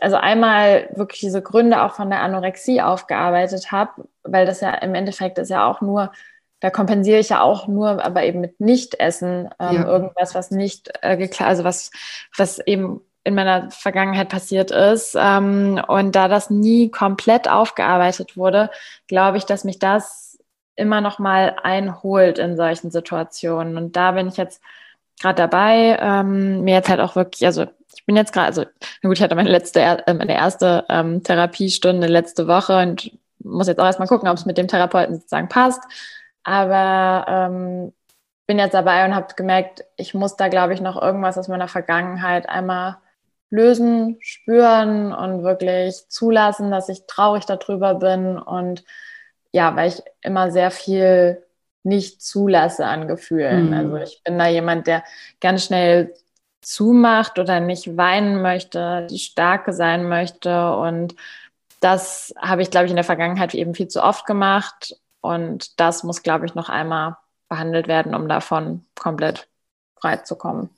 also 0.00 0.16
einmal 0.16 0.88
wirklich 0.94 1.20
diese 1.20 1.42
Gründe 1.42 1.82
auch 1.82 1.94
von 1.94 2.10
der 2.10 2.22
Anorexie 2.22 2.80
aufgearbeitet 2.80 3.70
habe, 3.72 4.08
weil 4.22 4.46
das 4.46 4.60
ja 4.60 4.70
im 4.74 4.94
Endeffekt 4.94 5.38
ist 5.38 5.50
ja 5.50 5.66
auch 5.66 5.80
nur, 5.80 6.12
da 6.60 6.70
kompensiere 6.70 7.18
ich 7.18 7.30
ja 7.30 7.40
auch 7.42 7.68
nur, 7.68 8.04
aber 8.04 8.24
eben 8.24 8.40
mit 8.40 8.60
Nichtessen 8.60 9.48
ähm, 9.58 9.76
ja. 9.76 9.86
irgendwas, 9.86 10.34
was 10.34 10.50
nicht 10.50 10.90
äh, 11.02 11.16
geklärt, 11.16 11.48
also 11.48 11.64
was, 11.64 11.90
was 12.36 12.58
eben 12.58 13.00
in 13.24 13.34
meiner 13.34 13.70
Vergangenheit 13.70 14.28
passiert 14.28 14.70
ist. 14.70 15.16
Ähm, 15.18 15.80
und 15.88 16.16
da 16.16 16.28
das 16.28 16.50
nie 16.50 16.90
komplett 16.90 17.48
aufgearbeitet 17.48 18.36
wurde, 18.36 18.70
glaube 19.08 19.38
ich, 19.38 19.44
dass 19.44 19.64
mich 19.64 19.78
das 19.78 20.38
immer 20.76 21.00
noch 21.00 21.18
mal 21.18 21.56
einholt 21.62 22.38
in 22.38 22.56
solchen 22.56 22.90
Situationen. 22.90 23.76
Und 23.76 23.96
da 23.96 24.12
bin 24.12 24.28
ich 24.28 24.36
jetzt 24.36 24.62
gerade 25.20 25.36
dabei, 25.36 25.98
ähm, 26.00 26.62
mir 26.62 26.74
jetzt 26.74 26.88
halt 26.88 27.00
auch 27.00 27.16
wirklich, 27.16 27.44
also 27.44 27.66
ich 27.94 28.06
bin 28.06 28.16
jetzt 28.16 28.32
gerade, 28.32 28.46
also 28.46 28.64
na 29.02 29.08
gut, 29.08 29.18
ich 29.18 29.22
hatte 29.22 29.34
meine 29.34 29.50
letzte, 29.50 29.80
äh, 29.80 30.14
meine 30.14 30.34
erste 30.34 30.84
ähm, 30.88 31.22
Therapiestunde 31.22 32.06
letzte 32.06 32.46
Woche 32.46 32.78
und 32.78 33.12
muss 33.38 33.68
jetzt 33.68 33.80
auch 33.80 33.86
erstmal 33.86 34.08
gucken, 34.08 34.28
ob 34.28 34.36
es 34.36 34.46
mit 34.46 34.58
dem 34.58 34.68
Therapeuten 34.68 35.14
sozusagen 35.14 35.48
passt. 35.48 35.82
Aber 36.42 37.26
ähm, 37.28 37.92
bin 38.46 38.58
jetzt 38.58 38.74
dabei 38.74 39.04
und 39.04 39.14
habe 39.14 39.34
gemerkt, 39.34 39.84
ich 39.96 40.14
muss 40.14 40.36
da, 40.36 40.48
glaube 40.48 40.74
ich, 40.74 40.80
noch 40.80 41.00
irgendwas 41.00 41.38
aus 41.38 41.48
meiner 41.48 41.68
Vergangenheit 41.68 42.48
einmal 42.48 42.98
lösen, 43.50 44.16
spüren 44.20 45.12
und 45.12 45.42
wirklich 45.42 46.08
zulassen, 46.08 46.70
dass 46.70 46.88
ich 46.88 47.06
traurig 47.06 47.44
darüber 47.46 47.94
bin. 47.94 48.38
Und 48.38 48.84
ja, 49.52 49.74
weil 49.76 49.88
ich 49.88 50.02
immer 50.22 50.50
sehr 50.50 50.70
viel 50.70 51.42
nicht 51.82 52.22
zulasse 52.22 52.86
an 52.86 53.08
Gefühlen. 53.08 53.68
Mhm. 53.68 53.74
Also 53.74 53.96
ich 53.96 54.22
bin 54.24 54.38
da 54.38 54.46
jemand, 54.46 54.86
der 54.86 55.04
ganz 55.40 55.64
schnell 55.64 56.14
zumacht 56.60 57.38
oder 57.38 57.60
nicht 57.60 57.96
weinen 57.96 58.42
möchte, 58.42 59.06
die 59.10 59.18
Starke 59.18 59.72
sein 59.72 60.08
möchte. 60.08 60.74
Und 60.74 61.14
das 61.80 62.34
habe 62.40 62.62
ich, 62.62 62.70
glaube 62.70 62.86
ich, 62.86 62.90
in 62.90 62.96
der 62.96 63.04
Vergangenheit 63.04 63.54
eben 63.54 63.74
viel 63.74 63.88
zu 63.88 64.02
oft 64.02 64.26
gemacht. 64.26 64.96
Und 65.20 65.80
das 65.80 66.04
muss, 66.04 66.22
glaube 66.22 66.46
ich, 66.46 66.54
noch 66.54 66.68
einmal 66.68 67.16
behandelt 67.48 67.88
werden, 67.88 68.14
um 68.14 68.28
davon 68.28 68.84
komplett 68.98 69.48
frei 70.00 70.16
zu 70.18 70.36
kommen. 70.36 70.70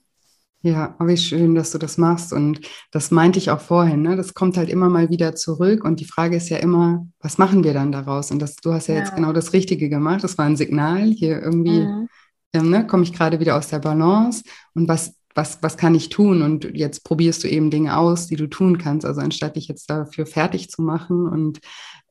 Ja, 0.64 0.94
aber 0.98 1.08
wie 1.08 1.16
schön, 1.16 1.56
dass 1.56 1.72
du 1.72 1.78
das 1.78 1.98
machst. 1.98 2.32
Und 2.32 2.60
das 2.92 3.10
meinte 3.10 3.38
ich 3.40 3.50
auch 3.50 3.60
vorhin. 3.60 4.02
Ne? 4.02 4.14
Das 4.14 4.32
kommt 4.32 4.56
halt 4.56 4.68
immer 4.68 4.88
mal 4.88 5.10
wieder 5.10 5.34
zurück. 5.34 5.84
Und 5.84 5.98
die 5.98 6.04
Frage 6.04 6.36
ist 6.36 6.48
ja 6.50 6.58
immer, 6.58 7.04
was 7.18 7.36
machen 7.36 7.64
wir 7.64 7.74
dann 7.74 7.90
daraus? 7.90 8.30
Und 8.30 8.38
das, 8.40 8.54
du 8.56 8.72
hast 8.72 8.86
ja, 8.86 8.94
ja. 8.94 9.00
jetzt 9.00 9.16
genau 9.16 9.32
das 9.32 9.52
Richtige 9.52 9.88
gemacht. 9.88 10.22
Das 10.22 10.38
war 10.38 10.44
ein 10.44 10.56
Signal. 10.56 11.02
Hier 11.10 11.42
irgendwie 11.42 11.80
mhm. 11.80 12.08
ähm, 12.52 12.70
ne, 12.70 12.86
komme 12.86 13.02
ich 13.02 13.12
gerade 13.12 13.40
wieder 13.40 13.56
aus 13.56 13.68
der 13.68 13.80
Balance. 13.80 14.44
Und 14.74 14.86
was 14.86 15.16
was, 15.34 15.62
was 15.62 15.76
kann 15.76 15.94
ich 15.94 16.08
tun? 16.08 16.42
Und 16.42 16.70
jetzt 16.74 17.04
probierst 17.04 17.44
du 17.44 17.48
eben 17.48 17.70
Dinge 17.70 17.96
aus, 17.96 18.26
die 18.26 18.36
du 18.36 18.48
tun 18.48 18.78
kannst. 18.78 19.06
Also 19.06 19.20
anstatt 19.20 19.56
dich 19.56 19.68
jetzt 19.68 19.88
dafür 19.90 20.26
fertig 20.26 20.70
zu 20.70 20.82
machen 20.82 21.26
und 21.26 21.60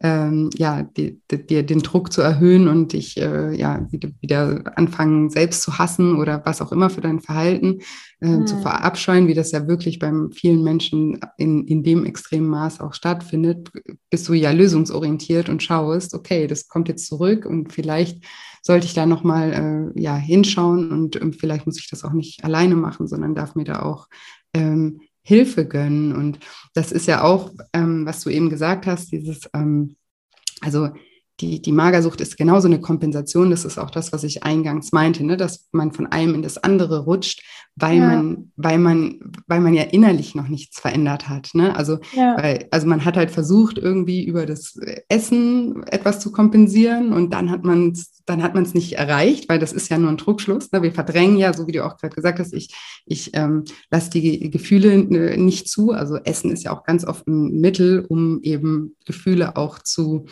ähm, 0.04 0.50
ja, 0.56 0.82
dir 0.84 1.64
den 1.64 1.80
Druck 1.80 2.12
zu 2.12 2.22
erhöhen 2.22 2.68
und 2.68 2.94
dich 2.94 3.18
äh, 3.18 3.56
ja 3.56 3.86
wieder, 3.92 4.10
wieder, 4.20 4.74
anfangen, 4.76 5.30
selbst 5.30 5.62
zu 5.62 5.78
hassen 5.78 6.16
oder 6.16 6.42
was 6.44 6.62
auch 6.62 6.72
immer 6.72 6.90
für 6.90 7.02
dein 7.02 7.20
Verhalten 7.20 7.80
äh, 8.20 8.28
mhm. 8.28 8.48
zu 8.48 8.58
verabscheuen, 8.58 9.28
wie 9.28 9.36
das 9.36 9.52
ja 9.52 9.68
wirklich 9.68 10.00
beim 10.00 10.32
vielen 10.32 10.64
Menschen 10.64 11.20
in, 11.38 11.68
in 11.68 11.84
dem 11.84 12.06
extremen 12.06 12.48
Maß 12.48 12.82
auch 12.82 12.96
stattfindet, 12.96 13.70
bist 14.10 14.28
du 14.28 14.34
ja 14.34 14.52
lösungsorientiert 14.52 15.50
und 15.50 15.62
schaust, 15.62 16.16
okay, 16.16 16.48
das 16.48 16.68
kommt 16.68 16.88
jetzt 16.88 17.06
zurück 17.06 17.46
und 17.46 17.72
vielleicht 17.72 18.24
sollte 18.62 18.86
ich 18.86 18.94
da 18.94 19.06
nochmal 19.06 19.94
äh, 19.96 20.00
ja, 20.00 20.16
hinschauen 20.16 20.92
und 20.92 21.22
ähm, 21.22 21.34
vielleicht 21.34 21.66
muss 21.66 21.80
ich 21.80 21.90
das 21.90 22.04
auch 22.04 22.14
nicht 22.14 22.44
alleine 22.44 22.76
machen, 22.76 23.08
sondern 23.08 23.36
darf 23.36 23.56
mir 23.56 23.64
da 23.64 23.82
auch 23.82 24.08
ähm, 24.54 25.02
Hilfe 25.24 25.68
gönnen. 25.68 26.16
Und 26.16 26.40
das 26.74 26.92
ist 26.92 27.08
ja 27.08 27.24
auch, 27.24 27.52
ähm, 27.74 28.06
was 28.06 28.22
du 28.22 28.30
eben 28.30 28.50
gesagt 28.50 28.86
hast, 28.86 29.12
dieses, 29.12 29.50
ähm, 29.54 29.96
also 30.62 30.90
die, 31.42 31.62
die 31.62 31.72
Magersucht 31.72 32.22
ist 32.22 32.38
genauso 32.38 32.68
eine 32.68 32.80
Kompensation. 32.80 33.50
Das 33.50 33.66
ist 33.66 33.78
auch 33.78 33.90
das, 33.90 34.14
was 34.14 34.24
ich 34.24 34.44
eingangs 34.44 34.92
meinte, 34.92 35.26
ne? 35.26 35.38
dass 35.38 35.68
man 35.72 35.92
von 35.92 36.08
einem 36.08 36.36
in 36.36 36.42
das 36.42 36.58
andere 36.58 37.06
rutscht, 37.06 37.44
weil 37.76 37.98
ja. 37.98 38.08
man, 38.08 38.52
weil 38.56 38.78
man, 38.78 39.20
weil 39.48 39.60
man 39.60 39.74
ja 39.74 39.84
innerlich 39.84 40.36
noch 40.36 40.48
nichts 40.48 40.80
verändert 40.80 41.28
hat. 41.28 41.50
Ne? 41.54 41.76
Also, 41.76 42.00
ja. 42.14 42.38
weil, 42.38 42.68
also 42.72 42.88
man 42.88 43.04
hat 43.04 43.18
halt 43.18 43.32
versucht, 43.32 43.78
irgendwie 43.78 44.24
über 44.24 44.46
das 44.46 44.78
Essen 45.10 45.84
etwas 45.88 46.20
zu 46.20 46.32
kompensieren 46.32 47.12
und 47.12 47.32
dann 47.34 47.50
hat 47.50 47.64
man 47.64 47.92
es 47.92 48.22
dann 48.26 48.44
hat 48.44 48.54
man 48.54 48.64
es 48.64 48.74
nicht 48.74 48.94
erreicht, 48.94 49.50
weil 49.50 49.60
das 49.60 49.74
ist 49.74 49.90
ja 49.90 49.98
nur 49.98 50.10
ein 50.10 50.18
Druckschluss. 50.18 50.72
Ne? 50.72 50.82
Wir 50.82 50.92
verdrängen 50.92 51.38
ja, 51.38 51.54
so 51.54 51.68
wie 51.68 51.72
du 51.72 51.86
auch 51.86 51.98
gerade 51.98 52.16
gesagt 52.16 52.40
hast, 52.40 52.54
ich, 52.54 52.74
ich 53.06 53.32
ähm, 53.34 53.66
lasse 53.90 54.10
die 54.10 54.50
Gefühle 54.50 54.94
äh, 54.94 55.38
nicht 55.38 55.68
zu. 55.68 55.92
Also 55.92 56.16
Essen 56.18 56.52
ist 56.52 56.64
ja 56.64 56.72
auch 56.72 56.84
ganz 56.84 57.06
oft 57.06 57.28
ein 57.28 57.60
Mittel, 57.60 58.06
um 58.08 58.42
eben 58.42 58.96
Gefühle 59.06 59.58
auch 59.58 59.80
zu 59.80 60.26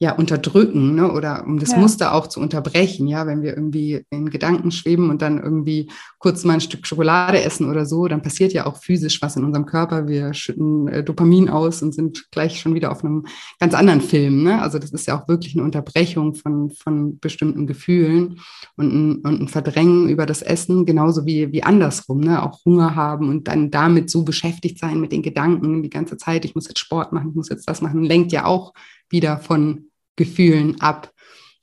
ja 0.00 0.12
unterdrücken 0.12 0.96
ne? 0.96 1.10
oder 1.12 1.44
um 1.46 1.58
das 1.60 1.70
ja. 1.70 1.78
Muster 1.78 2.14
auch 2.14 2.26
zu 2.26 2.40
unterbrechen, 2.40 3.06
ja, 3.06 3.26
wenn 3.26 3.42
wir 3.42 3.56
irgendwie 3.56 4.04
in 4.10 4.28
Gedanken 4.28 4.72
schweben 4.72 5.08
und 5.08 5.22
dann 5.22 5.40
irgendwie 5.40 5.88
kurz 6.18 6.44
mal 6.44 6.54
ein 6.54 6.60
Stück 6.60 6.86
Schokolade 6.86 7.42
essen 7.42 7.70
oder 7.70 7.86
so, 7.86 8.08
dann 8.08 8.20
passiert 8.20 8.52
ja 8.52 8.66
auch 8.66 8.82
physisch 8.82 9.22
was 9.22 9.36
in 9.36 9.44
unserem 9.44 9.66
Körper. 9.66 10.08
Wir 10.08 10.34
schütten 10.34 10.88
äh, 10.88 11.04
Dopamin 11.04 11.48
aus 11.48 11.80
und 11.80 11.94
sind 11.94 12.26
gleich 12.32 12.58
schon 12.58 12.74
wieder 12.74 12.90
auf 12.90 13.04
einem 13.04 13.24
ganz 13.60 13.72
anderen 13.74 14.00
Film. 14.00 14.42
Ne? 14.42 14.60
Also 14.60 14.80
das 14.80 14.90
ist 14.90 15.06
ja 15.06 15.20
auch 15.20 15.28
wirklich 15.28 15.54
eine 15.54 15.64
Unterbrechung 15.64 16.34
von, 16.34 16.70
von 16.70 17.18
bestimmten 17.20 17.66
Gefühlen 17.66 18.40
und 18.76 18.92
ein, 18.92 19.14
und 19.18 19.42
ein 19.42 19.48
Verdrängen 19.48 20.08
über 20.08 20.26
das 20.26 20.42
Essen, 20.42 20.86
genauso 20.86 21.24
wie, 21.24 21.52
wie 21.52 21.62
andersrum, 21.62 22.20
ne? 22.20 22.42
auch 22.42 22.64
Hunger 22.64 22.96
haben 22.96 23.28
und 23.28 23.46
dann 23.46 23.70
damit 23.70 24.10
so 24.10 24.24
beschäftigt 24.24 24.80
sein 24.80 25.00
mit 25.00 25.12
den 25.12 25.22
Gedanken 25.22 25.82
die 25.84 25.90
ganze 25.90 26.16
Zeit, 26.16 26.44
ich 26.44 26.56
muss 26.56 26.66
jetzt 26.66 26.80
Sport 26.80 27.12
machen, 27.12 27.30
ich 27.30 27.36
muss 27.36 27.48
jetzt 27.48 27.68
das 27.68 27.80
machen, 27.80 28.02
lenkt 28.02 28.32
ja 28.32 28.44
auch 28.44 28.72
wieder 29.14 29.38
von 29.38 29.86
Gefühlen 30.16 30.80
ab. 30.80 31.12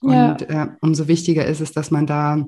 Ja. 0.01 0.31
Und 0.31 0.49
äh, 0.49 0.67
umso 0.81 1.07
wichtiger 1.07 1.45
ist 1.45 1.59
es, 1.59 1.73
dass 1.73 1.91
man 1.91 2.07
da, 2.07 2.43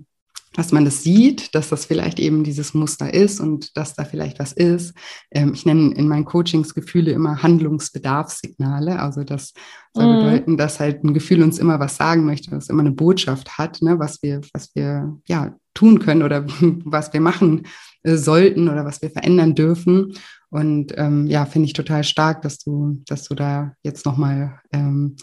dass 0.56 0.72
man 0.72 0.86
das 0.86 1.04
sieht, 1.04 1.54
dass 1.54 1.70
das 1.70 1.86
vielleicht 1.86 2.20
eben 2.20 2.44
dieses 2.44 2.74
Muster 2.74 3.13
ist 3.13 3.39
und 3.42 3.76
dass 3.76 3.96
da 3.96 4.06
vielleicht 4.06 4.39
was 4.39 4.54
ist. 4.54 4.96
Ähm, 5.30 5.52
ich 5.54 5.66
nenne 5.66 5.94
in 5.94 6.08
meinen 6.08 6.26
Coachings 6.26 6.74
Gefühle 6.74 7.12
immer 7.12 7.44
Handlungsbedarfssignale. 7.44 9.00
Also 9.00 9.24
das 9.24 9.54
soll 9.94 10.08
mhm. 10.08 10.24
bedeuten, 10.24 10.58
dass 10.58 10.80
halt 10.80 11.04
ein 11.04 11.13
Gefühl 11.13 11.44
uns 11.44 11.60
immer 11.60 11.80
was 11.80 11.98
sagen 11.98 12.26
möchte, 12.26 12.52
was 12.52 12.70
immer 12.70 12.82
eine 12.82 12.92
Botschaft 12.92 13.58
hat, 13.58 13.82
ne, 13.82 14.00
was 14.00 14.24
wir, 14.24 14.42
was 14.54 14.72
wir 14.74 15.20
ja 15.28 15.54
tun 15.74 16.00
können 16.00 16.24
oder 16.24 16.46
was 16.86 17.12
wir 17.13 17.22
machen 17.22 17.68
äh, 18.04 18.16
sollten 18.16 18.70
oder 18.70 18.86
was 18.86 19.02
wir 19.02 19.12
verändern 19.12 19.54
dürfen. 19.54 20.13
Und 20.54 20.94
ähm, 20.98 21.26
ja, 21.26 21.48
finde 21.48 21.66
ich 21.66 21.74
total 21.74 22.04
stark, 22.04 22.44
dass 22.44 22.60
du, 22.60 23.02
dass 23.08 23.28
du 23.28 23.34
da 23.34 23.74
jetzt 23.82 24.06
nochmal 24.06 24.60
ähm, 24.72 25.16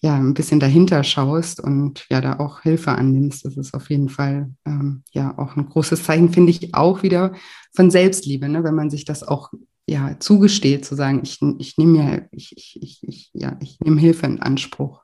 ja, 0.00 0.16
ein 0.16 0.32
bisschen 0.32 0.58
dahinter 0.58 1.04
schaust 1.04 1.60
und 1.60 2.06
ja, 2.08 2.22
da 2.22 2.38
auch 2.38 2.62
Hilfe 2.62 2.92
annimmst. 2.92 3.44
Das 3.44 3.58
ist 3.58 3.74
auf 3.74 3.90
jeden 3.90 4.08
Fall 4.08 4.50
ähm, 4.64 5.02
ja 5.12 5.36
auch 5.36 5.54
ein 5.54 5.68
großes 5.68 6.02
Zeichen, 6.04 6.32
finde 6.32 6.52
ich, 6.52 6.74
auch 6.74 7.02
wieder 7.02 7.34
von 7.74 7.90
Selbstliebe, 7.90 8.48
ne? 8.48 8.64
wenn 8.64 8.74
man 8.74 8.88
sich 8.88 9.04
das 9.04 9.22
auch 9.22 9.50
ja, 9.86 10.18
zugesteht, 10.18 10.86
zu 10.86 10.94
sagen, 10.94 11.20
ich, 11.24 11.42
ich 11.58 11.76
nehme 11.76 12.28
ich, 12.32 12.56
ich, 12.56 12.78
ich, 12.80 13.06
ich, 13.06 13.30
ja, 13.34 13.58
ich 13.60 13.80
nehme 13.80 14.00
Hilfe 14.00 14.24
in 14.24 14.40
Anspruch. 14.40 15.02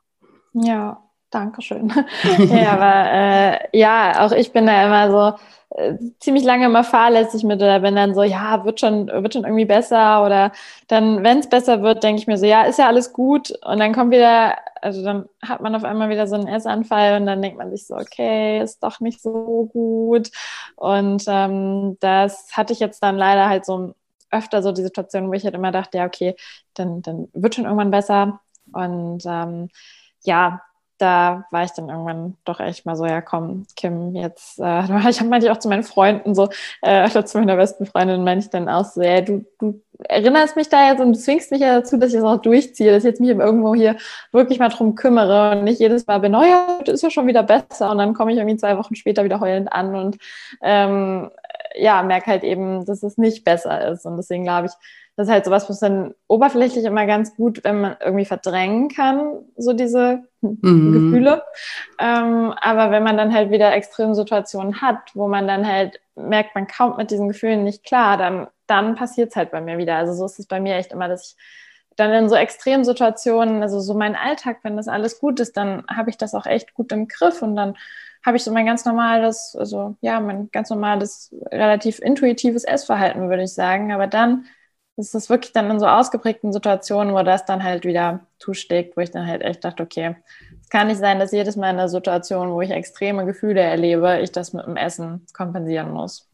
Ja, 0.53 1.06
danke 1.29 1.61
schön. 1.61 1.91
ja, 2.49 2.71
aber 2.73 3.11
äh, 3.11 3.77
ja, 3.77 4.25
auch 4.25 4.31
ich 4.31 4.51
bin 4.51 4.65
da 4.65 4.85
immer 4.85 5.11
so, 5.11 5.37
äh, 5.75 5.95
ziemlich 6.19 6.43
lange 6.43 6.65
immer 6.65 6.83
fahrlässig 6.83 7.43
mit 7.43 7.57
oder 7.61 7.79
bin 7.81 7.95
dann 7.95 8.15
so, 8.15 8.23
ja, 8.23 8.63
wird 8.65 8.79
schon, 8.79 9.07
wird 9.07 9.33
schon 9.33 9.43
irgendwie 9.43 9.65
besser 9.65 10.25
oder 10.25 10.51
dann, 10.87 11.23
wenn 11.23 11.39
es 11.39 11.49
besser 11.49 11.81
wird, 11.81 12.03
denke 12.03 12.21
ich 12.21 12.27
mir 12.27 12.37
so, 12.37 12.45
ja, 12.45 12.63
ist 12.63 12.79
ja 12.79 12.87
alles 12.87 13.11
gut. 13.13 13.51
Und 13.65 13.79
dann 13.79 13.93
kommt 13.93 14.11
wieder, 14.11 14.55
also 14.81 15.03
dann 15.03 15.27
hat 15.41 15.61
man 15.61 15.75
auf 15.75 15.83
einmal 15.83 16.09
wieder 16.09 16.27
so 16.27 16.35
einen 16.35 16.47
Essanfall 16.47 17.19
und 17.19 17.25
dann 17.27 17.41
denkt 17.41 17.57
man 17.57 17.71
sich 17.71 17.85
so, 17.87 17.95
okay, 17.95 18.61
ist 18.61 18.81
doch 18.83 18.99
nicht 19.01 19.21
so 19.21 19.69
gut. 19.73 20.31
Und 20.75 21.23
ähm, 21.27 21.97
das 21.99 22.49
hatte 22.55 22.71
ich 22.73 22.79
jetzt 22.79 23.03
dann 23.03 23.17
leider 23.17 23.49
halt 23.49 23.65
so 23.65 23.93
öfter 24.31 24.61
so 24.63 24.71
die 24.71 24.83
Situation, 24.83 25.27
wo 25.29 25.33
ich 25.33 25.43
halt 25.45 25.55
immer 25.55 25.71
dachte, 25.71 25.97
ja, 25.99 26.05
okay, 26.05 26.35
dann, 26.73 27.01
dann 27.01 27.27
wird 27.33 27.55
schon 27.55 27.65
irgendwann 27.65 27.91
besser. 27.91 28.39
Und 28.73 29.23
ähm, 29.25 29.69
ja, 30.23 30.61
da 30.97 31.45
war 31.51 31.63
ich 31.63 31.71
dann 31.71 31.89
irgendwann 31.89 32.35
doch 32.45 32.59
echt 32.59 32.85
mal 32.85 32.95
so, 32.95 33.05
ja 33.05 33.21
komm, 33.21 33.65
Kim, 33.75 34.15
jetzt, 34.15 34.59
äh, 34.59 34.83
ich 35.09 35.19
habe 35.19 35.29
manchmal 35.29 35.49
auch 35.49 35.59
zu 35.59 35.69
meinen 35.69 35.83
Freunden 35.83 36.35
so, 36.35 36.49
äh, 36.81 37.09
oder 37.09 37.25
zu 37.25 37.39
meiner 37.39 37.55
besten 37.55 37.85
Freundin 37.85 38.23
meinte 38.23 38.45
ich 38.45 38.51
dann 38.51 38.69
auch 38.69 38.85
so, 38.85 39.01
ja, 39.01 39.21
du, 39.21 39.45
du 39.59 39.81
erinnerst 39.99 40.55
mich 40.55 40.69
da 40.69 40.89
jetzt 40.89 40.99
und 40.99 41.13
du 41.13 41.19
zwingst 41.19 41.51
mich 41.51 41.61
ja 41.61 41.79
dazu, 41.79 41.97
dass 41.97 42.09
ich 42.09 42.19
das 42.19 42.23
auch 42.23 42.41
durchziehe, 42.41 42.91
dass 42.91 43.03
ich 43.03 43.09
jetzt 43.09 43.21
mich 43.21 43.29
irgendwo 43.29 43.75
hier 43.75 43.97
wirklich 44.31 44.59
mal 44.59 44.69
drum 44.69 44.95
kümmere 44.95 45.57
und 45.57 45.63
nicht 45.63 45.79
jedes 45.79 46.07
Mal 46.07 46.19
bin, 46.19 46.35
oh 46.35 46.43
ja, 46.43 46.79
das 46.85 46.95
ist 46.95 47.03
ja 47.03 47.09
schon 47.09 47.27
wieder 47.27 47.43
besser 47.43 47.91
und 47.91 47.97
dann 47.97 48.13
komme 48.13 48.31
ich 48.31 48.37
irgendwie 48.37 48.57
zwei 48.57 48.77
Wochen 48.77 48.95
später 48.95 49.23
wieder 49.23 49.39
heulend 49.39 49.71
an 49.71 49.95
und 49.95 50.17
ähm, 50.61 51.29
ja, 51.75 52.01
merke 52.03 52.27
halt 52.27 52.43
eben, 52.43 52.85
dass 52.85 53.03
es 53.03 53.17
nicht 53.17 53.43
besser 53.43 53.87
ist 53.89 54.05
und 54.05 54.17
deswegen 54.17 54.43
glaube 54.43 54.67
ich, 54.67 54.73
das 55.17 55.27
ist 55.27 55.33
halt 55.33 55.45
sowas, 55.45 55.67
was 55.67 55.79
dann 55.79 56.13
oberflächlich 56.27 56.85
immer 56.85 57.07
ganz 57.07 57.35
gut, 57.35 57.63
wenn 57.63 57.81
man 57.81 57.97
irgendwie 57.99 58.25
verdrängen 58.25 58.87
kann, 58.87 59.39
so 59.57 59.73
diese 59.73 60.23
mhm. 60.41 60.93
Gefühle. 60.93 61.43
Ähm, 61.99 62.53
aber 62.61 62.91
wenn 62.91 63.01
man 63.01 63.17
dann 63.17 63.33
halt 63.33 63.49
wieder 63.49 63.73
Extremsituationen 63.73 64.79
hat, 64.79 65.15
wo 65.15 65.27
man 65.27 65.47
dann 65.47 65.67
halt 65.67 65.99
merkt, 66.15 66.53
man 66.53 66.67
kommt 66.67 66.97
mit 66.97 67.09
diesen 67.09 67.27
Gefühlen 67.27 67.63
nicht 67.63 67.83
klar, 67.83 68.17
dann, 68.17 68.45
dann 68.67 68.93
passiert 68.93 69.31
es 69.31 69.35
halt 69.35 69.49
bei 69.49 69.59
mir 69.59 69.79
wieder. 69.79 69.95
Also 69.95 70.13
so 70.13 70.23
ist 70.25 70.37
es 70.37 70.45
bei 70.45 70.59
mir 70.59 70.75
echt 70.75 70.91
immer, 70.91 71.07
dass 71.07 71.31
ich 71.31 71.35
dann 71.95 72.13
in 72.13 72.29
so 72.29 72.35
Extremsituationen, 72.35 73.63
also 73.63 73.79
so 73.79 73.95
mein 73.95 74.15
Alltag, 74.15 74.59
wenn 74.61 74.77
das 74.77 74.87
alles 74.87 75.19
gut 75.19 75.39
ist, 75.39 75.57
dann 75.57 75.83
habe 75.87 76.11
ich 76.11 76.17
das 76.17 76.35
auch 76.35 76.45
echt 76.45 76.75
gut 76.75 76.91
im 76.91 77.07
Griff 77.07 77.41
und 77.41 77.55
dann 77.55 77.75
habe 78.23 78.37
ich 78.37 78.43
so 78.43 78.51
mein 78.51 78.67
ganz 78.67 78.85
normales, 78.85 79.55
also 79.57 79.95
ja, 80.01 80.19
mein 80.19 80.51
ganz 80.51 80.69
normales, 80.69 81.33
relativ 81.51 81.97
intuitives 81.99 82.65
Essverhalten, 82.65 83.29
würde 83.29 83.43
ich 83.43 83.53
sagen. 83.53 83.91
Aber 83.91 84.05
dann 84.05 84.45
ist 84.97 85.13
es 85.13 85.29
wirklich 85.29 85.53
dann 85.53 85.69
in 85.69 85.79
so 85.79 85.87
ausgeprägten 85.87 86.51
Situationen, 86.51 87.13
wo 87.13 87.21
das 87.21 87.45
dann 87.45 87.63
halt 87.63 87.85
wieder 87.85 88.21
zuschlägt, 88.39 88.97
wo 88.97 89.01
ich 89.01 89.11
dann 89.11 89.27
halt 89.27 89.43
echt 89.43 89.63
dachte, 89.63 89.83
okay, 89.83 90.15
es 90.61 90.69
kann 90.69 90.87
nicht 90.87 90.97
sein, 90.97 91.19
dass 91.19 91.31
jedes 91.31 91.55
Mal 91.55 91.69
in 91.69 91.77
einer 91.77 91.87
Situation, 91.87 92.51
wo 92.51 92.61
ich 92.61 92.71
extreme 92.71 93.25
Gefühle 93.25 93.61
erlebe, 93.61 94.19
ich 94.19 94.31
das 94.31 94.53
mit 94.53 94.65
dem 94.65 94.75
Essen 94.75 95.25
kompensieren 95.33 95.91
muss. 95.91 96.27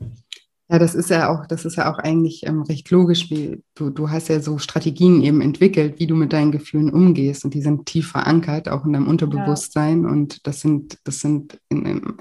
Ja, 0.70 0.80
das 0.80 0.96
ist 0.96 1.10
ja 1.10 1.30
auch, 1.30 1.46
das 1.46 1.66
ist 1.66 1.76
ja 1.76 1.92
auch 1.92 2.00
eigentlich 2.00 2.46
ähm, 2.46 2.62
recht 2.62 2.90
logisch, 2.90 3.30
wie 3.30 3.62
du, 3.76 3.90
du 3.90 4.10
hast 4.10 4.30
ja 4.30 4.40
so 4.40 4.58
Strategien 4.58 5.22
eben 5.22 5.42
entwickelt, 5.42 6.00
wie 6.00 6.08
du 6.08 6.16
mit 6.16 6.32
deinen 6.32 6.52
Gefühlen 6.52 6.90
umgehst 6.90 7.44
und 7.44 7.54
die 7.54 7.62
sind 7.62 7.86
tief 7.86 8.12
verankert, 8.12 8.70
auch 8.70 8.86
in 8.86 8.94
deinem 8.94 9.08
Unterbewusstsein 9.08 10.04
ja. 10.04 10.10
und 10.10 10.48
das 10.48 10.62
sind, 10.62 10.98
das 11.04 11.20
sind 11.20 11.60
in, 11.70 11.86
im, 11.86 12.18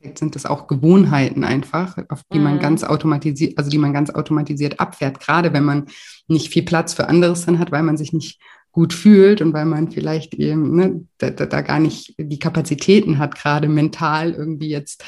Endeffekt 0.00 0.18
sind 0.18 0.34
das 0.34 0.46
auch 0.46 0.66
Gewohnheiten 0.66 1.44
einfach, 1.44 1.98
auf 2.08 2.22
die 2.32 2.38
mhm. 2.38 2.44
man 2.44 2.58
ganz 2.58 2.84
automatisiert, 2.84 3.58
also 3.58 3.70
die 3.70 3.78
man 3.78 3.92
ganz 3.92 4.10
automatisiert 4.10 4.80
abfährt, 4.80 5.20
gerade 5.20 5.52
wenn 5.52 5.64
man 5.64 5.86
nicht 6.26 6.52
viel 6.52 6.62
Platz 6.62 6.94
für 6.94 7.08
anderes 7.08 7.44
dann 7.46 7.58
hat, 7.58 7.70
weil 7.70 7.82
man 7.82 7.96
sich 7.96 8.12
nicht 8.12 8.40
gut 8.72 8.92
fühlt 8.92 9.42
und 9.42 9.52
weil 9.52 9.66
man 9.66 9.90
vielleicht 9.90 10.34
eben 10.34 10.76
ne, 10.76 11.04
da, 11.18 11.30
da 11.30 11.60
gar 11.60 11.80
nicht 11.80 12.14
die 12.18 12.38
Kapazitäten 12.38 13.18
hat, 13.18 13.34
gerade 13.34 13.68
mental 13.68 14.32
irgendwie 14.32 14.68
jetzt 14.68 15.04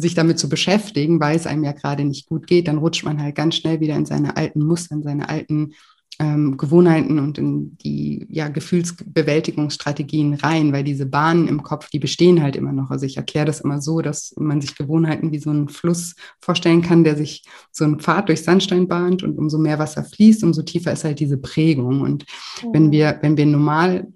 sich 0.00 0.14
damit 0.14 0.38
zu 0.38 0.48
beschäftigen, 0.48 1.20
weil 1.20 1.36
es 1.36 1.46
einem 1.46 1.64
ja 1.64 1.72
gerade 1.72 2.04
nicht 2.04 2.28
gut 2.28 2.46
geht, 2.46 2.68
dann 2.68 2.78
rutscht 2.78 3.04
man 3.04 3.20
halt 3.20 3.34
ganz 3.34 3.56
schnell 3.56 3.80
wieder 3.80 3.96
in 3.96 4.06
seine 4.06 4.36
alten 4.36 4.64
Muster, 4.64 4.94
in 4.94 5.02
seine 5.02 5.28
alten 5.28 5.74
ähm, 6.18 6.56
Gewohnheiten 6.56 7.18
und 7.18 7.36
in 7.36 7.76
die 7.78 8.26
ja, 8.30 8.48
Gefühlsbewältigungsstrategien 8.48 10.34
rein, 10.34 10.72
weil 10.72 10.82
diese 10.82 11.04
Bahnen 11.04 11.46
im 11.46 11.62
Kopf, 11.62 11.90
die 11.90 11.98
bestehen 11.98 12.42
halt 12.42 12.56
immer 12.56 12.72
noch. 12.72 12.90
Also 12.90 13.04
ich 13.04 13.18
erkläre 13.18 13.44
das 13.44 13.60
immer 13.60 13.82
so, 13.82 14.00
dass 14.00 14.34
man 14.38 14.60
sich 14.60 14.76
Gewohnheiten 14.76 15.32
wie 15.32 15.38
so 15.38 15.50
einen 15.50 15.68
Fluss 15.68 16.14
vorstellen 16.40 16.80
kann, 16.80 17.04
der 17.04 17.16
sich 17.16 17.44
so 17.70 17.84
einen 17.84 18.00
Pfad 18.00 18.28
durch 18.28 18.42
Sandstein 18.42 18.88
bahnt 18.88 19.22
und 19.22 19.36
umso 19.36 19.58
mehr 19.58 19.78
Wasser 19.78 20.04
fließt, 20.04 20.42
umso 20.42 20.62
tiefer 20.62 20.92
ist 20.92 21.04
halt 21.04 21.20
diese 21.20 21.36
Prägung. 21.36 22.00
Und 22.00 22.24
mhm. 22.62 22.68
wenn 22.72 22.92
wir, 22.92 23.18
wenn 23.20 23.36
wir 23.36 23.46
normal 23.46 24.06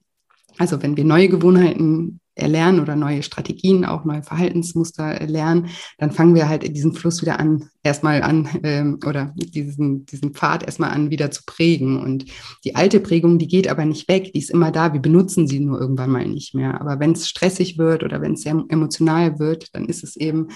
also 0.61 0.83
wenn 0.83 0.97
wir 0.97 1.05
neue 1.05 1.29
Gewohnheiten 1.29 2.20
erlernen 2.41 2.81
oder 2.81 2.97
neue 2.97 3.23
Strategien, 3.23 3.85
auch 3.85 4.05
neue 4.05 4.23
Verhaltensmuster 4.23 5.05
erlernen, 5.05 5.69
dann 5.99 6.11
fangen 6.11 6.35
wir 6.35 6.49
halt 6.49 6.77
diesen 6.77 6.95
Fluss 6.95 7.23
wieder 7.23 7.39
an, 7.39 7.69
erstmal 7.83 8.23
an 8.23 8.49
ähm, 8.63 8.99
oder 9.07 9.35
diesen, 9.37 10.07
diesen 10.07 10.33
Pfad 10.33 10.63
erstmal 10.63 10.91
an 10.91 11.11
wieder 11.11 11.31
zu 11.31 11.43
prägen. 11.47 12.01
Und 12.01 12.27
die 12.65 12.77
alte 12.77 13.01
Prägung, 13.01 13.39
die 13.39 13.49
geht 13.49 13.69
aber 13.69 13.85
nicht 13.85 14.09
weg, 14.09 14.33
die 14.33 14.41
ist 14.41 14.51
immer 14.51 14.71
da, 14.71 14.93
wir 14.93 15.01
benutzen 15.01 15.47
sie 15.47 15.61
nur 15.61 15.81
irgendwann 15.81 16.11
mal 16.11 16.27
nicht 16.27 16.55
mehr. 16.55 16.81
Aber 16.81 17.01
wenn 17.01 17.13
es 17.13 17.29
stressig 17.29 17.79
wird 17.79 18.03
oder 18.03 18.21
wenn 18.21 18.35
es 18.35 18.43
sehr 18.43 18.65
emotional 18.69 19.39
wird, 19.39 19.75
dann 19.75 19.87
ist 19.87 20.05
es 20.05 20.17
eben 20.17 20.49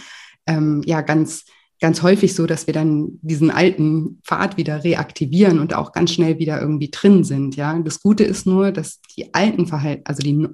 ähm, 0.46 0.82
ja 0.84 1.00
ganz 1.00 1.44
ganz 1.80 2.02
häufig 2.02 2.34
so, 2.34 2.46
dass 2.46 2.66
wir 2.66 2.72
dann 2.72 3.18
diesen 3.20 3.50
alten 3.50 4.20
Pfad 4.24 4.56
wieder 4.56 4.84
reaktivieren 4.84 5.58
und 5.58 5.74
auch 5.74 5.92
ganz 5.92 6.12
schnell 6.12 6.38
wieder 6.38 6.58
irgendwie 6.58 6.90
drin 6.90 7.24
sind. 7.24 7.56
Ja, 7.56 7.78
das 7.78 8.00
Gute 8.00 8.24
ist 8.24 8.46
nur, 8.46 8.72
dass 8.72 9.02
die 9.16 9.34
alten 9.34 9.66
Verhalten, 9.66 10.02
also 10.06 10.22
die 10.22 10.48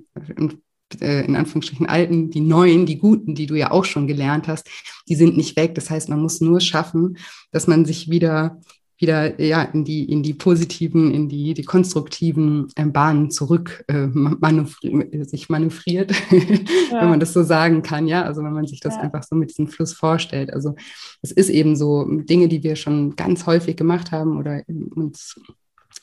äh, 1.01 1.24
in 1.24 1.36
Anführungsstrichen 1.36 1.86
alten, 1.86 2.30
die 2.30 2.41
neuen, 2.41 2.86
die 2.86 2.99
guten, 2.99 3.34
die 3.34 3.47
du 3.47 3.55
ja 3.55 3.70
auch 3.70 3.84
schon 3.84 4.07
gelernt 4.07 4.49
hast, 4.49 4.68
die 5.09 5.14
sind 5.14 5.36
nicht 5.36 5.57
weg. 5.57 5.74
Das 5.74 5.91
heißt, 5.91 6.09
man 6.09 6.20
muss 6.20 6.41
nur 6.41 6.61
schaffen, 6.61 7.18
dass 7.53 7.66
man 7.66 7.84
sich 7.84 8.11
wieder 8.11 8.61
wieder 9.01 9.41
ja 9.41 9.62
in 9.62 9.84
die 9.84 10.05
in 10.05 10.22
die 10.22 10.34
positiven, 10.34 11.11
in 11.12 11.28
die 11.28 11.55
die 11.55 11.64
konstruktiven 11.64 12.68
äh, 12.76 12.84
Bahnen 12.84 13.30
zurück 13.30 13.84
äh, 13.88 14.07
manövri 14.07 15.24
sich 15.24 15.49
manövriert, 15.49 16.11
ja. 16.30 17.01
wenn 17.01 17.09
man 17.09 17.20
das 17.20 17.32
so 17.32 17.43
sagen 17.43 17.82
kann, 17.82 18.07
ja. 18.07 18.22
Also 18.24 18.43
wenn 18.43 18.53
man 18.53 18.66
sich 18.66 18.80
das 18.80 18.97
ja. 18.97 19.03
einfach 19.03 19.22
so 19.22 19.34
mit 19.34 19.51
diesem 19.51 19.68
Fluss 19.68 19.93
vorstellt. 19.93 20.53
Also 20.53 20.74
es 21.22 21.32
ist 21.32 21.49
eben 21.49 21.76
so 21.76 22.05
Dinge, 22.05 22.49
die 22.49 22.62
wir 22.62 22.76
schon 22.76 23.16
ganz 23.16 23.47
häufig 23.47 23.76
gemacht 23.76 24.12
haben 24.12 24.38
oder 24.38 24.62
uns 24.95 25.41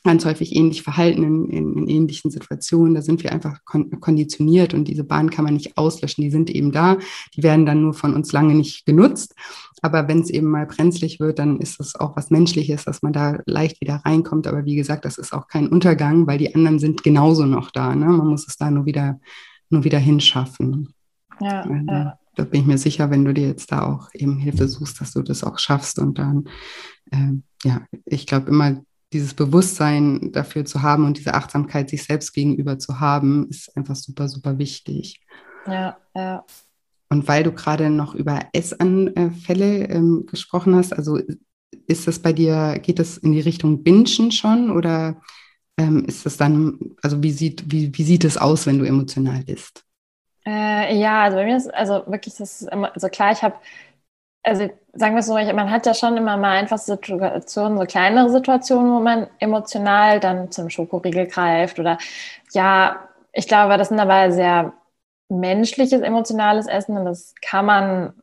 ganz 0.04 0.26
häufig 0.26 0.56
ähnlich 0.56 0.84
verhalten 0.84 1.24
in, 1.24 1.50
in, 1.50 1.74
in, 1.78 1.88
ähnlichen 1.88 2.32
Situationen. 2.32 2.96
Da 2.96 3.02
sind 3.02 3.24
wir 3.24 3.32
einfach 3.32 3.60
kon 3.66 4.00
konditioniert 4.00 4.74
und 4.74 4.88
diese 4.88 5.04
Bahn 5.04 5.30
kann 5.30 5.46
man 5.46 5.54
nicht 5.54 5.78
auslöschen. 5.78 6.24
Die 6.24 6.32
sind 6.32 6.50
eben 6.50 6.72
da. 6.72 6.98
Die 7.36 7.44
werden 7.44 7.66
dann 7.66 7.82
nur 7.82 7.94
von 7.94 8.14
uns 8.14 8.32
lange 8.32 8.56
nicht 8.56 8.86
genutzt. 8.86 9.36
Aber 9.82 10.08
wenn 10.08 10.22
es 10.22 10.30
eben 10.30 10.48
mal 10.48 10.66
brenzlig 10.66 11.20
wird, 11.20 11.40
dann 11.40 11.60
ist 11.60 11.80
es 11.80 11.96
auch 11.96 12.16
was 12.16 12.30
Menschliches, 12.30 12.86
dass 12.86 13.02
man 13.02 13.14
da 13.14 13.40
leicht 13.46 13.82
wieder 13.82 14.02
reinkommt. 14.06 14.48
Aber 14.48 14.66
wie 14.66 14.76
gesagt, 14.76 15.06
das 15.06 15.18
ist 15.18 15.34
auch 15.34 15.48
kein 15.48 15.68
Untergang, 15.68 16.26
weil 16.26 16.38
die 16.38 16.54
anderen 16.56 16.80
sind 16.80 17.04
genauso 17.04 17.46
noch 17.46 17.72
da. 17.72 17.96
Ne? 17.96 18.06
Man 18.06 18.28
muss 18.28 18.48
es 18.48 18.58
da 18.58 18.72
nur 18.72 18.86
wieder, 18.86 19.20
nur 19.70 19.84
wieder 19.84 20.00
hinschaffen. 20.00 20.94
Ja, 21.40 21.62
also, 21.62 21.74
ja. 21.88 22.20
Da 22.36 22.44
bin 22.44 22.62
ich 22.62 22.68
mir 22.68 22.78
sicher, 22.78 23.10
wenn 23.10 23.26
du 23.26 23.34
dir 23.34 23.48
jetzt 23.48 23.72
da 23.72 23.84
auch 23.84 24.10
eben 24.14 24.38
Hilfe 24.38 24.68
suchst, 24.68 25.02
dass 25.02 25.14
du 25.14 25.24
das 25.24 25.44
auch 25.44 25.58
schaffst. 25.58 25.98
Und 25.98 26.20
dann, 26.20 26.48
äh, 27.12 27.34
ja, 27.64 27.82
ich 28.06 28.28
glaube 28.28 28.50
immer, 28.50 28.82
dieses 29.14 29.34
Bewusstsein 29.34 30.32
dafür 30.34 30.66
zu 30.66 30.82
haben 30.82 31.06
und 31.06 31.18
diese 31.18 31.34
Achtsamkeit 31.34 31.90
sich 31.90 32.04
selbst 32.04 32.34
gegenüber 32.34 32.78
zu 32.78 33.00
haben, 33.00 33.48
ist 33.50 33.76
einfach 33.78 33.96
super, 33.96 34.28
super 34.28 34.58
wichtig. 34.58 35.22
Ja, 35.66 35.98
ja. 36.16 36.44
Und 37.10 37.28
weil 37.28 37.44
du 37.44 37.54
gerade 37.54 37.90
noch 37.90 38.16
über 38.16 38.42
Essanfälle 38.52 39.88
ähm, 39.90 40.26
gesprochen 40.30 40.76
hast, 40.76 40.92
also 40.92 41.20
ist 41.88 42.08
das 42.08 42.20
bei 42.20 42.34
dir, 42.34 42.80
geht 42.82 43.00
das 43.00 43.18
in 43.18 43.32
die 43.32 43.40
Richtung 43.40 43.84
Bingen 43.84 44.32
schon 44.32 44.72
oder 44.72 45.22
ähm, 45.78 46.06
ist 46.06 46.26
das 46.26 46.38
dann, 46.38 46.78
also 47.02 47.24
wie 47.24 47.32
sieht, 47.32 47.72
wie, 47.72 47.98
wie 47.98 48.04
sieht 48.04 48.26
es 48.26 48.38
aus, 48.38 48.66
wenn 48.66 48.80
du 48.80 48.86
emotional 48.86 49.44
bist? 49.44 49.84
Äh, 50.46 50.98
ja, 50.98 51.24
also 51.24 51.38
bei 51.38 51.46
mir 51.46 51.58
ist, 51.58 51.74
also 51.74 52.04
wirklich, 52.08 52.36
das 52.36 52.62
ist 52.62 52.72
immer, 52.72 52.94
also 52.94 53.10
klar, 53.10 53.32
ich 53.32 53.42
habe 53.42 53.56
also 54.48 54.70
sagen 54.94 55.16
wir 55.16 55.20
es 55.20 55.26
so, 55.28 55.34
man 55.34 55.70
hat 55.72 55.86
ja 55.86 55.94
schon 55.94 56.18
immer 56.18 56.38
mal 56.38 56.58
einfach 56.58 56.78
Situationen, 56.78 57.78
so 57.78 57.86
kleinere 57.86 58.30
Situationen, 58.30 58.92
wo 58.94 59.00
man 59.02 59.28
emotional 59.40 60.20
dann 60.20 60.52
zum 60.52 60.70
Schokoriegel 60.70 61.28
greift 61.28 61.80
oder 61.80 61.98
ja, 62.54 63.08
ich 63.34 63.48
glaube, 63.48 63.78
das 63.78 63.90
sind 63.90 64.00
aber 64.00 64.32
sehr 64.32 64.74
menschliches, 65.30 66.02
emotionales 66.02 66.68
Essen 66.68 66.98
und 66.98 67.06
das 67.06 67.36
kann 67.42 67.66
man 67.66 68.14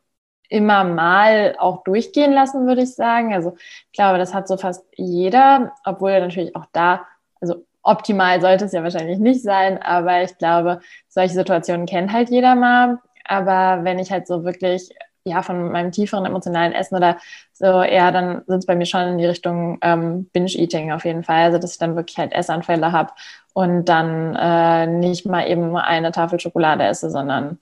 immer 0.49 0.83
mal 0.83 1.55
auch 1.59 1.83
durchgehen 1.83 2.33
lassen, 2.33 2.67
würde 2.67 2.81
ich 2.83 2.95
sagen. 2.95 3.33
Also 3.33 3.55
ich 3.57 3.91
glaube, 3.93 4.17
das 4.17 4.33
hat 4.33 4.47
so 4.47 4.57
fast 4.57 4.85
jeder, 4.95 5.73
obwohl 5.85 6.19
natürlich 6.19 6.55
auch 6.55 6.65
da, 6.71 7.05
also 7.41 7.65
optimal 7.83 8.41
sollte 8.41 8.65
es 8.65 8.71
ja 8.73 8.83
wahrscheinlich 8.83 9.19
nicht 9.19 9.43
sein, 9.43 9.81
aber 9.81 10.23
ich 10.23 10.37
glaube, 10.37 10.79
solche 11.07 11.35
Situationen 11.35 11.85
kennt 11.85 12.11
halt 12.11 12.29
jeder 12.29 12.55
mal. 12.55 12.99
Aber 13.25 13.83
wenn 13.83 13.99
ich 13.99 14.11
halt 14.11 14.27
so 14.27 14.43
wirklich 14.43 14.89
ja, 15.25 15.41
von 15.41 15.71
meinem 15.71 15.91
tieferen 15.91 16.25
emotionalen 16.25 16.71
Essen 16.71 16.95
oder 16.95 17.17
so 17.51 17.65
eher, 17.65 18.11
dann 18.11 18.43
sind 18.45 18.59
es 18.59 18.65
bei 18.67 18.75
mir 18.75 18.85
schon 18.85 19.01
in 19.01 19.17
die 19.17 19.25
Richtung 19.25 19.79
ähm, 19.81 20.29
Binge-Eating 20.31 20.91
auf 20.91 21.03
jeden 21.03 21.23
Fall. 21.23 21.45
Also, 21.45 21.57
dass 21.57 21.73
ich 21.73 21.79
dann 21.79 21.95
wirklich 21.95 22.17
halt 22.17 22.31
Essanfälle 22.31 22.91
habe 22.91 23.11
und 23.53 23.85
dann 23.85 24.35
äh, 24.35 24.85
nicht 24.85 25.25
mal 25.25 25.49
eben 25.49 25.69
nur 25.69 25.83
eine 25.83 26.11
Tafel 26.11 26.39
Schokolade 26.39 26.83
esse, 26.83 27.09
sondern 27.09 27.57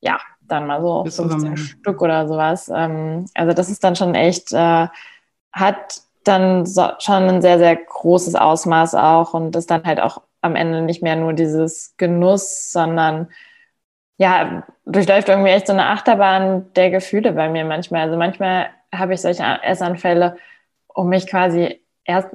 ja, 0.00 0.18
dann 0.40 0.66
mal 0.66 0.80
so 0.80 1.04
15 1.04 1.56
Stück 1.56 2.00
oder 2.00 2.26
sowas. 2.26 2.70
Ähm, 2.74 3.26
also, 3.34 3.52
das 3.52 3.68
ist 3.68 3.84
dann 3.84 3.94
schon 3.94 4.14
echt, 4.14 4.52
äh, 4.52 4.88
hat 5.52 6.00
dann 6.24 6.64
so, 6.64 6.92
schon 6.98 7.28
ein 7.28 7.42
sehr, 7.42 7.58
sehr 7.58 7.76
großes 7.76 8.36
Ausmaß 8.36 8.94
auch 8.94 9.34
und 9.34 9.54
ist 9.54 9.70
dann 9.70 9.84
halt 9.84 10.00
auch 10.00 10.22
am 10.40 10.56
Ende 10.56 10.80
nicht 10.80 11.02
mehr 11.02 11.16
nur 11.16 11.34
dieses 11.34 11.94
Genuss, 11.98 12.72
sondern 12.72 13.28
ja, 14.18 14.64
durchläuft 14.84 15.28
irgendwie 15.28 15.50
echt 15.50 15.66
so 15.66 15.72
eine 15.72 15.86
Achterbahn 15.86 16.72
der 16.74 16.90
Gefühle 16.90 17.32
bei 17.32 17.48
mir 17.48 17.64
manchmal. 17.64 18.02
Also 18.02 18.16
manchmal 18.16 18.70
habe 18.94 19.14
ich 19.14 19.20
solche 19.20 19.44
Essanfälle, 19.62 20.36
um 20.88 21.08
mich 21.08 21.26
quasi 21.26 21.80
erst 22.04 22.28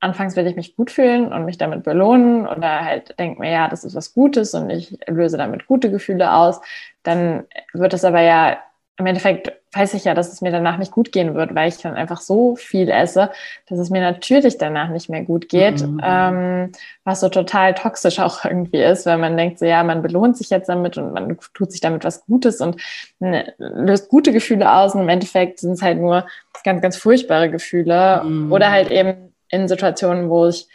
anfangs 0.00 0.36
will 0.36 0.46
ich 0.46 0.56
mich 0.56 0.76
gut 0.76 0.90
fühlen 0.90 1.32
und 1.32 1.44
mich 1.44 1.58
damit 1.58 1.82
belohnen 1.82 2.46
oder 2.46 2.84
halt 2.84 3.18
denke 3.18 3.40
mir, 3.40 3.50
ja, 3.50 3.68
das 3.68 3.84
ist 3.84 3.94
was 3.94 4.14
Gutes 4.14 4.54
und 4.54 4.70
ich 4.70 4.96
löse 5.06 5.36
damit 5.36 5.66
gute 5.66 5.90
Gefühle 5.90 6.32
aus. 6.32 6.60
Dann 7.02 7.46
wird 7.72 7.94
es 7.94 8.04
aber 8.04 8.20
ja 8.20 8.58
im 8.98 9.06
Endeffekt 9.06 9.52
weiß 9.72 9.94
ich 9.94 10.04
ja, 10.04 10.14
dass 10.14 10.32
es 10.32 10.40
mir 10.40 10.50
danach 10.50 10.78
nicht 10.78 10.90
gut 10.90 11.12
gehen 11.12 11.34
wird, 11.34 11.54
weil 11.54 11.68
ich 11.68 11.76
dann 11.78 11.94
einfach 11.94 12.20
so 12.20 12.56
viel 12.56 12.88
esse, 12.88 13.30
dass 13.68 13.78
es 13.78 13.90
mir 13.90 14.00
natürlich 14.00 14.58
danach 14.58 14.88
nicht 14.88 15.08
mehr 15.08 15.22
gut 15.22 15.48
geht, 15.48 15.86
mhm. 15.86 16.00
ähm, 16.02 16.72
was 17.04 17.20
so 17.20 17.28
total 17.28 17.74
toxisch 17.74 18.18
auch 18.18 18.44
irgendwie 18.44 18.82
ist, 18.82 19.06
weil 19.06 19.18
man 19.18 19.36
denkt 19.36 19.58
so, 19.58 19.66
ja, 19.66 19.84
man 19.84 20.02
belohnt 20.02 20.36
sich 20.36 20.50
jetzt 20.50 20.68
damit 20.68 20.98
und 20.98 21.12
man 21.12 21.38
tut 21.54 21.70
sich 21.70 21.80
damit 21.80 22.04
was 22.04 22.24
Gutes 22.26 22.60
und 22.60 22.80
ne, 23.20 23.54
löst 23.58 24.08
gute 24.08 24.32
Gefühle 24.32 24.72
aus 24.72 24.94
und 24.94 25.02
im 25.02 25.08
Endeffekt 25.08 25.60
sind 25.60 25.72
es 25.72 25.82
halt 25.82 25.98
nur 25.98 26.26
ganz, 26.64 26.82
ganz 26.82 26.96
furchtbare 26.96 27.50
Gefühle 27.50 28.22
mhm. 28.24 28.50
oder 28.50 28.70
halt 28.70 28.90
eben 28.90 29.32
in 29.48 29.68
Situationen, 29.68 30.28
wo 30.28 30.48
ich 30.48 30.66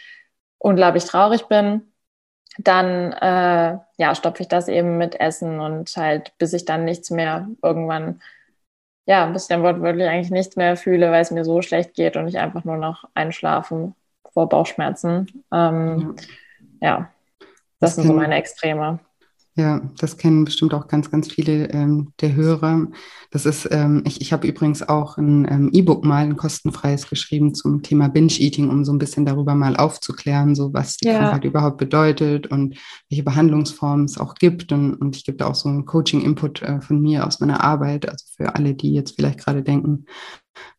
unglaublich 0.58 1.04
traurig 1.04 1.44
bin, 1.44 1.82
dann 2.58 3.12
äh, 3.12 3.78
ja, 3.96 4.14
stopfe 4.14 4.42
ich 4.42 4.48
das 4.48 4.68
eben 4.68 4.96
mit 4.98 5.18
Essen 5.20 5.60
und 5.60 5.96
halt, 5.96 6.32
bis 6.38 6.52
ich 6.52 6.64
dann 6.64 6.84
nichts 6.84 7.10
mehr 7.10 7.48
irgendwann, 7.62 8.20
ja, 9.06 9.26
bis 9.26 9.42
ich 9.42 9.48
dann 9.48 9.62
wortwörtlich 9.62 10.08
eigentlich 10.08 10.30
nichts 10.30 10.56
mehr 10.56 10.76
fühle, 10.76 11.10
weil 11.10 11.22
es 11.22 11.30
mir 11.30 11.44
so 11.44 11.62
schlecht 11.62 11.94
geht 11.94 12.16
und 12.16 12.28
ich 12.28 12.38
einfach 12.38 12.64
nur 12.64 12.76
noch 12.76 13.04
einschlafen 13.14 13.94
vor 14.32 14.48
Bauchschmerzen. 14.48 15.44
Ähm, 15.52 16.16
ja. 16.80 16.88
ja. 16.88 17.10
das, 17.40 17.48
das 17.80 17.94
sind 17.96 18.06
so 18.06 18.12
meine 18.12 18.36
Extreme. 18.36 19.00
Ja, 19.56 19.88
das 19.98 20.16
kennen 20.16 20.44
bestimmt 20.44 20.74
auch 20.74 20.88
ganz, 20.88 21.12
ganz 21.12 21.30
viele 21.30 21.70
ähm, 21.70 22.12
der 22.20 22.34
Hörer. 22.34 22.88
Das 23.30 23.46
ist, 23.46 23.68
ähm, 23.70 24.02
ich, 24.04 24.20
ich 24.20 24.32
habe 24.32 24.48
übrigens 24.48 24.82
auch 24.82 25.16
ein 25.16 25.46
ähm, 25.48 25.70
E-Book 25.72 26.04
mal, 26.04 26.24
ein 26.24 26.36
kostenfreies 26.36 27.08
geschrieben 27.08 27.54
zum 27.54 27.82
Thema 27.82 28.08
Binge-Eating, 28.08 28.68
um 28.68 28.84
so 28.84 28.92
ein 28.92 28.98
bisschen 28.98 29.24
darüber 29.24 29.54
mal 29.54 29.76
aufzuklären, 29.76 30.56
so 30.56 30.74
was 30.74 30.96
die 30.96 31.06
ja. 31.06 31.18
Krankheit 31.18 31.44
überhaupt 31.44 31.76
bedeutet 31.76 32.48
und 32.48 32.76
welche 33.08 33.22
Behandlungsformen 33.22 34.06
es 34.06 34.18
auch 34.18 34.34
gibt. 34.34 34.72
Und, 34.72 34.94
und 34.94 35.14
ich 35.14 35.24
gebe 35.24 35.38
da 35.38 35.46
auch 35.46 35.54
so 35.54 35.68
einen 35.68 35.84
Coaching-Input 35.84 36.62
äh, 36.62 36.80
von 36.80 37.00
mir 37.00 37.24
aus 37.24 37.38
meiner 37.38 37.62
Arbeit, 37.62 38.08
also 38.08 38.26
für 38.36 38.56
alle, 38.56 38.74
die 38.74 38.92
jetzt 38.92 39.14
vielleicht 39.14 39.38
gerade 39.38 39.62
denken, 39.62 40.06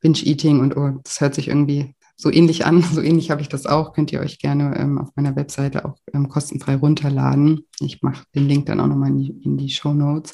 Binge-Eating 0.01 0.59
und 0.59 0.75
oh, 0.75 0.99
das 1.01 1.21
hört 1.21 1.35
sich 1.35 1.47
irgendwie 1.47 1.95
so 2.15 2.31
ähnlich 2.31 2.65
an. 2.65 2.83
So 2.93 3.01
ähnlich 3.01 3.31
habe 3.31 3.41
ich 3.41 3.49
das 3.49 3.65
auch. 3.65 3.93
Könnt 3.93 4.11
ihr 4.11 4.19
euch 4.19 4.39
gerne 4.39 4.77
ähm, 4.77 4.97
auf 4.97 5.09
meiner 5.15 5.35
Webseite 5.35 5.85
auch 5.85 5.97
ähm, 6.13 6.29
kostenfrei 6.29 6.75
runterladen. 6.75 7.65
Ich 7.79 8.01
mache 8.01 8.25
den 8.33 8.47
Link 8.47 8.65
dann 8.67 8.79
auch 8.79 8.87
nochmal 8.87 9.09
in 9.09 9.17
die, 9.17 9.41
in 9.43 9.57
die 9.57 9.69
Show 9.69 9.93
Notes. 9.93 10.33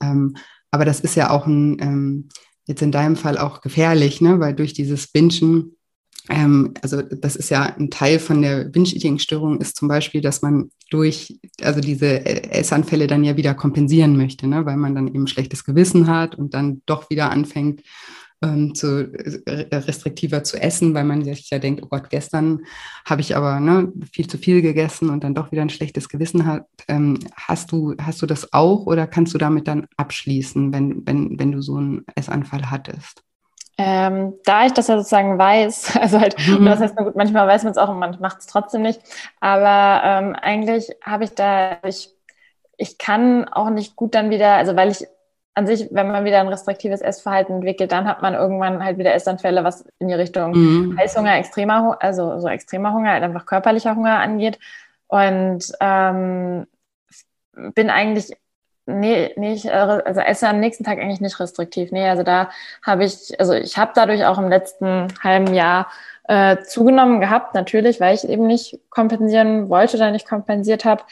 Ähm, 0.00 0.36
aber 0.70 0.84
das 0.84 1.00
ist 1.00 1.14
ja 1.14 1.30
auch 1.30 1.46
ein, 1.46 1.76
ähm, 1.80 2.28
jetzt 2.66 2.82
in 2.82 2.92
deinem 2.92 3.16
Fall 3.16 3.38
auch 3.38 3.60
gefährlich, 3.60 4.20
ne? 4.20 4.40
weil 4.40 4.54
durch 4.54 4.72
dieses 4.72 5.08
Bingen, 5.08 5.76
ähm, 6.30 6.72
also 6.80 7.02
das 7.02 7.36
ist 7.36 7.50
ja 7.50 7.64
ein 7.64 7.90
Teil 7.90 8.18
von 8.18 8.40
der 8.40 8.64
Binge-Eating-Störung, 8.64 9.60
ist 9.60 9.76
zum 9.76 9.88
Beispiel, 9.88 10.20
dass 10.20 10.40
man 10.40 10.70
durch, 10.90 11.38
also 11.60 11.80
diese 11.80 12.24
Essanfälle 12.24 13.06
dann 13.06 13.24
ja 13.24 13.36
wieder 13.36 13.54
kompensieren 13.54 14.16
möchte, 14.16 14.46
ne? 14.46 14.64
weil 14.64 14.76
man 14.76 14.94
dann 14.94 15.08
eben 15.08 15.26
schlechtes 15.26 15.64
Gewissen 15.64 16.06
hat 16.06 16.34
und 16.36 16.54
dann 16.54 16.82
doch 16.86 17.10
wieder 17.10 17.30
anfängt, 17.30 17.82
ähm, 18.42 18.74
zu 18.74 19.12
äh, 19.12 19.74
restriktiver 19.74 20.44
zu 20.44 20.60
essen, 20.60 20.94
weil 20.94 21.04
man 21.04 21.24
sich 21.24 21.50
ja 21.50 21.58
denkt, 21.58 21.82
oh 21.82 21.88
Gott, 21.88 22.10
gestern 22.10 22.62
habe 23.04 23.20
ich 23.20 23.36
aber 23.36 23.60
ne, 23.60 23.92
viel 24.12 24.26
zu 24.26 24.38
viel 24.38 24.62
gegessen 24.62 25.10
und 25.10 25.24
dann 25.24 25.34
doch 25.34 25.52
wieder 25.52 25.62
ein 25.62 25.70
schlechtes 25.70 26.08
Gewissen 26.08 26.46
hat. 26.46 26.66
Ähm, 26.88 27.18
hast 27.34 27.72
du, 27.72 27.94
hast 28.00 28.20
du 28.22 28.26
das 28.26 28.52
auch 28.52 28.86
oder 28.86 29.06
kannst 29.06 29.32
du 29.34 29.38
damit 29.38 29.68
dann 29.68 29.86
abschließen, 29.96 30.72
wenn, 30.72 31.06
wenn, 31.06 31.38
wenn 31.38 31.52
du 31.52 31.62
so 31.62 31.76
einen 31.76 32.04
Essanfall 32.14 32.70
hattest? 32.70 33.22
Ähm, 33.78 34.34
da 34.44 34.66
ich 34.66 34.72
das 34.72 34.88
ja 34.88 34.98
sozusagen 34.98 35.38
weiß, 35.38 35.96
also 36.00 36.20
halt, 36.20 36.36
mhm. 36.46 36.64
das 36.64 36.80
heißt, 36.80 36.96
gut, 36.96 37.16
manchmal 37.16 37.48
weiß 37.48 37.64
man 37.64 37.72
es 37.72 37.78
auch 37.78 37.88
und 37.88 37.98
man 37.98 38.18
macht 38.20 38.40
es 38.40 38.46
trotzdem 38.46 38.82
nicht, 38.82 39.00
aber 39.40 40.02
ähm, 40.04 40.36
eigentlich 40.40 40.90
habe 41.02 41.24
ich 41.24 41.34
da, 41.34 41.78
ich, 41.84 42.10
ich 42.76 42.98
kann 42.98 43.48
auch 43.48 43.70
nicht 43.70 43.96
gut 43.96 44.14
dann 44.14 44.30
wieder, 44.30 44.54
also 44.56 44.76
weil 44.76 44.90
ich 44.90 45.06
an 45.54 45.66
sich, 45.66 45.88
wenn 45.90 46.08
man 46.08 46.24
wieder 46.24 46.40
ein 46.40 46.48
restriktives 46.48 47.02
Essverhalten 47.02 47.56
entwickelt, 47.56 47.92
dann 47.92 48.06
hat 48.06 48.22
man 48.22 48.34
irgendwann 48.34 48.82
halt 48.82 48.98
wieder 48.98 49.14
Essanfälle, 49.14 49.64
was 49.64 49.84
in 49.98 50.08
die 50.08 50.14
Richtung 50.14 50.52
mhm. 50.52 50.98
Heißhunger, 50.98 51.36
extremer, 51.36 51.98
also 52.00 52.38
so 52.38 52.48
extremer 52.48 52.92
Hunger, 52.94 53.10
halt 53.10 53.22
einfach 53.22 53.44
körperlicher 53.44 53.94
Hunger 53.94 54.18
angeht. 54.18 54.58
Und 55.08 55.70
ähm, 55.80 56.66
bin 57.74 57.90
eigentlich, 57.90 58.30
nee, 58.86 59.32
nicht, 59.36 59.70
also 59.70 60.20
esse 60.20 60.48
am 60.48 60.58
nächsten 60.58 60.84
Tag 60.84 60.98
eigentlich 60.98 61.20
nicht 61.20 61.38
restriktiv. 61.38 61.92
Nee, 61.92 62.08
also 62.08 62.22
da 62.22 62.48
habe 62.82 63.04
ich, 63.04 63.38
also 63.38 63.52
ich 63.52 63.76
habe 63.76 63.92
dadurch 63.94 64.24
auch 64.24 64.38
im 64.38 64.48
letzten 64.48 65.08
halben 65.22 65.52
Jahr 65.52 65.88
äh, 66.28 66.62
zugenommen 66.62 67.20
gehabt, 67.20 67.54
natürlich, 67.54 68.00
weil 68.00 68.14
ich 68.14 68.26
eben 68.26 68.46
nicht 68.46 68.80
kompensieren 68.88 69.68
wollte 69.68 69.98
oder 69.98 70.10
nicht 70.12 70.26
kompensiert 70.26 70.86
habe. 70.86 71.02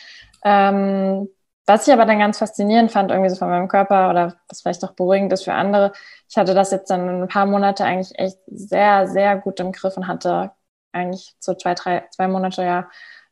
Ähm, 0.45 1.29
was 1.71 1.87
ich 1.87 1.93
aber 1.95 2.05
dann 2.05 2.19
ganz 2.19 2.39
faszinierend 2.39 2.91
fand, 2.91 3.11
irgendwie 3.11 3.31
so 3.31 3.37
von 3.37 3.49
meinem 3.49 3.69
Körper 3.69 4.11
oder 4.11 4.37
was 4.49 4.63
vielleicht 4.63 4.85
auch 4.85 4.93
beruhigend 4.93 5.33
ist 5.33 5.45
für 5.45 5.55
andere, 5.55 5.93
ich 6.29 6.37
hatte 6.37 6.55
das 6.55 6.73
jetzt 6.73 6.91
dann 6.91 7.23
ein 7.23 7.29
paar 7.29 7.47
Monate 7.47 7.85
eigentlich 7.85 8.19
echt 8.19 8.39
sehr, 8.47 9.07
sehr 9.07 9.37
gut 9.37 9.61
im 9.61 9.73
Griff 9.73 9.97
und 9.97 10.09
hatte 10.09 10.51
eigentlich 10.93 11.35
so 11.39 11.55
zwei, 11.55 11.75
drei, 11.75 12.05
zwei 12.11 12.29
Monate 12.29 12.65
ja 12.65 12.89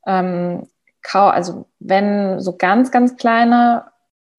ähm, 0.06 0.68
also 1.12 1.66
wenn 1.78 2.38
so 2.40 2.56
ganz, 2.56 2.90
ganz 2.90 3.16
kleine 3.16 3.86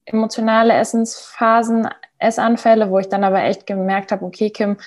emotionale 0.05 0.73
Essensphasen, 0.73 1.87
Essanfälle, 2.19 2.91
wo 2.91 2.99
ich 2.99 3.09
dann 3.09 3.23
aber 3.23 3.43
echt 3.43 3.65
gemerkt 3.65 4.11
habe, 4.11 4.25
okay, 4.25 4.49
Kim, 4.49 4.77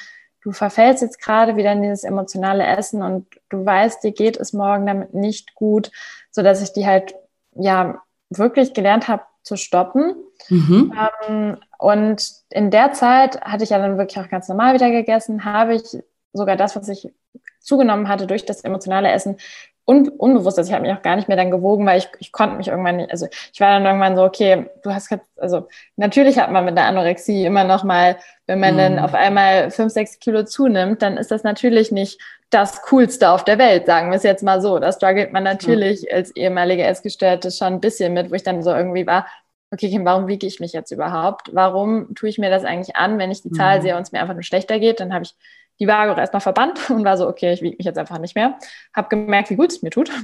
du 0.42 0.52
verfällst 0.52 1.02
jetzt 1.02 1.20
gerade 1.20 1.56
wieder 1.56 1.72
in 1.72 1.82
dieses 1.82 2.04
emotionale 2.04 2.64
Essen 2.64 3.02
und 3.02 3.26
du 3.48 3.64
weißt, 3.64 4.04
dir 4.04 4.12
geht 4.12 4.36
es 4.36 4.52
morgen 4.52 4.86
damit 4.86 5.14
nicht 5.14 5.54
gut, 5.54 5.90
so 6.30 6.42
dass 6.42 6.62
ich 6.62 6.72
die 6.72 6.86
halt 6.86 7.14
ja 7.54 8.02
wirklich 8.38 8.74
gelernt 8.74 9.08
habe 9.08 9.22
zu 9.42 9.56
stoppen. 9.56 10.14
Mhm. 10.48 10.92
Ähm, 11.28 11.56
und 11.78 12.30
in 12.50 12.70
der 12.70 12.92
Zeit 12.92 13.40
hatte 13.40 13.64
ich 13.64 13.70
ja 13.70 13.78
dann 13.78 13.98
wirklich 13.98 14.18
auch 14.24 14.28
ganz 14.28 14.48
normal 14.48 14.74
wieder 14.74 14.90
gegessen, 14.90 15.44
habe 15.44 15.74
ich 15.74 15.98
sogar 16.32 16.56
das, 16.56 16.76
was 16.76 16.88
ich 16.88 17.12
zugenommen 17.60 18.08
hatte 18.08 18.26
durch 18.26 18.44
das 18.44 18.62
emotionale 18.62 19.10
Essen, 19.10 19.36
un 19.84 20.08
unbewusst, 20.08 20.58
also 20.58 20.68
ich 20.68 20.74
habe 20.74 20.86
mich 20.86 20.96
auch 20.96 21.02
gar 21.02 21.16
nicht 21.16 21.26
mehr 21.26 21.36
dann 21.36 21.50
gewogen, 21.50 21.84
weil 21.86 21.98
ich, 21.98 22.08
ich 22.20 22.30
konnte 22.30 22.56
mich 22.56 22.68
irgendwann 22.68 22.96
nicht, 22.98 23.10
also 23.10 23.26
ich 23.52 23.60
war 23.60 23.70
dann 23.70 23.84
irgendwann 23.84 24.14
so, 24.14 24.22
okay, 24.22 24.70
du 24.84 24.94
hast 24.94 25.10
jetzt, 25.10 25.26
also 25.36 25.68
natürlich 25.96 26.38
hat 26.38 26.52
man 26.52 26.64
mit 26.64 26.76
der 26.76 26.86
Anorexie 26.86 27.44
immer 27.44 27.64
noch 27.64 27.82
mal, 27.82 28.16
wenn 28.46 28.60
man 28.60 28.76
mm. 28.76 28.78
dann 28.78 28.98
auf 29.00 29.14
einmal 29.14 29.70
fünf, 29.72 29.92
sechs 29.92 30.20
Kilo 30.20 30.44
zunimmt, 30.44 31.02
dann 31.02 31.16
ist 31.16 31.32
das 31.32 31.42
natürlich 31.42 31.90
nicht 31.90 32.20
das 32.52 32.82
Coolste 32.82 33.30
auf 33.30 33.44
der 33.44 33.58
Welt, 33.58 33.86
sagen 33.86 34.10
wir 34.10 34.16
es 34.16 34.22
jetzt 34.22 34.42
mal 34.42 34.60
so. 34.60 34.78
Da 34.78 34.92
struggelt 34.92 35.32
man 35.32 35.42
natürlich 35.42 36.02
mm. 36.02 36.14
als 36.14 36.36
ehemalige 36.36 36.84
Essgestörte 36.84 37.50
schon 37.50 37.74
ein 37.74 37.80
bisschen 37.80 38.12
mit, 38.12 38.30
wo 38.30 38.34
ich 38.34 38.42
dann 38.42 38.62
so 38.62 38.70
irgendwie 38.70 39.06
war, 39.06 39.26
okay, 39.72 39.88
Kim, 39.88 40.04
warum 40.04 40.28
wiege 40.28 40.46
ich 40.46 40.60
mich 40.60 40.74
jetzt 40.74 40.90
überhaupt? 40.90 41.48
Warum 41.54 42.14
tue 42.14 42.28
ich 42.28 42.36
mir 42.36 42.50
das 42.50 42.64
eigentlich 42.64 42.94
an, 42.94 43.18
wenn 43.18 43.30
ich 43.30 43.40
die 43.40 43.52
Zahl 43.52 43.78
mm. 43.78 43.82
sehe 43.82 43.96
und 43.96 44.02
es 44.02 44.12
mir 44.12 44.20
einfach 44.20 44.34
nur 44.34 44.42
schlechter 44.42 44.78
geht? 44.78 45.00
Dann 45.00 45.14
habe 45.14 45.24
ich 45.24 45.34
die 45.80 45.88
Waage 45.88 46.12
auch 46.12 46.18
erstmal 46.18 46.42
verbannt 46.42 46.78
und 46.90 47.04
war 47.04 47.16
so, 47.16 47.26
okay, 47.26 47.54
ich 47.54 47.62
wiege 47.62 47.76
mich 47.78 47.86
jetzt 47.86 47.98
einfach 47.98 48.18
nicht 48.18 48.36
mehr. 48.36 48.58
Habe 48.94 49.08
gemerkt, 49.08 49.48
wie 49.48 49.56
gut 49.56 49.72
es 49.72 49.82
mir 49.82 49.90
tut. 49.90 50.10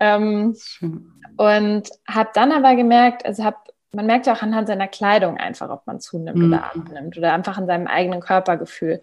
Ähm, 0.00 0.56
und 1.36 1.88
habe 2.08 2.30
dann 2.34 2.52
aber 2.52 2.74
gemerkt, 2.74 3.24
also 3.24 3.44
habe 3.44 3.56
man 3.92 4.06
merkt 4.06 4.26
ja 4.26 4.34
auch 4.34 4.42
anhand 4.42 4.68
seiner 4.68 4.88
Kleidung 4.88 5.38
einfach, 5.38 5.70
ob 5.70 5.86
man 5.86 6.00
zunimmt 6.00 6.38
mhm. 6.38 6.52
oder 6.52 6.64
abnimmt 6.64 7.16
oder 7.16 7.32
einfach 7.32 7.56
an 7.56 7.66
seinem 7.66 7.86
eigenen 7.86 8.20
Körpergefühl. 8.20 9.00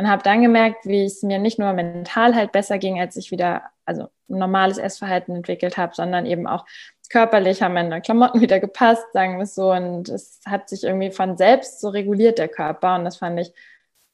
Man 0.00 0.08
habe 0.08 0.22
dann 0.22 0.40
gemerkt, 0.40 0.86
wie 0.86 1.04
es 1.04 1.22
mir 1.22 1.38
nicht 1.38 1.58
nur 1.58 1.74
mental 1.74 2.34
halt 2.34 2.52
besser 2.52 2.78
ging, 2.78 2.98
als 2.98 3.16
ich 3.16 3.30
wieder 3.30 3.64
also 3.84 4.04
ein 4.30 4.38
normales 4.38 4.78
Essverhalten 4.78 5.36
entwickelt 5.36 5.76
habe, 5.76 5.94
sondern 5.94 6.24
eben 6.24 6.46
auch 6.46 6.64
körperlich 7.10 7.60
haben 7.60 7.74
meine 7.74 8.00
Klamotten 8.00 8.40
wieder 8.40 8.60
gepasst, 8.60 9.04
sagen 9.12 9.36
wir 9.36 9.42
es 9.42 9.54
so. 9.54 9.72
Und 9.72 10.08
es 10.08 10.40
hat 10.46 10.70
sich 10.70 10.84
irgendwie 10.84 11.10
von 11.10 11.36
selbst 11.36 11.82
so 11.82 11.90
reguliert, 11.90 12.38
der 12.38 12.48
Körper. 12.48 12.94
Und 12.94 13.04
das 13.04 13.18
fand 13.18 13.40
ich 13.40 13.52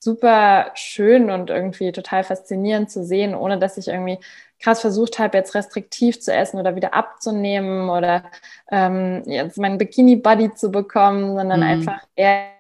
super 0.01 0.72
schön 0.74 1.30
und 1.30 1.51
irgendwie 1.51 1.93
total 1.93 2.24
faszinierend 2.24 2.91
zu 2.91 3.05
sehen, 3.05 3.37
ohne 3.37 3.57
dass 3.57 3.78
ich 3.78 3.87
irgendwie 3.87 4.18
krass 4.59 4.80
versucht 4.80 5.20
habe, 5.20 5.39
jetzt 5.39 5.55
restriktiv 5.55 6.20
zu 6.20 6.34
essen 6.34 6.59
oder 6.59 6.74
wieder 6.74 6.95
abzunehmen 6.95 7.91
oder 7.91 8.24
ähm, 8.72 9.22
jetzt 9.24 9.57
meinen 9.57 9.78
Bikini-Buddy 9.78 10.55
zu 10.55 10.72
bekommen, 10.72 11.37
sondern 11.37 11.61
mhm. 11.61 11.66
einfach 11.66 12.01
eher 12.16 12.55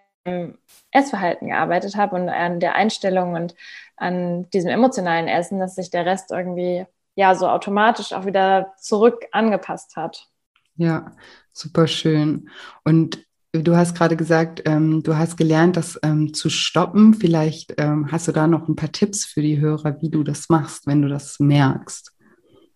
Essverhalten 0.90 1.48
gearbeitet 1.48 1.96
habe 1.96 2.16
und 2.16 2.28
an 2.28 2.60
der 2.60 2.74
Einstellung 2.74 3.34
und 3.34 3.54
an 3.96 4.48
diesem 4.50 4.70
emotionalen 4.70 5.28
Essen, 5.28 5.58
dass 5.58 5.74
sich 5.74 5.90
der 5.90 6.06
Rest 6.06 6.30
irgendwie 6.30 6.86
ja 7.14 7.34
so 7.34 7.48
automatisch 7.48 8.12
auch 8.12 8.26
wieder 8.26 8.74
zurück 8.78 9.24
angepasst 9.32 9.96
hat. 9.96 10.28
Ja, 10.76 11.12
super 11.52 11.86
schön. 11.86 12.50
Und 12.84 13.26
du 13.52 13.76
hast 13.76 13.96
gerade 13.96 14.16
gesagt, 14.16 14.62
ähm, 14.66 15.02
du 15.02 15.16
hast 15.16 15.36
gelernt, 15.36 15.76
das 15.76 15.98
ähm, 16.02 16.34
zu 16.34 16.50
stoppen. 16.50 17.14
Vielleicht 17.14 17.74
ähm, 17.78 18.12
hast 18.12 18.28
du 18.28 18.32
da 18.32 18.46
noch 18.46 18.68
ein 18.68 18.76
paar 18.76 18.92
Tipps 18.92 19.24
für 19.24 19.42
die 19.42 19.58
Hörer, 19.58 20.00
wie 20.02 20.10
du 20.10 20.22
das 20.22 20.48
machst, 20.48 20.86
wenn 20.86 21.02
du 21.02 21.08
das 21.08 21.40
merkst. 21.40 22.12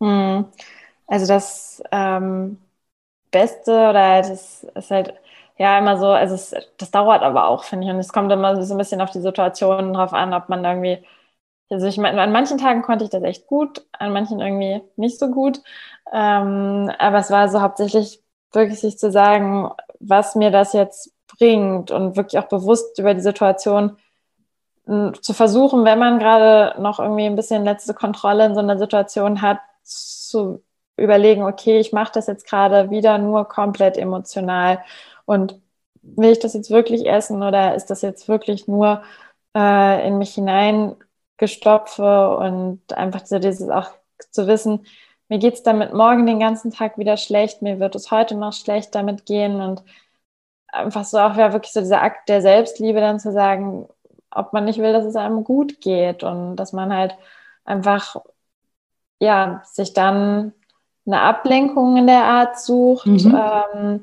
Hm. 0.01 0.47
Also 1.07 1.27
das 1.27 1.83
ähm, 1.93 2.59
Beste 3.31 3.73
oder 3.73 4.23
das 4.23 4.65
ist 4.75 4.91
halt 4.91 5.15
ja 5.61 5.79
immer 5.79 5.99
so, 5.99 6.09
also 6.09 6.35
es, 6.35 6.55
das 6.79 6.91
dauert 6.91 7.23
aber 7.23 7.49
auch, 7.49 7.65
finde 7.65 7.87
ich. 7.87 7.93
Und 7.93 8.01
es 8.01 8.13
kommt 8.13 8.33
immer 8.33 8.63
so 8.63 8.75
ein 8.75 8.79
bisschen 8.79 9.01
auf 9.01 9.11
die 9.11 9.21
Situation 9.21 9.93
drauf 9.95 10.13
an, 10.13 10.35
ob 10.35 10.49
man 10.49 10.65
irgendwie 10.65 11.05
also 11.71 11.87
ich 11.87 11.99
meine, 11.99 12.21
an 12.21 12.33
manchen 12.33 12.59
Tagen 12.59 12.83
konnte 12.83 13.05
ich 13.05 13.11
das 13.11 13.23
echt 13.23 13.47
gut, 13.47 13.87
an 13.93 14.13
manchen 14.13 14.41
irgendwie 14.41 14.83
nicht 14.97 15.19
so 15.21 15.31
gut. 15.31 15.61
Ähm, 16.13 16.91
aber 16.99 17.19
es 17.19 17.31
war 17.31 17.49
so 17.49 17.63
hauptsächlich 17.63 18.21
wirklich 18.53 18.81
sich 18.81 18.99
zu 18.99 19.13
sagen, 19.13 19.71
was 20.01 20.35
mir 20.35 20.51
das 20.51 20.73
jetzt 20.73 21.13
bringt 21.39 21.93
und 21.93 22.17
wirklich 22.17 22.43
auch 22.43 22.49
bewusst 22.49 22.99
über 22.99 23.15
die 23.15 23.21
Situation 23.21 23.97
zu 25.21 25.33
versuchen, 25.35 25.85
wenn 25.85 25.99
man 26.01 26.19
gerade 26.19 26.81
noch 26.83 26.99
irgendwie 26.99 27.27
ein 27.27 27.37
bisschen 27.37 27.65
letzte 27.65 27.95
Kontrolle 27.95 28.47
in 28.47 28.55
so 28.55 28.61
einer 28.61 28.79
Situation 28.79 29.41
hat, 29.41 29.59
zu 29.85 30.65
überlegen, 30.97 31.45
okay, 31.45 31.79
ich 31.79 31.93
mache 31.93 32.13
das 32.15 32.27
jetzt 32.27 32.47
gerade 32.47 32.91
wieder 32.91 33.19
nur 33.19 33.45
komplett 33.47 33.97
emotional 33.97 34.83
und 35.31 35.61
will 36.03 36.31
ich 36.31 36.41
das 36.41 36.55
jetzt 36.55 36.71
wirklich 36.71 37.07
essen 37.07 37.43
oder 37.45 37.77
ist 37.77 37.87
das 37.87 38.03
jetzt 38.03 38.27
wirklich 38.27 38.67
nur 38.67 39.03
äh, 39.57 40.07
in 40.09 40.19
mich 40.19 40.35
hinein 40.35 40.97
Gestopfe 41.37 42.37
und 42.37 42.81
einfach 42.93 43.25
so 43.25 43.39
dieses 43.39 43.69
auch 43.71 43.91
zu 44.33 44.49
wissen, 44.49 44.87
mir 45.29 45.39
geht 45.39 45.55
es 45.55 45.63
damit 45.63 45.95
morgen 45.95 46.27
den 46.27 46.41
ganzen 46.41 46.73
Tag 46.73 46.99
wieder 46.99 47.17
schlecht, 47.17 47.63
mir 47.63 47.79
wird 47.79 47.95
es 47.95 48.11
heute 48.11 48.35
noch 48.35 48.53
schlecht 48.53 48.95
damit 48.97 49.25
gehen 49.25 49.61
und 49.61 49.85
einfach 50.67 51.05
so 51.05 51.19
auch 51.19 51.37
ja, 51.37 51.53
wirklich 51.53 51.73
so 51.73 51.81
dieser 51.81 52.03
Akt 52.03 52.29
der 52.29 52.43
Selbstliebe 52.43 53.01
dann 53.01 53.21
zu 53.21 53.33
sagen, 53.33 53.89
ob 54.33 54.53
man 54.53 54.65
nicht 54.65 54.81
will, 54.81 54.93
dass 54.93 55.05
es 55.05 55.15
einem 55.15 55.45
gut 55.45 55.81
geht 55.81 56.25
und 56.25 56.57
dass 56.57 56.73
man 56.73 56.93
halt 56.93 57.17
einfach 57.65 58.17
ja 59.21 59.63
sich 59.65 59.93
dann 59.93 60.55
eine 61.07 61.21
Ablenkung 61.21 61.97
in 61.97 62.09
der 62.09 62.25
Art 62.25 62.59
sucht. 62.59 63.07
Mhm. 63.07 63.39
Ähm, 63.75 64.03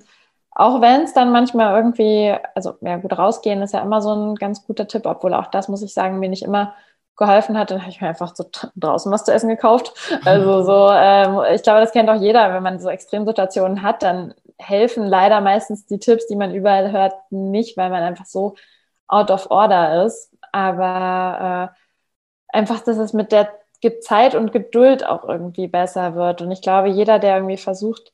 auch 0.58 0.82
wenn 0.82 1.03
es 1.03 1.14
dann 1.14 1.32
manchmal 1.32 1.76
irgendwie, 1.76 2.36
also 2.55 2.74
ja 2.82 2.97
gut, 2.97 3.16
rausgehen 3.16 3.62
ist 3.62 3.74
ja 3.76 3.82
immer 3.82 4.01
so 4.01 4.12
ein 4.16 4.36
ganz 4.36 4.66
guter 4.66 4.88
Tipp, 4.88 5.05
obwohl 5.05 5.36
auch 5.36 5.47
das 5.47 5.68
muss 5.68 5.84
ich 5.84 5.93
sagen, 5.93 6.18
mir 6.18 6.30
nicht 6.30 6.41
immer 6.41 6.74
geholfen 7.16 7.58
hat, 7.58 7.70
dann 7.70 7.82
habe 7.82 7.91
ich 7.91 8.01
mir 8.01 8.08
einfach 8.08 8.36
so 8.36 8.45
draußen 8.76 9.12
was 9.12 9.24
zu 9.24 9.32
essen 9.32 9.49
gekauft. 9.49 9.93
Also 10.26 10.64
so, 10.64 10.89
ähm, 10.91 11.41
ich 11.53 11.62
glaube, 11.62 11.82
das 11.82 11.91
kennt 11.91 12.10
auch 12.10 12.20
jeder, 12.20 12.53
wenn 12.55 12.64
man 12.64 12.80
so 12.80 12.89
Extremsituationen 12.89 13.84
hat, 13.84 14.01
dann 14.01 14.34
helfen 14.58 15.05
leider 15.05 15.41
meistens 15.41 15.86
die 15.86 15.99
Tipps, 15.99 16.26
die 16.26 16.36
man 16.36 16.53
überall 16.55 16.91
hört, 16.91 17.14
nicht, 17.30 17.78
weil 17.78 17.91
man 17.91 18.01
einfach 18.01 18.26
so 18.26 18.55
out 19.08 19.30
of 19.30 19.51
order 19.51 20.05
ist. 20.05 20.32
Aber 20.51 21.72
äh, 21.72 22.58
einfach, 22.58 22.80
dass 22.82 22.97
es 22.97 23.14
mit 23.14 23.32
der 23.32 23.51
Zeit 24.01 24.34
und 24.34 24.51
Geduld 24.51 25.05
auch 25.05 25.24
irgendwie 25.24 25.68
besser 25.68 26.16
wird. 26.16 26.41
Und 26.41 26.51
ich 26.51 26.64
glaube, 26.64 26.89
jeder, 26.89 27.20
der 27.20 27.36
irgendwie 27.36 27.58
versucht, 27.58 28.12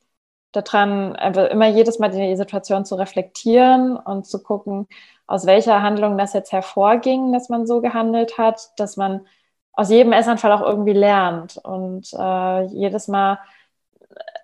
daran 0.53 1.15
einfach 1.15 1.49
immer 1.49 1.67
jedes 1.67 1.99
Mal 1.99 2.09
die 2.09 2.35
Situation 2.35 2.85
zu 2.85 2.95
reflektieren 2.95 3.97
und 3.97 4.25
zu 4.25 4.41
gucken, 4.41 4.87
aus 5.27 5.45
welcher 5.45 5.81
Handlung 5.81 6.17
das 6.17 6.33
jetzt 6.33 6.51
hervorging, 6.51 7.33
dass 7.33 7.49
man 7.49 7.65
so 7.65 7.81
gehandelt 7.81 8.37
hat, 8.37 8.71
dass 8.77 8.97
man 8.97 9.25
aus 9.73 9.89
jedem 9.89 10.13
Essanfall 10.13 10.51
auch 10.51 10.61
irgendwie 10.61 10.93
lernt. 10.93 11.57
Und 11.57 12.13
äh, 12.13 12.63
jedes 12.65 13.07
Mal 13.07 13.39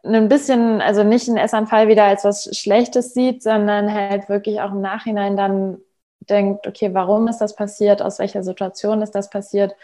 ein 0.03 0.29
bisschen, 0.29 0.81
also 0.81 1.03
nicht 1.03 1.27
einen 1.27 1.37
Essanfall 1.37 1.87
wieder 1.87 2.05
als 2.05 2.23
was 2.23 2.57
Schlechtes 2.57 3.13
sieht, 3.13 3.43
sondern 3.43 3.93
halt 3.93 4.29
wirklich 4.29 4.61
auch 4.61 4.71
im 4.71 4.81
Nachhinein 4.81 5.37
dann 5.37 5.77
denkt, 6.21 6.67
okay, 6.67 6.93
warum 6.93 7.27
ist 7.27 7.39
das 7.39 7.55
passiert, 7.55 8.01
aus 8.01 8.19
welcher 8.19 8.43
Situation 8.43 9.01
ist 9.01 9.15
das 9.15 9.29
passiert? 9.29 9.75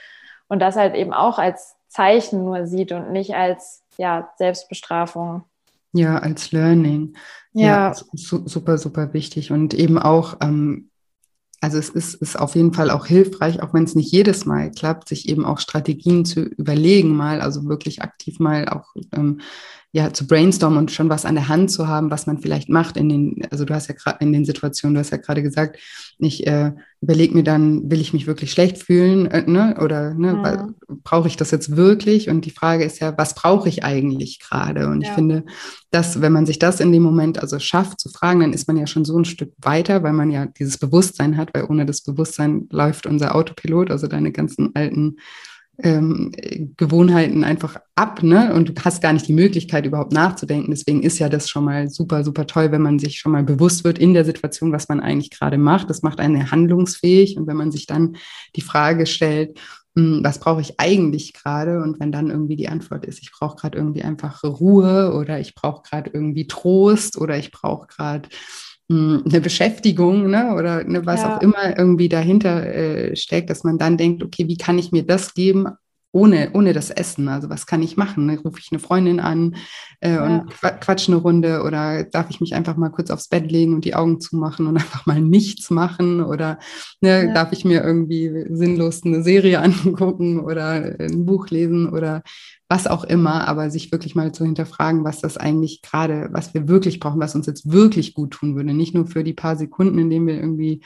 Und 0.47 0.59
das 0.59 0.75
halt 0.75 0.95
eben 0.95 1.13
auch 1.13 1.39
als 1.39 1.75
Zeichen 1.87 2.43
nur 2.45 2.67
sieht 2.67 2.91
und 2.91 3.11
nicht 3.11 3.35
als 3.35 3.83
ja, 3.97 4.31
Selbstbestrafung. 4.37 5.43
Ja, 5.95 6.17
als 6.17 6.51
Learning. 6.51 7.15
Ja, 7.53 7.93
ja 7.93 7.95
super, 8.13 8.77
super 8.77 9.13
wichtig. 9.13 9.51
Und 9.51 9.73
eben 9.73 9.97
auch, 9.97 10.37
ähm, 10.41 10.89
also 11.61 11.77
es 11.77 11.87
ist, 11.87 12.15
ist 12.15 12.37
auf 12.37 12.55
jeden 12.55 12.73
Fall 12.73 12.91
auch 12.91 13.05
hilfreich, 13.05 13.63
auch 13.63 13.73
wenn 13.73 13.85
es 13.85 13.95
nicht 13.95 14.11
jedes 14.11 14.45
Mal 14.45 14.71
klappt, 14.71 15.07
sich 15.07 15.29
eben 15.29 15.45
auch 15.45 15.59
Strategien 15.59 16.25
zu 16.25 16.41
überlegen, 16.41 17.15
mal, 17.15 17.39
also 17.39 17.65
wirklich 17.65 18.01
aktiv 18.01 18.39
mal 18.39 18.67
auch 18.67 18.93
ähm, 19.13 19.39
ja, 19.95 20.11
zu 20.11 20.27
brainstormen 20.27 20.77
und 20.77 20.91
schon 20.91 21.07
was 21.07 21.23
an 21.23 21.35
der 21.35 21.47
Hand 21.47 21.71
zu 21.71 21.87
haben, 21.87 22.11
was 22.11 22.27
man 22.27 22.37
vielleicht 22.39 22.67
macht 22.67 22.97
in 22.97 23.07
den, 23.07 23.41
also 23.49 23.63
du 23.63 23.73
hast 23.73 23.87
ja 23.87 23.95
gerade 23.95 24.17
in 24.19 24.33
den 24.33 24.43
Situationen, 24.43 24.93
du 24.93 24.99
hast 24.99 25.11
ja 25.11 25.15
gerade 25.15 25.41
gesagt, 25.41 25.79
ich 26.17 26.45
äh, 26.45 26.73
überlege 26.99 27.33
mir 27.33 27.45
dann, 27.45 27.89
will 27.89 28.01
ich 28.01 28.11
mich 28.11 28.27
wirklich 28.27 28.51
schlecht 28.51 28.77
fühlen, 28.77 29.27
äh, 29.27 29.49
ne? 29.49 29.77
Oder 29.81 30.13
ne, 30.13 30.75
mhm. 30.89 30.99
brauche 31.01 31.29
ich 31.29 31.37
das 31.37 31.51
jetzt 31.51 31.77
wirklich? 31.77 32.29
Und 32.29 32.43
die 32.43 32.51
Frage 32.51 32.83
ist 32.83 32.99
ja, 32.99 33.17
was 33.17 33.35
brauche 33.35 33.69
ich 33.69 33.85
eigentlich 33.85 34.41
gerade? 34.41 34.89
Und 34.89 34.99
ja. 34.99 35.07
ich 35.07 35.15
finde, 35.15 35.45
dass, 35.91 36.19
wenn 36.19 36.33
man 36.33 36.45
sich 36.45 36.59
das 36.59 36.81
in 36.81 36.91
dem 36.91 37.01
Moment 37.01 37.41
also 37.41 37.57
schafft 37.59 38.01
zu 38.01 38.09
fragen, 38.09 38.41
dann 38.41 38.51
ist 38.51 38.67
man 38.67 38.75
ja 38.75 38.87
schon 38.87 39.05
so 39.05 39.17
ein 39.17 39.23
Stück 39.23 39.53
weiter, 39.61 40.03
weil 40.03 40.11
man 40.11 40.29
ja 40.29 40.45
dieses 40.45 40.77
Bewusstsein 40.77 41.37
hat, 41.37 41.53
weil 41.53 41.67
ohne 41.69 41.85
das 41.85 42.01
Bewusstsein 42.01 42.67
läuft 42.69 43.05
unser 43.05 43.33
Autopilot, 43.33 43.91
also 43.91 44.07
deine 44.07 44.33
ganzen 44.33 44.75
alten 44.75 45.15
ähm, 45.83 46.31
Gewohnheiten 46.77 47.43
einfach 47.43 47.77
ab, 47.95 48.23
ne? 48.23 48.53
Und 48.53 48.69
du 48.69 48.73
hast 48.83 49.01
gar 49.01 49.13
nicht 49.13 49.27
die 49.27 49.33
Möglichkeit, 49.33 49.85
überhaupt 49.85 50.13
nachzudenken. 50.13 50.71
Deswegen 50.71 51.03
ist 51.03 51.19
ja 51.19 51.29
das 51.29 51.49
schon 51.49 51.65
mal 51.65 51.89
super, 51.89 52.23
super 52.23 52.47
toll, 52.47 52.71
wenn 52.71 52.81
man 52.81 52.99
sich 52.99 53.19
schon 53.19 53.31
mal 53.31 53.43
bewusst 53.43 53.83
wird 53.83 53.99
in 53.99 54.13
der 54.13 54.25
Situation, 54.25 54.71
was 54.71 54.87
man 54.87 54.99
eigentlich 54.99 55.31
gerade 55.31 55.57
macht. 55.57 55.89
Das 55.89 56.01
macht 56.01 56.19
einen 56.19 56.51
handlungsfähig. 56.51 57.37
Und 57.37 57.47
wenn 57.47 57.57
man 57.57 57.71
sich 57.71 57.85
dann 57.85 58.17
die 58.55 58.61
Frage 58.61 59.05
stellt, 59.05 59.59
hm, 59.95 60.21
was 60.23 60.39
brauche 60.39 60.61
ich 60.61 60.79
eigentlich 60.79 61.33
gerade? 61.33 61.81
Und 61.81 61.99
wenn 61.99 62.11
dann 62.11 62.29
irgendwie 62.29 62.57
die 62.57 62.69
Antwort 62.69 63.05
ist, 63.05 63.21
ich 63.21 63.31
brauche 63.31 63.55
gerade 63.55 63.77
irgendwie 63.77 64.03
einfach 64.03 64.43
Ruhe 64.43 65.13
oder 65.13 65.39
ich 65.39 65.55
brauche 65.55 65.83
gerade 65.83 66.11
irgendwie 66.13 66.47
Trost 66.47 67.17
oder 67.17 67.37
ich 67.37 67.51
brauche 67.51 67.87
gerade 67.87 68.27
eine 68.87 69.41
Beschäftigung 69.41 70.29
ne, 70.29 70.53
oder 70.55 70.83
ne, 70.83 71.05
was 71.05 71.21
ja. 71.21 71.35
auch 71.37 71.41
immer 71.41 71.77
irgendwie 71.77 72.09
dahinter 72.09 72.65
äh, 72.65 73.15
steckt, 73.15 73.49
dass 73.49 73.63
man 73.63 73.77
dann 73.77 73.97
denkt, 73.97 74.23
okay, 74.23 74.47
wie 74.47 74.57
kann 74.57 74.77
ich 74.77 74.91
mir 74.91 75.03
das 75.03 75.33
geben, 75.33 75.67
ohne, 76.15 76.51
ohne 76.53 76.71
das 76.71 76.91
Essen. 76.91 77.27
Also 77.27 77.49
was 77.49 77.65
kann 77.65 77.83
ich 77.83 77.97
machen? 77.97 78.25
Ne? 78.25 78.39
Rufe 78.39 78.59
ich 78.61 78.71
eine 78.71 78.79
Freundin 78.79 79.19
an 79.19 79.57
äh, 79.99 80.13
ja. 80.13 80.23
und 80.25 80.49
quatsch 80.79 81.09
eine 81.09 81.17
Runde 81.17 81.61
oder 81.61 82.05
darf 82.05 82.29
ich 82.29 82.39
mich 82.39 82.55
einfach 82.55 82.77
mal 82.77 82.89
kurz 82.89 83.11
aufs 83.11 83.27
Bett 83.27 83.51
legen 83.51 83.73
und 83.73 83.83
die 83.83 83.95
Augen 83.95 84.21
zumachen 84.21 84.65
und 84.65 84.77
einfach 84.77 85.05
mal 85.05 85.19
nichts 85.19 85.69
machen 85.69 86.23
oder 86.23 86.57
ne, 87.01 87.25
ja. 87.25 87.33
darf 87.33 87.51
ich 87.51 87.65
mir 87.65 87.83
irgendwie 87.83 88.45
sinnlos 88.49 89.03
eine 89.03 89.23
Serie 89.23 89.59
angucken 89.61 90.39
oder 90.39 90.95
ein 90.99 91.25
Buch 91.25 91.49
lesen 91.49 91.89
oder 91.89 92.23
was 92.69 92.87
auch 92.87 93.03
immer, 93.03 93.45
aber 93.49 93.69
sich 93.69 93.91
wirklich 93.91 94.15
mal 94.15 94.31
zu 94.31 94.45
hinterfragen, 94.45 95.03
was 95.03 95.19
das 95.19 95.35
eigentlich 95.35 95.81
gerade, 95.81 96.29
was 96.31 96.53
wir 96.53 96.69
wirklich 96.69 97.01
brauchen, 97.01 97.19
was 97.19 97.35
uns 97.35 97.45
jetzt 97.45 97.69
wirklich 97.73 98.13
gut 98.13 98.31
tun 98.31 98.55
würde. 98.55 98.73
Nicht 98.73 98.95
nur 98.95 99.05
für 99.05 99.25
die 99.25 99.33
paar 99.33 99.57
Sekunden, 99.57 99.99
in 99.99 100.09
denen 100.09 100.27
wir 100.27 100.35
irgendwie 100.35 100.81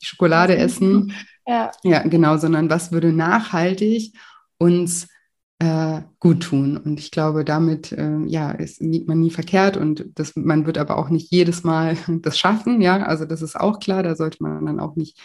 die 0.00 0.06
Schokolade 0.06 0.56
essen. 0.56 1.12
Ja. 1.46 1.70
ja, 1.84 2.02
genau, 2.02 2.36
sondern 2.36 2.68
was 2.68 2.92
würde 2.92 3.12
nachhaltig 3.12 4.12
uns 4.62 5.08
äh, 5.58 6.02
gut 6.18 6.42
tun. 6.42 6.76
Und 6.76 6.98
ich 6.98 7.10
glaube, 7.10 7.44
damit 7.44 7.92
äh, 7.92 8.24
ja, 8.26 8.50
ist, 8.50 8.80
liegt 8.80 9.06
man 9.06 9.20
nie 9.20 9.30
verkehrt 9.30 9.76
und 9.76 10.06
das, 10.16 10.34
man 10.34 10.66
wird 10.66 10.78
aber 10.78 10.98
auch 10.98 11.08
nicht 11.08 11.30
jedes 11.30 11.62
Mal 11.62 11.96
das 12.22 12.38
schaffen. 12.38 12.80
Ja, 12.80 13.02
also 13.02 13.24
das 13.24 13.42
ist 13.42 13.58
auch 13.58 13.78
klar, 13.78 14.02
da 14.02 14.16
sollte 14.16 14.38
man 14.40 14.66
dann 14.66 14.80
auch 14.80 14.96
nicht, 14.96 15.20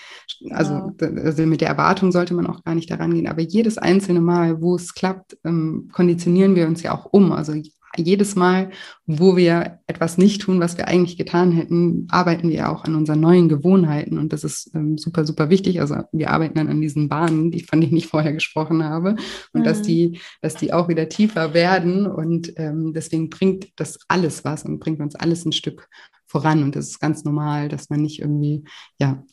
also, 0.51 0.91
also 0.99 1.45
mit 1.45 1.61
der 1.61 1.69
Erwartung 1.69 2.11
sollte 2.11 2.33
man 2.33 2.47
auch 2.47 2.63
gar 2.63 2.75
nicht 2.75 2.91
daran 2.91 3.13
gehen. 3.13 3.27
Aber 3.27 3.41
jedes 3.41 3.77
einzelne 3.77 4.21
Mal, 4.21 4.61
wo 4.61 4.75
es 4.75 4.93
klappt, 4.93 5.37
ähm, 5.43 5.89
konditionieren 5.91 6.55
wir 6.55 6.67
uns 6.67 6.83
ja 6.83 6.93
auch 6.93 7.05
um. 7.05 7.31
Also 7.31 7.53
jedes 7.95 8.35
Mal, 8.35 8.71
wo 9.05 9.37
wir 9.37 9.79
etwas 9.87 10.17
nicht 10.17 10.41
tun, 10.41 10.59
was 10.59 10.77
wir 10.77 10.87
eigentlich 10.87 11.17
getan 11.17 11.51
hätten, 11.51 12.07
arbeiten 12.09 12.49
wir 12.49 12.69
auch 12.69 12.83
an 12.83 12.95
unseren 12.95 13.19
neuen 13.19 13.49
Gewohnheiten. 13.49 14.17
Und 14.17 14.33
das 14.33 14.43
ist 14.43 14.71
ähm, 14.75 14.97
super, 14.97 15.25
super 15.25 15.49
wichtig. 15.49 15.79
Also 15.79 15.95
wir 16.11 16.29
arbeiten 16.29 16.55
dann 16.55 16.69
an 16.69 16.81
diesen 16.81 17.07
Bahnen, 17.09 17.51
die, 17.51 17.61
von 17.61 17.81
denen 17.81 17.95
ich 17.95 18.07
vorher 18.07 18.33
gesprochen 18.33 18.83
habe. 18.83 19.15
Und 19.53 19.61
mhm. 19.61 19.65
dass 19.65 19.81
die, 19.81 20.19
dass 20.41 20.55
die 20.55 20.73
auch 20.73 20.89
wieder 20.89 21.09
tiefer 21.09 21.53
werden. 21.53 22.05
Und 22.05 22.53
ähm, 22.57 22.93
deswegen 22.93 23.29
bringt 23.29 23.67
das 23.77 23.99
alles 24.07 24.43
was 24.43 24.63
und 24.63 24.79
bringt 24.79 24.99
uns 24.99 25.15
alles 25.15 25.45
ein 25.45 25.53
Stück 25.53 25.87
voran 26.27 26.61
und 26.63 26.75
das 26.75 26.87
ist 26.87 26.99
ganz 26.99 27.23
normal, 27.23 27.69
dass 27.69 27.89
man 27.89 28.01
nicht 28.01 28.19
irgendwie, 28.19 28.65
ja, 28.99 29.23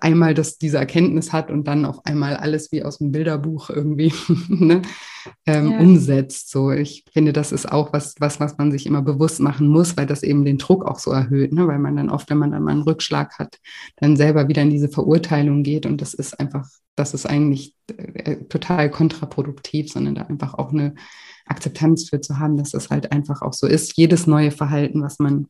einmal 0.00 0.34
das, 0.34 0.58
diese 0.58 0.78
Erkenntnis 0.78 1.32
hat 1.32 1.50
und 1.50 1.68
dann 1.68 1.84
auf 1.84 2.04
einmal 2.04 2.36
alles 2.36 2.72
wie 2.72 2.82
aus 2.82 2.98
dem 2.98 3.12
Bilderbuch 3.12 3.70
irgendwie 3.70 4.12
ne, 4.48 4.82
ähm, 5.46 5.70
ja. 5.70 5.78
umsetzt. 5.78 6.50
So, 6.50 6.72
ich 6.72 7.04
finde, 7.12 7.32
das 7.32 7.52
ist 7.52 7.70
auch 7.70 7.92
was, 7.92 8.16
was, 8.18 8.40
was 8.40 8.58
man 8.58 8.72
sich 8.72 8.86
immer 8.86 9.02
bewusst 9.02 9.40
machen 9.40 9.68
muss, 9.68 9.96
weil 9.96 10.06
das 10.06 10.24
eben 10.24 10.44
den 10.44 10.58
Druck 10.58 10.84
auch 10.84 10.98
so 10.98 11.12
erhöht, 11.12 11.52
ne? 11.52 11.68
weil 11.68 11.78
man 11.78 11.96
dann 11.96 12.10
oft, 12.10 12.28
wenn 12.28 12.38
man 12.38 12.50
dann 12.50 12.64
mal 12.64 12.72
einen 12.72 12.82
Rückschlag 12.82 13.38
hat, 13.38 13.58
dann 13.96 14.16
selber 14.16 14.48
wieder 14.48 14.62
in 14.62 14.70
diese 14.70 14.88
Verurteilung 14.88 15.62
geht 15.62 15.86
und 15.86 16.00
das 16.02 16.12
ist 16.12 16.38
einfach, 16.40 16.68
das 16.96 17.14
ist 17.14 17.26
eigentlich 17.26 17.76
äh, 17.96 18.36
total 18.48 18.90
kontraproduktiv, 18.90 19.92
sondern 19.92 20.16
da 20.16 20.22
einfach 20.22 20.54
auch 20.54 20.72
eine 20.72 20.94
Akzeptanz 21.46 22.08
für 22.08 22.20
zu 22.20 22.40
haben, 22.40 22.56
dass 22.56 22.70
das 22.70 22.90
halt 22.90 23.12
einfach 23.12 23.42
auch 23.42 23.52
so 23.52 23.68
ist. 23.68 23.96
Jedes 23.96 24.26
neue 24.26 24.50
Verhalten, 24.50 25.02
was 25.02 25.20
man 25.20 25.46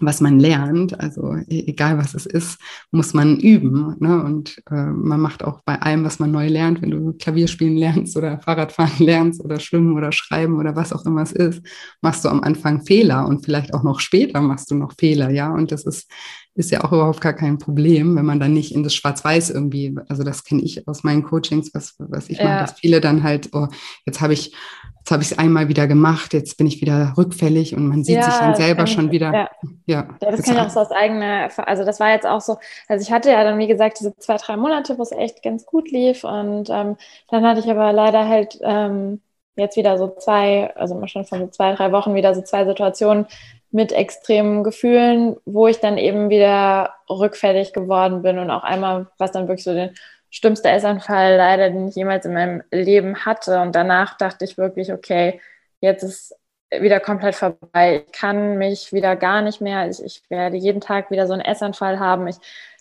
was 0.00 0.20
man 0.20 0.38
lernt, 0.38 0.98
also 1.00 1.34
e-, 1.48 1.64
egal 1.66 1.98
was 1.98 2.14
es 2.14 2.26
ist, 2.26 2.60
muss 2.90 3.14
man 3.14 3.38
üben. 3.38 3.96
Ne? 3.98 4.22
Und 4.22 4.62
äh, 4.70 4.74
man 4.74 5.20
macht 5.20 5.42
auch 5.44 5.60
bei 5.62 5.80
allem, 5.80 6.04
was 6.04 6.18
man 6.18 6.30
neu 6.30 6.48
lernt, 6.48 6.82
wenn 6.82 6.90
du 6.90 7.12
Klavierspielen 7.14 7.76
lernst 7.76 8.16
oder 8.16 8.38
Fahrradfahren 8.38 8.98
lernst 9.04 9.44
oder 9.44 9.58
Schwimmen 9.60 9.96
oder 9.96 10.12
Schreiben 10.12 10.58
oder 10.58 10.76
was 10.76 10.92
auch 10.92 11.04
immer 11.04 11.22
es 11.22 11.32
ist, 11.32 11.62
machst 12.00 12.24
du 12.24 12.28
am 12.28 12.42
Anfang 12.42 12.84
Fehler 12.84 13.26
und 13.26 13.44
vielleicht 13.44 13.74
auch 13.74 13.82
noch 13.82 14.00
später 14.00 14.40
machst 14.40 14.70
du 14.70 14.76
noch 14.76 14.92
Fehler, 14.98 15.30
ja. 15.30 15.52
Und 15.52 15.72
das 15.72 15.84
ist, 15.84 16.10
ist 16.58 16.72
ja 16.72 16.82
auch 16.82 16.90
überhaupt 16.90 17.20
gar 17.20 17.34
kein 17.34 17.58
Problem, 17.58 18.16
wenn 18.16 18.26
man 18.26 18.40
dann 18.40 18.52
nicht 18.52 18.74
in 18.74 18.82
das 18.82 18.92
Schwarz-Weiß 18.92 19.50
irgendwie, 19.50 19.96
also 20.08 20.24
das 20.24 20.42
kenne 20.42 20.62
ich 20.62 20.88
aus 20.88 21.04
meinen 21.04 21.22
Coachings, 21.22 21.72
was, 21.72 21.94
was 21.98 22.28
ich 22.28 22.38
ja. 22.38 22.44
mache, 22.44 22.60
dass 22.62 22.72
viele 22.72 23.00
dann 23.00 23.22
halt, 23.22 23.50
oh, 23.52 23.68
jetzt 24.04 24.20
habe 24.20 24.32
ich 24.32 24.52
jetzt 24.98 25.12
habe 25.12 25.22
ich 25.22 25.30
es 25.32 25.38
einmal 25.38 25.68
wieder 25.68 25.86
gemacht, 25.86 26.34
jetzt 26.34 26.58
bin 26.58 26.66
ich 26.66 26.80
wieder 26.80 27.14
rückfällig 27.16 27.74
und 27.74 27.86
man 27.86 28.02
sieht 28.04 28.16
ja, 28.16 28.24
sich 28.24 28.34
dann 28.34 28.56
selber 28.56 28.86
schon 28.88 29.06
ich, 29.06 29.12
wieder. 29.12 29.32
Ja, 29.32 29.48
ja, 29.86 30.08
ja 30.20 30.30
das 30.32 30.42
kann 30.42 30.56
ich 30.56 30.60
auch 30.60 30.68
so 30.70 30.80
aus 30.80 30.90
eigener, 30.90 31.48
also 31.58 31.84
das 31.84 32.00
war 32.00 32.10
jetzt 32.10 32.26
auch 32.26 32.40
so, 32.40 32.58
also 32.88 33.02
ich 33.02 33.12
hatte 33.12 33.30
ja 33.30 33.44
dann, 33.44 33.58
wie 33.58 33.68
gesagt, 33.68 34.00
diese 34.00 34.14
zwei, 34.16 34.36
drei 34.36 34.56
Monate, 34.56 34.98
wo 34.98 35.02
es 35.02 35.12
echt 35.12 35.42
ganz 35.44 35.64
gut 35.64 35.90
lief 35.90 36.24
und 36.24 36.68
ähm, 36.70 36.96
dann 37.30 37.46
hatte 37.46 37.60
ich 37.60 37.70
aber 37.70 37.92
leider 37.92 38.28
halt 38.28 38.58
ähm, 38.62 39.20
jetzt 39.56 39.76
wieder 39.76 39.96
so 39.96 40.14
zwei, 40.18 40.74
also 40.76 41.00
schon 41.06 41.24
von 41.24 41.38
so 41.38 41.46
zwei, 41.46 41.74
drei 41.74 41.92
Wochen 41.92 42.14
wieder 42.14 42.34
so 42.34 42.42
zwei 42.42 42.64
Situationen 42.64 43.26
mit 43.70 43.92
extremen 43.92 44.64
Gefühlen, 44.64 45.36
wo 45.44 45.66
ich 45.66 45.80
dann 45.80 45.98
eben 45.98 46.30
wieder 46.30 46.94
rückfällig 47.08 47.72
geworden 47.72 48.22
bin 48.22 48.38
und 48.38 48.50
auch 48.50 48.64
einmal, 48.64 49.08
was 49.18 49.32
dann 49.32 49.48
wirklich 49.48 49.64
so 49.64 49.74
den 49.74 49.94
schlimmste 50.30 50.68
Essanfall 50.70 51.36
leider, 51.36 51.70
den 51.70 51.88
ich 51.88 51.94
jemals 51.94 52.24
in 52.26 52.34
meinem 52.34 52.62
Leben 52.70 53.24
hatte. 53.24 53.60
Und 53.60 53.74
danach 53.74 54.16
dachte 54.16 54.44
ich 54.44 54.58
wirklich, 54.58 54.92
okay, 54.92 55.40
jetzt 55.80 56.02
ist 56.02 56.34
wieder 56.70 57.00
komplett 57.00 57.34
vorbei. 57.34 58.04
Ich 58.06 58.12
kann 58.12 58.58
mich 58.58 58.92
wieder 58.92 59.16
gar 59.16 59.42
nicht 59.42 59.60
mehr. 59.60 59.88
Ich, 59.88 60.02
ich 60.02 60.22
werde 60.28 60.56
jeden 60.56 60.80
Tag 60.80 61.10
wieder 61.10 61.26
so 61.26 61.32
einen 61.32 61.42
Essanfall 61.42 61.98
haben. 61.98 62.26
Ich, 62.28 62.36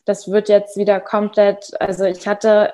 das 0.05 0.29
wird 0.29 0.49
jetzt 0.49 0.77
wieder 0.77 0.99
komplett, 0.99 1.71
also 1.79 2.05
ich 2.05 2.27
hatte 2.27 2.73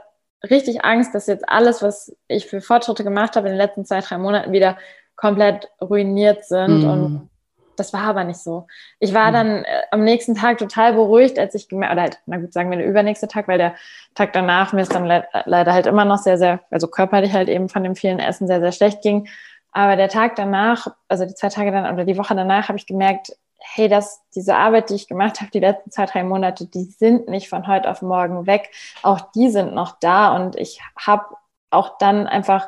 richtig 0.49 0.84
Angst, 0.84 1.16
dass 1.16 1.28
jetzt 1.28 1.47
alles, 1.47 1.82
was 1.82 2.16
ich 2.28 2.47
für 2.47 2.61
Fortschritte 2.61 3.03
gemacht 3.03 3.36
habe 3.36 3.47
in 3.47 3.53
den 3.53 3.59
letzten 3.59 3.86
zwei, 3.86 4.01
drei 4.01 4.18
Monaten 4.18 4.51
wieder 4.51 4.78
komplett 5.16 5.70
ruiniert 5.82 6.45
sind. 6.45 6.84
Mm. 6.84 6.89
Und 6.89 7.30
das 7.76 7.93
war 7.93 8.03
aber 8.03 8.24
nicht 8.24 8.39
so. 8.39 8.67
Ich 8.99 9.13
war 9.13 9.30
mhm. 9.30 9.34
dann 9.34 9.63
äh, 9.63 9.82
am 9.91 10.03
nächsten 10.03 10.36
Tag 10.36 10.57
total 10.57 10.93
beruhigt, 10.93 11.39
als 11.39 11.55
ich 11.55 11.69
gemerkt, 11.69 11.93
oder 11.93 12.01
halt, 12.03 12.19
na 12.26 12.38
gut, 12.38 12.53
sagen 12.53 12.69
wir 12.69 12.78
der 12.78 12.88
übernächste 12.88 13.28
Tag, 13.28 13.47
weil 13.47 13.57
der 13.57 13.76
Tag 14.15 14.34
danach 14.34 14.74
mir 14.74 14.82
ist 14.82 14.93
dann 14.93 15.05
le 15.05 15.26
leider 15.45 15.74
halt 15.74 15.88
immer 15.88 16.05
noch 16.05 16.17
sehr, 16.17 16.38
sehr, 16.38 16.59
also 16.71 16.88
körperlich 16.88 17.34
halt 17.34 17.49
eben 17.49 17.69
von 17.69 17.84
dem 17.84 17.95
vielen 17.95 18.19
Essen 18.19 18.47
sehr, 18.47 18.59
sehr 18.59 18.71
schlecht 18.71 19.01
ging. 19.01 19.28
Aber 19.71 19.95
der 19.95 20.09
Tag 20.09 20.36
danach, 20.36 20.88
also 21.07 21.26
die 21.26 21.36
zwei 21.36 21.49
Tage 21.49 21.71
dann 21.71 21.91
oder 21.93 22.05
die 22.05 22.17
Woche 22.17 22.36
danach, 22.36 22.69
habe 22.69 22.78
ich 22.78 22.86
gemerkt, 22.86 23.36
hey, 23.59 23.88
dass 23.88 24.21
diese 24.36 24.55
Arbeit, 24.55 24.89
die 24.89 24.95
ich 24.95 25.07
gemacht 25.07 25.39
habe, 25.39 25.49
die 25.51 25.59
letzten 25.59 25.89
zwei, 25.89 26.05
drei 26.05 26.24
Monate, 26.24 26.65
die 26.65 26.84
sind 26.84 27.30
nicht 27.30 27.49
von 27.49 27.65
heute 27.67 27.89
auf 27.89 28.01
morgen 28.01 28.45
weg. 28.45 28.69
Auch 29.01 29.19
die 29.32 29.49
sind 29.49 29.74
noch 29.74 29.97
da 29.99 30.36
und 30.36 30.55
ich 30.57 30.82
habe 30.99 31.26
auch 31.71 31.97
dann 31.97 32.28
einfach 32.28 32.67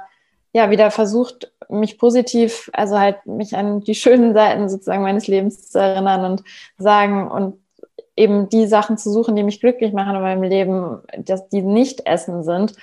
ja 0.55 0.69
wieder 0.69 0.89
versucht, 0.89 1.51
mich 1.67 1.97
positiv, 1.97 2.69
also 2.71 2.97
halt 2.97 3.25
mich 3.25 3.57
an 3.57 3.81
die 3.81 3.93
schönen 3.93 4.33
Seiten 4.33 4.69
sozusagen 4.69 5.01
meines 5.03 5.27
Lebens 5.27 5.69
zu 5.69 5.79
erinnern 5.79 6.23
und 6.23 6.43
sagen 6.77 7.29
und 7.29 7.59
eben 8.15 8.47
die 8.47 8.65
Sachen 8.65 8.97
zu 8.97 9.11
suchen, 9.11 9.35
die 9.35 9.43
mich 9.43 9.59
glücklich 9.59 9.91
machen 9.91 10.15
in 10.15 10.21
meinem 10.21 10.43
Leben, 10.43 11.01
dass 11.17 11.49
die 11.49 11.61
nicht 11.61 12.05
Essen 12.05 12.43
sind, 12.43 12.73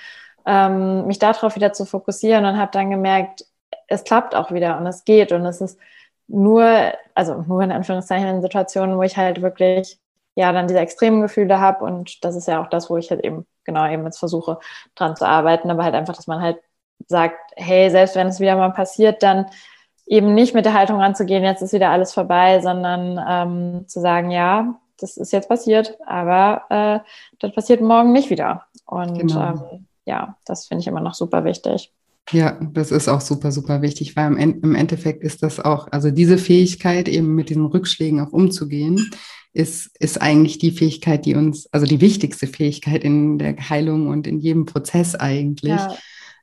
ähm, 0.45 1.07
mich 1.07 1.17
darauf 1.17 1.55
wieder 1.55 1.73
zu 1.73 1.85
fokussieren 1.85 2.45
und 2.45 2.59
habe 2.59 2.69
dann 2.71 2.91
gemerkt, 2.91 3.43
es 3.87 4.03
klappt 4.03 4.35
auch 4.35 4.51
wieder 4.51 4.77
und 4.77 4.85
es 4.85 5.03
geht 5.03 5.31
und 5.31 5.43
es 5.47 5.59
ist 5.59 5.79
nur, 6.27 6.93
also 7.15 7.43
nur 7.47 7.63
in 7.63 7.71
Anführungszeichen 7.71 8.27
in 8.27 8.41
Situationen, 8.43 8.97
wo 8.97 9.01
ich 9.01 9.17
halt 9.17 9.41
wirklich 9.41 9.97
ja 10.35 10.51
dann 10.51 10.67
diese 10.67 10.79
extremen 10.79 11.23
Gefühle 11.23 11.59
habe 11.59 11.83
und 11.85 12.23
das 12.23 12.35
ist 12.35 12.47
ja 12.47 12.61
auch 12.61 12.67
das, 12.67 12.91
wo 12.91 12.97
ich 12.97 13.09
halt 13.09 13.23
eben 13.23 13.47
genau 13.63 13.89
eben 13.89 14.05
jetzt 14.05 14.19
versuche 14.19 14.59
dran 14.93 15.15
zu 15.15 15.27
arbeiten, 15.27 15.71
aber 15.71 15.83
halt 15.83 15.95
einfach, 15.95 16.15
dass 16.15 16.27
man 16.27 16.39
halt 16.39 16.59
sagt, 17.07 17.37
hey, 17.55 17.89
selbst 17.89 18.15
wenn 18.15 18.27
es 18.27 18.39
wieder 18.39 18.55
mal 18.55 18.71
passiert, 18.71 19.23
dann 19.23 19.45
eben 20.05 20.33
nicht 20.33 20.53
mit 20.53 20.65
der 20.65 20.73
Haltung 20.73 20.99
ranzugehen, 20.99 21.43
jetzt 21.43 21.61
ist 21.61 21.73
wieder 21.73 21.89
alles 21.89 22.13
vorbei, 22.13 22.59
sondern 22.61 23.19
ähm, 23.27 23.87
zu 23.87 24.01
sagen, 24.01 24.31
ja, 24.31 24.79
das 24.99 25.17
ist 25.17 25.31
jetzt 25.31 25.49
passiert, 25.49 25.97
aber 26.05 26.63
äh, 26.69 26.99
das 27.39 27.53
passiert 27.53 27.81
morgen 27.81 28.11
nicht 28.11 28.29
wieder. 28.29 28.65
Und 28.85 29.19
genau. 29.19 29.41
ähm, 29.41 29.87
ja, 30.05 30.37
das 30.45 30.67
finde 30.67 30.81
ich 30.81 30.87
immer 30.87 31.01
noch 31.01 31.13
super 31.13 31.45
wichtig. 31.45 31.91
Ja, 32.31 32.57
das 32.73 32.91
ist 32.91 33.09
auch 33.09 33.19
super, 33.19 33.51
super 33.51 33.81
wichtig, 33.81 34.15
weil 34.15 34.37
im 34.37 34.75
Endeffekt 34.75 35.23
ist 35.23 35.43
das 35.43 35.59
auch, 35.59 35.89
also 35.91 36.09
diese 36.09 36.37
Fähigkeit, 36.37 37.09
eben 37.09 37.35
mit 37.35 37.49
diesen 37.49 37.65
Rückschlägen 37.65 38.21
auch 38.21 38.31
umzugehen, 38.31 39.11
ist, 39.51 39.91
ist 39.99 40.21
eigentlich 40.21 40.57
die 40.57 40.71
Fähigkeit, 40.71 41.25
die 41.25 41.35
uns, 41.35 41.67
also 41.73 41.85
die 41.85 42.01
wichtigste 42.01 42.47
Fähigkeit 42.47 43.03
in 43.03 43.39
der 43.39 43.57
Heilung 43.69 44.07
und 44.07 44.25
in 44.25 44.39
jedem 44.39 44.65
Prozess 44.65 45.15
eigentlich. 45.15 45.73
Ja 45.73 45.97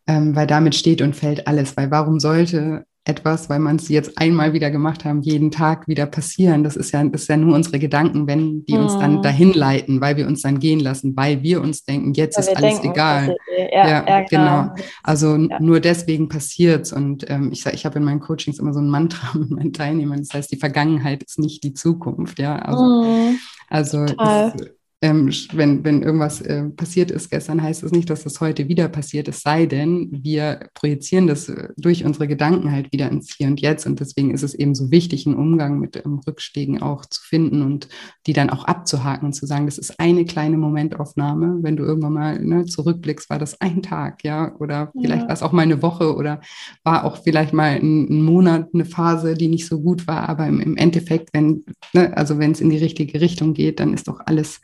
ähm, 0.06 0.34
weil 0.34 0.46
damit 0.46 0.74
steht 0.74 1.02
und 1.02 1.16
fällt 1.16 1.46
alles. 1.46 1.76
Weil 1.76 1.90
warum 1.90 2.20
sollte 2.20 2.84
etwas, 3.04 3.48
weil 3.48 3.58
man 3.58 3.76
es 3.76 3.88
jetzt 3.88 4.18
einmal 4.18 4.52
wieder 4.52 4.70
gemacht 4.70 5.04
haben, 5.04 5.22
jeden 5.22 5.50
Tag 5.50 5.88
wieder 5.88 6.06
passieren? 6.06 6.62
Das 6.62 6.76
ist 6.76 6.92
ja, 6.92 7.02
das 7.04 7.22
ist 7.22 7.28
ja 7.28 7.36
nur 7.36 7.54
unsere 7.54 7.78
Gedanken, 7.78 8.26
wenn 8.26 8.64
die 8.66 8.74
uns 8.74 8.98
dann 8.98 9.16
mhm. 9.16 9.22
dahin 9.22 9.52
leiten, 9.52 10.00
weil 10.00 10.16
wir 10.16 10.26
uns 10.26 10.42
dann 10.42 10.58
gehen 10.58 10.80
lassen, 10.80 11.16
weil 11.16 11.42
wir 11.42 11.60
uns 11.60 11.84
denken, 11.84 12.12
jetzt 12.12 12.36
weil 12.36 12.44
ist 12.44 12.56
alles 12.56 12.80
denken, 12.80 12.92
egal. 12.92 13.36
Ja, 13.56 13.88
ja, 13.88 14.06
ja, 14.06 14.20
genau. 14.28 14.62
genau. 14.62 14.74
Also 15.02 15.36
ja. 15.36 15.60
nur 15.60 15.80
deswegen 15.80 16.28
passiert 16.28 16.86
es. 16.86 16.92
Und 16.92 17.28
ähm, 17.30 17.50
ich 17.52 17.64
ich 17.66 17.86
habe 17.86 17.98
in 17.98 18.04
meinen 18.04 18.20
Coachings 18.20 18.58
immer 18.58 18.72
so 18.72 18.80
ein 18.80 18.90
Mantra 18.90 19.38
mit 19.38 19.50
meinen 19.50 19.72
Teilnehmern. 19.72 20.18
Das 20.18 20.34
heißt, 20.34 20.52
die 20.52 20.58
Vergangenheit 20.58 21.22
ist 21.22 21.38
nicht 21.38 21.64
die 21.64 21.74
Zukunft. 21.74 22.38
Ja, 22.38 22.56
also, 22.56 22.82
mhm. 22.82 23.38
also 23.68 24.04
das, 24.04 24.54
ähm, 25.02 25.32
wenn, 25.52 25.82
wenn 25.82 26.02
irgendwas 26.02 26.42
äh, 26.42 26.64
passiert 26.64 27.10
ist 27.10 27.30
gestern, 27.30 27.62
heißt 27.62 27.82
es 27.82 27.90
das 27.90 27.96
nicht, 27.96 28.10
dass 28.10 28.24
das 28.24 28.38
heute 28.40 28.68
wieder 28.68 28.86
passiert, 28.88 29.28
es 29.28 29.40
sei 29.40 29.64
denn, 29.64 30.10
wir 30.12 30.68
projizieren 30.74 31.26
das 31.26 31.48
äh, 31.48 31.68
durch 31.78 32.04
unsere 32.04 32.28
Gedanken 32.28 32.70
halt 32.70 32.92
wieder 32.92 33.10
ins 33.10 33.34
Hier 33.34 33.46
und 33.46 33.62
Jetzt. 33.62 33.86
Und 33.86 33.98
deswegen 33.98 34.30
ist 34.30 34.42
es 34.42 34.52
eben 34.52 34.74
so 34.74 34.90
wichtig, 34.90 35.26
einen 35.26 35.36
Umgang 35.36 35.78
mit 35.78 35.96
ähm, 35.96 36.20
Rückschlägen 36.26 36.82
auch 36.82 37.06
zu 37.06 37.22
finden 37.22 37.62
und 37.62 37.88
die 38.26 38.34
dann 38.34 38.50
auch 38.50 38.64
abzuhaken 38.64 39.26
und 39.26 39.32
zu 39.32 39.46
sagen, 39.46 39.64
das 39.64 39.78
ist 39.78 39.98
eine 39.98 40.26
kleine 40.26 40.58
Momentaufnahme. 40.58 41.60
Wenn 41.62 41.76
du 41.76 41.84
irgendwann 41.84 42.12
mal 42.12 42.38
ne, 42.38 42.66
zurückblickst, 42.66 43.30
war 43.30 43.38
das 43.38 43.58
ein 43.62 43.82
Tag, 43.82 44.22
ja, 44.22 44.54
oder 44.56 44.92
vielleicht 45.00 45.22
ja. 45.22 45.28
war 45.28 45.34
es 45.34 45.42
auch 45.42 45.52
mal 45.52 45.62
eine 45.62 45.80
Woche 45.80 46.14
oder 46.14 46.42
war 46.84 47.04
auch 47.04 47.22
vielleicht 47.22 47.54
mal 47.54 47.76
ein, 47.76 48.06
ein, 48.10 48.22
Monat, 48.22 48.68
eine 48.74 48.84
Phase, 48.84 49.32
die 49.32 49.48
nicht 49.48 49.66
so 49.66 49.80
gut 49.80 50.06
war. 50.06 50.28
Aber 50.28 50.46
im, 50.46 50.60
im 50.60 50.76
Endeffekt, 50.76 51.30
wenn, 51.32 51.64
ne, 51.94 52.14
also 52.18 52.38
wenn 52.38 52.52
es 52.52 52.60
in 52.60 52.68
die 52.68 52.76
richtige 52.76 53.18
Richtung 53.22 53.54
geht, 53.54 53.80
dann 53.80 53.94
ist 53.94 54.06
doch 54.06 54.20
alles 54.26 54.60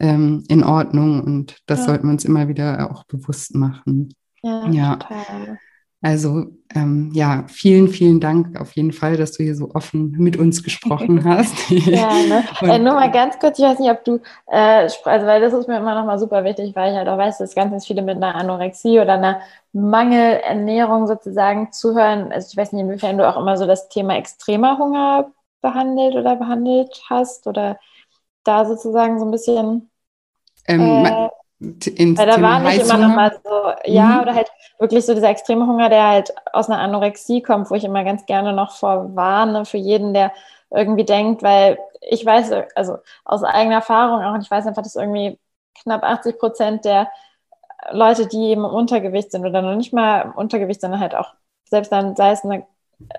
ähm, 0.00 0.44
in 0.48 0.64
Ordnung 0.64 1.22
und 1.22 1.58
das 1.66 1.80
ja. 1.80 1.86
sollten 1.86 2.06
wir 2.06 2.12
uns 2.12 2.24
immer 2.24 2.48
wieder 2.48 2.90
auch 2.90 3.04
bewusst 3.04 3.54
machen. 3.54 4.14
Ja, 4.42 4.68
ja. 4.68 4.96
total. 4.96 5.58
Also 6.02 6.46
ähm, 6.74 7.10
ja, 7.14 7.44
vielen, 7.48 7.88
vielen 7.88 8.20
Dank 8.20 8.60
auf 8.60 8.72
jeden 8.76 8.92
Fall, 8.92 9.16
dass 9.16 9.32
du 9.32 9.42
hier 9.42 9.56
so 9.56 9.70
offen 9.74 10.12
mit 10.12 10.36
uns 10.36 10.62
gesprochen 10.62 11.24
hast. 11.28 11.70
ja, 11.70 12.12
ne? 12.28 12.44
äh, 12.62 12.78
nur 12.78 12.94
mal 12.94 13.10
ganz 13.10 13.38
kurz, 13.38 13.58
ich 13.58 13.64
weiß 13.64 13.78
nicht, 13.78 13.90
ob 13.90 14.04
du, 14.04 14.20
äh, 14.46 14.88
also 15.04 15.26
weil 15.26 15.40
das 15.40 15.52
ist 15.52 15.68
mir 15.68 15.78
immer 15.78 15.94
noch 15.94 16.04
mal 16.04 16.18
super 16.18 16.44
wichtig, 16.44 16.76
weil 16.76 16.92
ich 16.92 16.98
halt 16.98 17.08
auch 17.08 17.18
weiß, 17.18 17.38
dass 17.38 17.54
ganz, 17.54 17.70
ganz 17.70 17.86
viele 17.86 18.02
mit 18.02 18.16
einer 18.16 18.34
Anorexie 18.34 19.00
oder 19.00 19.14
einer 19.14 19.40
Mangelernährung 19.72 21.06
sozusagen 21.06 21.72
zuhören. 21.72 22.30
Also 22.30 22.48
ich 22.52 22.56
weiß 22.56 22.72
nicht, 22.72 22.82
inwiefern 22.82 23.18
du 23.18 23.26
auch 23.28 23.40
immer 23.40 23.56
so 23.56 23.66
das 23.66 23.88
Thema 23.88 24.16
extremer 24.16 24.78
Hunger 24.78 25.32
behandelt 25.62 26.14
oder 26.14 26.36
behandelt 26.36 27.02
hast 27.08 27.46
oder 27.46 27.78
da 28.46 28.64
sozusagen 28.64 29.18
so 29.18 29.24
ein 29.24 29.30
bisschen. 29.30 29.90
Ähm, 30.66 31.04
äh, 31.04 31.28
weil 31.58 32.26
da 32.26 32.42
war 32.42 32.60
nicht 32.60 32.82
immer 32.82 32.98
noch 32.98 33.14
mal 33.14 33.40
so, 33.42 33.90
ja, 33.90 34.08
mhm. 34.08 34.20
oder 34.20 34.34
halt 34.34 34.50
wirklich 34.78 35.06
so 35.06 35.14
dieser 35.14 35.30
extreme 35.30 35.66
Hunger, 35.66 35.88
der 35.88 36.06
halt 36.06 36.34
aus 36.52 36.68
einer 36.68 36.80
Anorexie 36.80 37.40
kommt, 37.40 37.70
wo 37.70 37.74
ich 37.74 37.84
immer 37.84 38.04
ganz 38.04 38.26
gerne 38.26 38.52
noch 38.52 38.72
vorwarne 38.72 39.64
für 39.64 39.78
jeden, 39.78 40.12
der 40.12 40.32
irgendwie 40.70 41.04
denkt, 41.04 41.42
weil 41.42 41.78
ich 42.02 42.26
weiß, 42.26 42.52
also 42.74 42.98
aus 43.24 43.42
eigener 43.42 43.76
Erfahrung 43.76 44.22
auch, 44.22 44.34
und 44.34 44.42
ich 44.42 44.50
weiß 44.50 44.66
einfach, 44.66 44.82
dass 44.82 44.96
irgendwie 44.96 45.38
knapp 45.82 46.02
80 46.02 46.38
Prozent 46.38 46.84
der 46.84 47.08
Leute, 47.90 48.26
die 48.26 48.48
eben 48.48 48.64
im 48.64 48.70
Untergewicht 48.70 49.30
sind 49.30 49.46
oder 49.46 49.62
noch 49.62 49.76
nicht 49.76 49.92
mal 49.92 50.22
im 50.22 50.32
Untergewicht, 50.32 50.80
sondern 50.80 51.00
halt 51.00 51.14
auch, 51.14 51.34
selbst 51.64 51.90
dann 51.90 52.16
sei 52.16 52.32
es 52.32 52.44
eine 52.44 52.66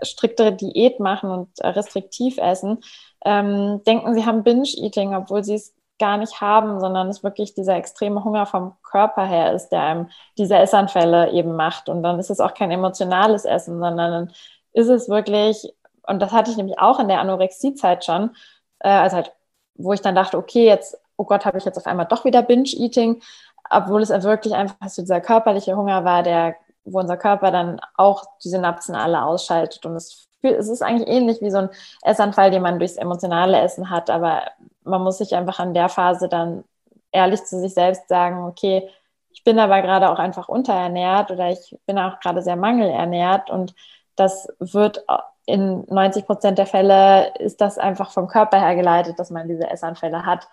striktere 0.02 0.54
Diät 0.54 1.00
machen 1.00 1.30
und 1.30 1.50
restriktiv 1.62 2.38
essen, 2.38 2.80
ähm, 3.28 3.84
denken, 3.84 4.14
sie 4.14 4.26
haben 4.26 4.44
Binge-Eating, 4.44 5.14
obwohl 5.14 5.44
sie 5.44 5.56
es 5.56 5.76
gar 6.00 6.16
nicht 6.16 6.40
haben, 6.40 6.80
sondern 6.80 7.10
es 7.10 7.24
wirklich 7.24 7.54
dieser 7.54 7.76
extreme 7.76 8.24
Hunger 8.24 8.46
vom 8.46 8.78
Körper 8.84 9.26
her 9.26 9.52
ist, 9.52 9.70
der 9.70 9.82
einem 9.82 10.10
diese 10.38 10.56
Essanfälle 10.56 11.32
eben 11.32 11.58
macht. 11.58 11.90
Und 11.90 12.04
dann 12.04 12.20
ist 12.20 12.30
es 12.30 12.40
auch 12.40 12.54
kein 12.54 12.72
emotionales 12.72 13.44
Essen, 13.44 13.80
sondern 13.80 14.12
dann 14.12 14.32
ist 14.72 14.88
es 14.88 15.10
wirklich, 15.10 15.74
und 16.04 16.22
das 16.22 16.32
hatte 16.32 16.52
ich 16.52 16.58
nämlich 16.58 16.80
auch 16.80 17.00
in 17.02 17.10
der 17.10 17.20
Anorexie-Zeit 17.20 18.06
schon, 18.06 18.34
äh, 18.80 18.88
also 18.90 19.18
halt, 19.18 19.34
wo 19.76 19.92
ich 19.92 20.02
dann 20.02 20.16
dachte, 20.16 20.38
okay, 20.38 20.66
jetzt, 20.66 20.98
oh 21.18 21.26
Gott, 21.26 21.46
habe 21.46 21.58
ich 21.58 21.66
jetzt 21.66 21.78
auf 21.78 21.86
einmal 21.86 22.06
doch 22.06 22.24
wieder 22.24 22.44
Binge-Eating, 22.44 23.22
obwohl 23.70 24.02
es 24.04 24.10
wirklich 24.10 24.54
einfach 24.54 24.88
so 24.88 25.02
dieser 25.02 25.20
körperliche 25.20 25.76
Hunger 25.76 26.06
war, 26.06 26.24
der, 26.24 26.56
wo 26.88 27.00
unser 27.00 27.18
Körper 27.18 27.52
dann 27.52 27.80
auch 27.96 28.26
die 28.44 28.50
Synapsen 28.50 28.96
alle 28.96 29.24
ausschaltet. 29.24 29.86
Und 29.86 29.96
es 29.96 30.28
es 30.42 30.70
ist 30.70 30.82
eigentlich 30.82 31.10
ähnlich 31.10 31.42
wie 31.42 31.50
so 31.50 31.58
ein 31.58 31.70
Essanfall, 32.04 32.52
den 32.52 32.62
man 32.62 32.80
durchs 32.80 32.96
emotionale 32.96 33.60
Essen 33.60 33.90
hat, 33.90 34.10
aber 34.10 34.44
man 34.84 35.04
muss 35.04 35.18
sich 35.18 35.36
einfach 35.36 35.60
an 35.60 35.74
der 35.74 35.90
Phase 35.90 36.30
dann 36.30 36.64
ehrlich 37.12 37.44
zu 37.44 37.60
sich 37.60 37.74
selbst 37.74 38.08
sagen, 38.08 38.46
okay, 38.46 38.90
ich 39.32 39.44
bin 39.44 39.60
aber 39.60 39.82
gerade 39.82 40.10
auch 40.10 40.20
einfach 40.20 40.48
unterernährt 40.48 41.32
oder 41.32 41.50
ich 41.50 41.78
bin 41.86 41.98
auch 42.00 42.20
gerade 42.20 42.42
sehr 42.42 42.56
mangelernährt. 42.56 43.50
Und 43.50 43.76
das 44.16 44.48
wird 44.60 45.04
in 45.46 45.86
90 45.88 46.26
Prozent 46.26 46.58
der 46.58 46.66
Fälle 46.66 47.34
ist 47.40 47.62
das 47.62 47.78
einfach 47.78 48.12
vom 48.12 48.28
Körper 48.28 48.60
her 48.60 48.76
geleitet, 48.76 49.20
dass 49.20 49.30
man 49.30 49.48
diese 49.48 49.70
Essanfälle 49.70 50.26
hat. 50.26 50.48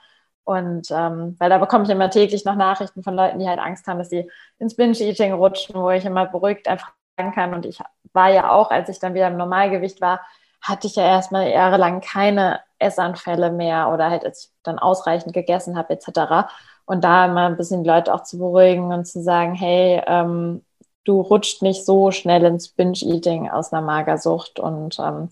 Und 0.45 0.91
ähm, 0.91 1.37
weil 1.39 1.51
da 1.51 1.59
bekomme 1.59 1.85
ich 1.85 1.91
immer 1.91 2.11
täglich 2.11 2.45
noch 2.45 2.55
Nachrichten 2.55 3.03
von 3.03 3.15
Leuten, 3.15 3.39
die 3.39 3.49
halt 3.49 3.59
Angst 3.59 3.87
haben, 3.87 3.99
dass 3.99 4.11
sie 4.11 4.31
ins 4.59 4.77
Binge-Eating 4.77 5.33
rutschen, 5.33 5.75
wo 5.75 5.91
ich 5.91 6.05
immer 6.05 6.27
beruhigt 6.27 6.69
einfach 6.69 6.93
sagen 7.17 7.33
kann. 7.33 7.55
Und 7.55 7.67
ich 7.67 7.79
war 8.13 8.31
ja 8.31 8.51
auch, 8.51 8.71
als 8.71 8.89
ich 8.89 8.99
dann 8.99 9.15
wieder 9.15 9.29
im 9.29 9.37
Normalgewicht 9.37 10.01
war, 10.01 10.21
hatte 10.61 10.87
ich 10.87 10.97
ja 10.97 11.05
erstmal 11.05 11.51
jahrelang 11.51 12.01
keine 12.01 12.61
Essanfälle 12.79 13.51
mehr 13.51 13.91
oder 13.93 14.11
halt 14.11 14.25
als 14.25 14.45
ich 14.45 14.51
dann 14.63 14.79
ausreichend 14.79 15.33
gegessen 15.33 15.77
habe 15.77 15.95
etc. 15.95 16.49
Und 16.87 17.05
da 17.05 17.27
immer 17.27 17.47
ein 17.47 17.57
bisschen 17.57 17.83
die 17.83 17.91
Leute 17.91 18.13
auch 18.13 18.23
zu 18.23 18.39
beruhigen 18.39 18.93
und 18.93 19.07
zu 19.07 19.23
sagen, 19.23 19.55
hey, 19.55 20.03
ähm, 20.07 20.63
du 21.05 21.21
rutscht 21.21 21.63
nicht 21.63 21.85
so 21.85 22.11
schnell 22.11 22.45
ins 22.45 22.69
Binge-Eating 22.69 23.51
aus 23.51 23.73
einer 23.73 23.83
Magersucht. 23.83 24.59
Und 24.59 24.99
ähm, 24.99 25.31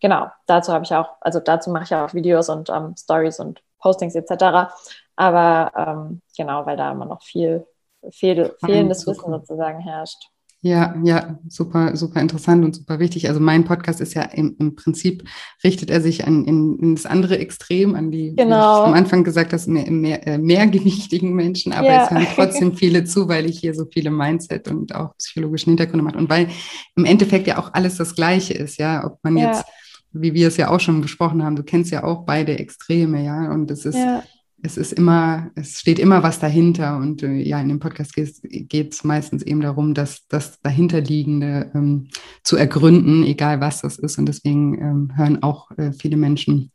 genau, 0.00 0.28
dazu 0.46 0.72
habe 0.72 0.84
ich 0.84 0.94
auch, 0.94 1.10
also 1.20 1.40
dazu 1.40 1.70
mache 1.70 1.84
ich 1.84 1.94
auch 1.94 2.14
Videos 2.14 2.48
und 2.48 2.70
ähm, 2.70 2.94
Stories 2.96 3.40
und 3.40 3.62
Postings 3.82 4.14
etc. 4.14 4.72
Aber 5.16 5.72
ähm, 5.76 6.22
genau, 6.36 6.64
weil 6.64 6.76
da 6.76 6.92
immer 6.92 7.06
noch 7.06 7.22
viel 7.22 7.66
fehl, 8.10 8.54
fehlendes 8.64 9.06
Wissen 9.06 9.30
sozusagen 9.30 9.80
herrscht. 9.80 10.32
Ja, 10.64 10.94
ja, 11.02 11.40
super, 11.48 11.96
super 11.96 12.20
interessant 12.20 12.64
und 12.64 12.76
super 12.76 13.00
wichtig. 13.00 13.28
Also 13.28 13.40
mein 13.40 13.64
Podcast 13.64 14.00
ist 14.00 14.14
ja 14.14 14.22
im, 14.22 14.54
im 14.60 14.76
Prinzip, 14.76 15.24
richtet 15.64 15.90
er 15.90 16.00
sich 16.00 16.24
an 16.24 16.44
in, 16.44 16.78
in 16.78 16.94
das 16.94 17.04
andere 17.04 17.36
Extrem, 17.40 17.96
an 17.96 18.12
die, 18.12 18.36
genau. 18.36 18.84
am 18.84 18.92
Anfang 18.92 19.24
gesagt 19.24 19.52
hast, 19.52 19.66
mehr, 19.66 19.90
mehr, 19.90 20.24
äh, 20.24 20.38
mehrgewichtigen 20.38 21.34
Menschen, 21.34 21.72
aber 21.72 21.88
ja. 21.88 22.04
es 22.04 22.10
hören 22.12 22.26
trotzdem 22.36 22.76
viele 22.76 23.02
zu, 23.02 23.26
weil 23.26 23.46
ich 23.46 23.58
hier 23.58 23.74
so 23.74 23.86
viele 23.92 24.10
Mindset 24.10 24.68
und 24.68 24.94
auch 24.94 25.16
psychologischen 25.16 25.70
Hintergründe 25.70 26.04
mache. 26.04 26.18
Und 26.18 26.30
weil 26.30 26.48
im 26.94 27.06
Endeffekt 27.06 27.48
ja 27.48 27.58
auch 27.58 27.74
alles 27.74 27.96
das 27.96 28.14
Gleiche 28.14 28.54
ist, 28.54 28.78
ja, 28.78 29.04
ob 29.04 29.18
man 29.24 29.36
ja. 29.36 29.48
jetzt, 29.48 29.64
wie 30.12 30.34
wir 30.34 30.48
es 30.48 30.56
ja 30.56 30.70
auch 30.70 30.80
schon 30.80 31.00
besprochen 31.00 31.42
haben, 31.42 31.56
du 31.56 31.62
kennst 31.62 31.90
ja 31.90 32.04
auch 32.04 32.24
beide 32.24 32.58
Extreme, 32.58 33.24
ja, 33.24 33.50
und 33.52 33.70
es 33.70 33.84
ist 33.84 33.96
ja 33.96 34.22
es 34.62 34.76
ist 34.76 34.92
immer, 34.92 35.50
es 35.56 35.80
steht 35.80 35.98
immer 35.98 36.22
was 36.22 36.38
dahinter. 36.38 36.96
Und 36.96 37.22
äh, 37.22 37.34
ja, 37.34 37.60
in 37.60 37.68
dem 37.68 37.80
Podcast 37.80 38.14
geht 38.14 38.92
es 38.92 39.04
meistens 39.04 39.42
eben 39.42 39.60
darum, 39.60 39.92
dass 39.92 40.26
das 40.28 40.60
dahinterliegende 40.60 41.72
ähm, 41.74 42.08
zu 42.44 42.56
ergründen, 42.56 43.24
egal 43.24 43.60
was 43.60 43.82
das 43.82 43.98
ist. 43.98 44.18
Und 44.18 44.26
deswegen 44.26 44.80
ähm, 44.80 45.16
hören 45.16 45.42
auch 45.42 45.70
äh, 45.72 45.92
viele 45.92 46.16
Menschen 46.16 46.70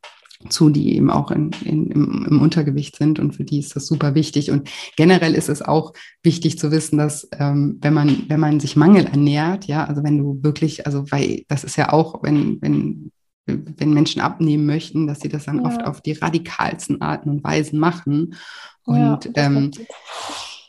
zu, 0.49 0.69
die 0.69 0.95
eben 0.95 1.09
auch 1.09 1.31
in, 1.31 1.51
in, 1.63 1.89
im, 1.89 2.27
im, 2.29 2.41
Untergewicht 2.41 2.95
sind 2.95 3.17
und 3.17 3.33
für 3.33 3.43
die 3.43 3.57
ist 3.57 3.75
das 3.75 3.87
super 3.87 4.13
wichtig. 4.13 4.51
Und 4.51 4.69
generell 4.95 5.33
ist 5.33 5.49
es 5.49 5.63
auch 5.63 5.93
wichtig 6.21 6.59
zu 6.59 6.69
wissen, 6.69 6.97
dass 6.99 7.27
ähm, 7.39 7.79
wenn 7.81 7.93
man, 7.93 8.25
wenn 8.27 8.39
man 8.39 8.59
sich 8.59 8.75
Mangel 8.75 9.05
ernährt, 9.05 9.65
ja, 9.65 9.85
also 9.85 10.03
wenn 10.03 10.19
du 10.19 10.37
wirklich, 10.43 10.85
also 10.85 11.05
weil 11.09 11.43
das 11.47 11.63
ist 11.63 11.75
ja 11.75 11.91
auch, 11.91 12.21
wenn, 12.21 12.61
wenn 12.61 13.11
wenn 13.47 13.93
Menschen 13.93 14.21
abnehmen 14.21 14.65
möchten, 14.65 15.07
dass 15.07 15.21
sie 15.21 15.29
das 15.29 15.45
dann 15.45 15.59
ja. 15.59 15.65
oft 15.65 15.83
auf 15.83 16.01
die 16.01 16.13
radikalsten 16.13 17.01
Arten 17.01 17.29
und 17.29 17.43
Weisen 17.43 17.79
machen. 17.79 18.35
Und 18.83 19.25
ja, 19.25 19.31
ähm, 19.35 19.71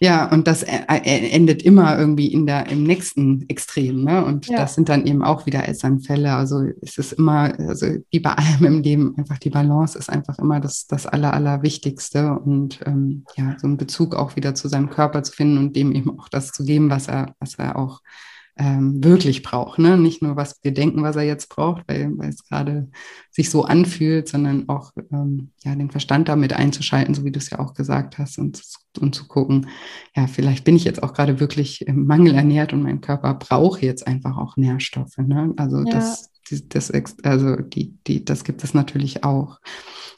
ja, 0.00 0.30
und 0.30 0.46
das 0.46 0.62
äh, 0.62 0.84
äh, 0.88 1.30
endet 1.30 1.62
immer 1.62 1.98
irgendwie 1.98 2.28
in 2.28 2.46
der, 2.46 2.68
im 2.68 2.84
nächsten 2.84 3.48
Extrem. 3.48 4.04
Ne? 4.04 4.24
Und 4.24 4.46
ja. 4.46 4.58
das 4.58 4.74
sind 4.74 4.88
dann 4.88 5.06
eben 5.06 5.24
auch 5.24 5.44
wieder 5.44 5.68
Essanfälle. 5.68 6.34
Also 6.34 6.62
es 6.80 6.98
ist 6.98 7.14
immer, 7.14 7.52
also 7.58 7.86
wie 8.10 8.20
bei 8.20 8.32
allem 8.32 8.64
im 8.64 8.82
Leben, 8.82 9.14
einfach 9.18 9.38
die 9.38 9.50
Balance 9.50 9.98
ist 9.98 10.08
einfach 10.08 10.38
immer 10.38 10.60
das, 10.60 10.86
das 10.86 11.06
Aller, 11.06 11.34
Allerwichtigste. 11.34 12.38
Und 12.38 12.80
ähm, 12.86 13.24
ja, 13.36 13.56
so 13.58 13.66
einen 13.66 13.76
Bezug 13.76 14.14
auch 14.14 14.36
wieder 14.36 14.54
zu 14.54 14.68
seinem 14.68 14.90
Körper 14.90 15.24
zu 15.24 15.32
finden 15.32 15.58
und 15.58 15.74
dem 15.74 15.90
eben 15.92 16.16
auch 16.18 16.28
das 16.28 16.52
zu 16.52 16.64
geben, 16.64 16.90
was 16.90 17.08
er, 17.08 17.34
was 17.40 17.56
er 17.56 17.76
auch 17.76 18.00
ähm, 18.58 19.02
wirklich 19.02 19.42
braucht. 19.42 19.78
Ne? 19.78 19.96
Nicht 19.96 20.20
nur, 20.20 20.36
was 20.36 20.58
wir 20.62 20.74
denken, 20.74 21.02
was 21.02 21.16
er 21.16 21.22
jetzt 21.22 21.48
braucht, 21.48 21.84
weil, 21.86 22.10
weil 22.18 22.30
es 22.30 22.44
gerade 22.44 22.90
sich 23.30 23.50
so 23.50 23.64
anfühlt, 23.64 24.28
sondern 24.28 24.68
auch 24.68 24.90
ähm, 25.12 25.52
ja, 25.64 25.74
den 25.74 25.90
Verstand 25.90 26.28
damit 26.28 26.52
einzuschalten, 26.52 27.14
so 27.14 27.24
wie 27.24 27.30
du 27.30 27.38
es 27.38 27.50
ja 27.50 27.60
auch 27.60 27.74
gesagt 27.74 28.18
hast, 28.18 28.38
und, 28.38 28.60
und 28.98 29.14
zu 29.14 29.28
gucken, 29.28 29.68
ja, 30.16 30.26
vielleicht 30.26 30.64
bin 30.64 30.74
ich 30.74 30.84
jetzt 30.84 31.02
auch 31.02 31.14
gerade 31.14 31.38
wirklich 31.38 31.86
im 31.86 32.06
Mangel 32.06 32.34
ernährt 32.34 32.72
und 32.72 32.82
mein 32.82 33.00
Körper 33.00 33.34
braucht 33.34 33.82
jetzt 33.82 34.06
einfach 34.06 34.36
auch 34.36 34.56
Nährstoffe. 34.56 35.18
Ne? 35.18 35.54
Also 35.56 35.78
ja. 35.78 35.92
das, 35.92 36.30
das, 36.68 36.92
also 37.22 37.56
die, 37.56 37.96
die, 38.06 38.24
das 38.24 38.42
gibt 38.42 38.64
es 38.64 38.74
natürlich 38.74 39.22
auch. 39.22 39.58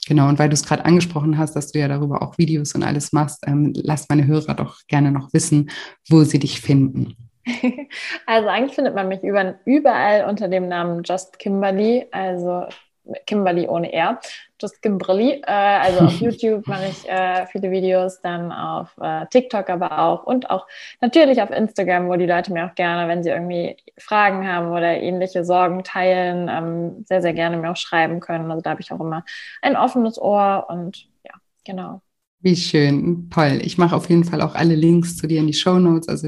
Genau, 0.07 0.29
und 0.29 0.39
weil 0.39 0.49
du 0.49 0.55
es 0.55 0.65
gerade 0.65 0.85
angesprochen 0.85 1.37
hast, 1.37 1.55
dass 1.55 1.71
du 1.71 1.79
ja 1.79 1.87
darüber 1.87 2.23
auch 2.23 2.39
Videos 2.39 2.73
und 2.73 2.81
alles 2.81 3.13
machst, 3.13 3.43
ähm, 3.45 3.71
lass 3.75 4.09
meine 4.09 4.25
Hörer 4.25 4.55
doch 4.55 4.79
gerne 4.87 5.11
noch 5.11 5.31
wissen, 5.31 5.69
wo 6.09 6.23
sie 6.23 6.39
dich 6.39 6.59
finden. 6.59 7.15
Also 8.25 8.47
eigentlich 8.49 8.75
findet 8.75 8.95
man 8.95 9.07
mich 9.07 9.21
überall 9.23 10.25
unter 10.25 10.47
dem 10.47 10.67
Namen 10.67 11.03
Just 11.03 11.39
Kimberly, 11.39 12.07
also 12.11 12.65
Kimberly 13.25 13.67
ohne 13.67 13.91
R, 13.91 14.19
Just 14.61 14.81
Kimberly. 14.81 15.41
Äh, 15.45 15.51
also 15.51 16.05
auf 16.05 16.13
YouTube 16.19 16.67
mache 16.67 16.87
ich 16.87 17.09
äh, 17.09 17.45
viele 17.47 17.71
Videos, 17.71 18.21
dann 18.21 18.51
auf 18.51 18.95
äh, 19.01 19.25
TikTok 19.27 19.69
aber 19.69 19.99
auch 19.99 20.23
und 20.23 20.49
auch 20.49 20.67
natürlich 20.99 21.41
auf 21.41 21.49
Instagram, 21.49 22.07
wo 22.09 22.15
die 22.15 22.25
Leute 22.27 22.53
mir 22.53 22.65
auch 22.67 22.75
gerne, 22.75 23.07
wenn 23.07 23.23
sie 23.23 23.29
irgendwie 23.29 23.77
Fragen 23.97 24.47
haben 24.47 24.71
oder 24.71 24.97
ähnliche 24.97 25.43
Sorgen 25.43 25.83
teilen, 25.83 26.49
ähm, 26.49 27.05
sehr, 27.07 27.21
sehr 27.21 27.33
gerne 27.33 27.57
mir 27.57 27.71
auch 27.71 27.77
schreiben 27.77 28.19
können. 28.19 28.51
Also 28.51 28.61
da 28.61 28.71
habe 28.71 28.81
ich 28.81 28.91
auch 28.91 28.99
immer 28.99 29.25
ein 29.61 29.75
offenes 29.75 30.19
Ohr 30.21 30.67
und 30.69 31.07
ja, 31.23 31.33
genau. 31.65 32.01
Wie 32.43 32.55
schön, 32.55 33.29
toll. 33.29 33.59
Ich 33.63 33.77
mache 33.77 33.95
auf 33.95 34.09
jeden 34.09 34.23
Fall 34.23 34.41
auch 34.41 34.55
alle 34.55 34.73
Links 34.73 35.15
zu 35.15 35.27
dir 35.27 35.39
in 35.41 35.47
die 35.47 35.53
Show 35.53 35.77
Notes. 35.77 36.07
Also 36.07 36.27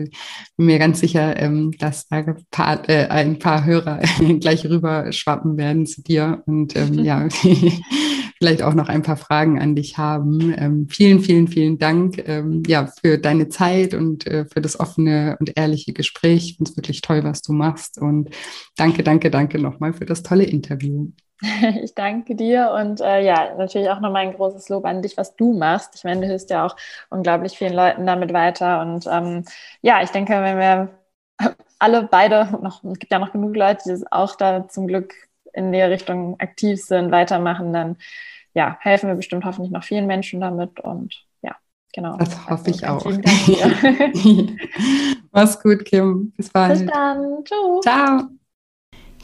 bin 0.57 0.67
mir 0.67 0.77
ganz 0.77 0.99
sicher, 0.99 1.39
ähm, 1.41 1.71
dass 1.79 2.07
da 2.07 2.17
ein 2.17 2.45
paar, 2.51 2.87
äh, 2.87 3.07
ein 3.07 3.39
paar 3.39 3.65
Hörer 3.65 3.99
gleich 4.39 4.63
rüber 4.65 5.11
schwappen 5.11 5.57
werden 5.57 5.87
zu 5.87 6.03
dir 6.03 6.43
und 6.45 6.75
ähm, 6.75 7.03
ja, 7.03 7.27
vielleicht 8.37 8.61
auch 8.61 8.75
noch 8.75 8.89
ein 8.89 9.01
paar 9.01 9.17
Fragen 9.17 9.59
an 9.59 9.75
dich 9.75 9.97
haben. 9.97 10.53
Ähm, 10.55 10.87
vielen, 10.87 11.21
vielen, 11.21 11.47
vielen 11.47 11.79
Dank 11.79 12.21
ähm, 12.27 12.61
ja, 12.67 12.91
für 13.01 13.17
deine 13.17 13.49
Zeit 13.49 13.95
und 13.95 14.27
äh, 14.27 14.45
für 14.45 14.61
das 14.61 14.79
offene 14.79 15.37
und 15.39 15.53
ehrliche 15.55 15.93
Gespräch. 15.93 16.45
Ich 16.45 16.57
finde 16.57 16.69
es 16.69 16.77
wirklich 16.77 17.01
toll, 17.01 17.23
was 17.23 17.41
du 17.41 17.53
machst. 17.53 17.97
Und 17.97 18.29
danke, 18.75 19.01
danke, 19.01 19.31
danke 19.31 19.59
nochmal 19.59 19.93
für 19.93 20.05
das 20.05 20.21
tolle 20.21 20.43
Interview. 20.43 21.09
Ich 21.83 21.93
danke 21.95 22.35
dir 22.35 22.71
und 22.71 23.01
äh, 23.01 23.21
ja, 23.21 23.55
natürlich 23.57 23.89
auch 23.89 23.99
nochmal 23.99 24.27
ein 24.27 24.33
großes 24.33 24.69
Lob 24.69 24.85
an 24.85 25.01
dich, 25.01 25.17
was 25.17 25.35
du 25.35 25.53
machst. 25.53 25.95
Ich 25.95 26.03
meine, 26.03 26.21
du 26.21 26.27
hilfst 26.27 26.49
ja 26.49 26.65
auch 26.65 26.75
unglaublich 27.09 27.57
vielen 27.57 27.73
Leuten 27.73 28.05
damit 28.05 28.33
weiter. 28.33 28.81
Und 28.81 29.07
ähm, 29.07 29.43
ja, 29.81 30.01
ich 30.01 30.09
denke, 30.11 30.33
wenn 30.33 30.57
wir 30.57 30.89
alle 31.79 32.03
beide, 32.03 32.47
noch, 32.61 32.83
es 32.83 32.99
gibt 32.99 33.11
ja 33.11 33.19
noch 33.19 33.31
genug 33.31 33.55
Leute, 33.55 33.83
die 33.85 34.03
auch 34.11 34.35
da 34.35 34.67
zum 34.67 34.87
Glück 34.87 35.13
in 35.53 35.71
der 35.71 35.89
Richtung 35.89 36.39
aktiv 36.39 36.83
sind, 36.83 37.11
weitermachen, 37.11 37.73
dann 37.73 37.97
ja, 38.53 38.77
helfen 38.79 39.09
wir 39.09 39.15
bestimmt 39.15 39.45
hoffentlich 39.45 39.71
noch 39.71 39.83
vielen 39.83 40.07
Menschen 40.07 40.39
damit. 40.39 40.79
Und 40.79 41.25
ja, 41.41 41.55
genau. 41.93 42.17
Das 42.17 42.49
hoffe 42.49 42.69
ich 42.69 42.85
auch. 42.87 43.05
Mach's 45.31 45.61
gut, 45.61 45.85
Kim. 45.85 46.31
Bis 46.37 46.49
bald. 46.49 46.79
Bis 46.79 46.91
dann. 46.91 47.43
Ciao. 47.45 47.81
Ciao. 47.81 48.42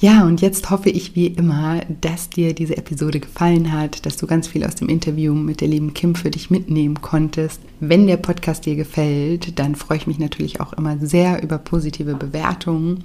Ja, 0.01 0.25
und 0.25 0.39
jetzt 0.39 0.69
hoffe 0.69 0.89
ich 0.89 1.13
wie 1.15 1.27
immer, 1.27 1.81
dass 1.99 2.29
dir 2.29 2.53
diese 2.53 2.77
Episode 2.77 3.19
gefallen 3.19 3.73
hat, 3.73 4.05
dass 4.05 4.15
du 4.15 4.27
ganz 4.27 4.47
viel 4.47 4.63
aus 4.63 4.75
dem 4.75 4.87
Interview 4.87 5.33
mit 5.33 5.59
der 5.59 5.67
lieben 5.67 5.93
Kim 5.93 6.15
für 6.15 6.31
dich 6.31 6.49
mitnehmen 6.49 7.01
konntest. 7.01 7.59
Wenn 7.81 8.07
der 8.07 8.15
Podcast 8.15 8.65
dir 8.65 8.77
gefällt, 8.77 9.59
dann 9.59 9.75
freue 9.75 9.97
ich 9.97 10.07
mich 10.07 10.17
natürlich 10.17 10.61
auch 10.61 10.71
immer 10.71 10.97
sehr 10.99 11.43
über 11.43 11.57
positive 11.57 12.15
Bewertungen. 12.15 13.03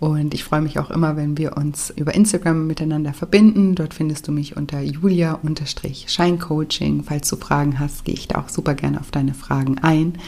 Und 0.00 0.34
ich 0.34 0.44
freue 0.44 0.60
mich 0.60 0.78
auch 0.78 0.90
immer, 0.90 1.16
wenn 1.16 1.38
wir 1.38 1.56
uns 1.56 1.88
über 1.96 2.14
Instagram 2.14 2.66
miteinander 2.66 3.14
verbinden. 3.14 3.74
Dort 3.74 3.94
findest 3.94 4.28
du 4.28 4.32
mich 4.32 4.54
unter 4.54 4.82
julia-scheincoaching. 4.82 7.04
Falls 7.04 7.30
du 7.30 7.36
Fragen 7.36 7.78
hast, 7.78 8.04
gehe 8.04 8.14
ich 8.14 8.28
da 8.28 8.40
auch 8.40 8.50
super 8.50 8.74
gerne 8.74 9.00
auf 9.00 9.10
deine 9.10 9.32
Fragen 9.32 9.78
ein. 9.78 10.18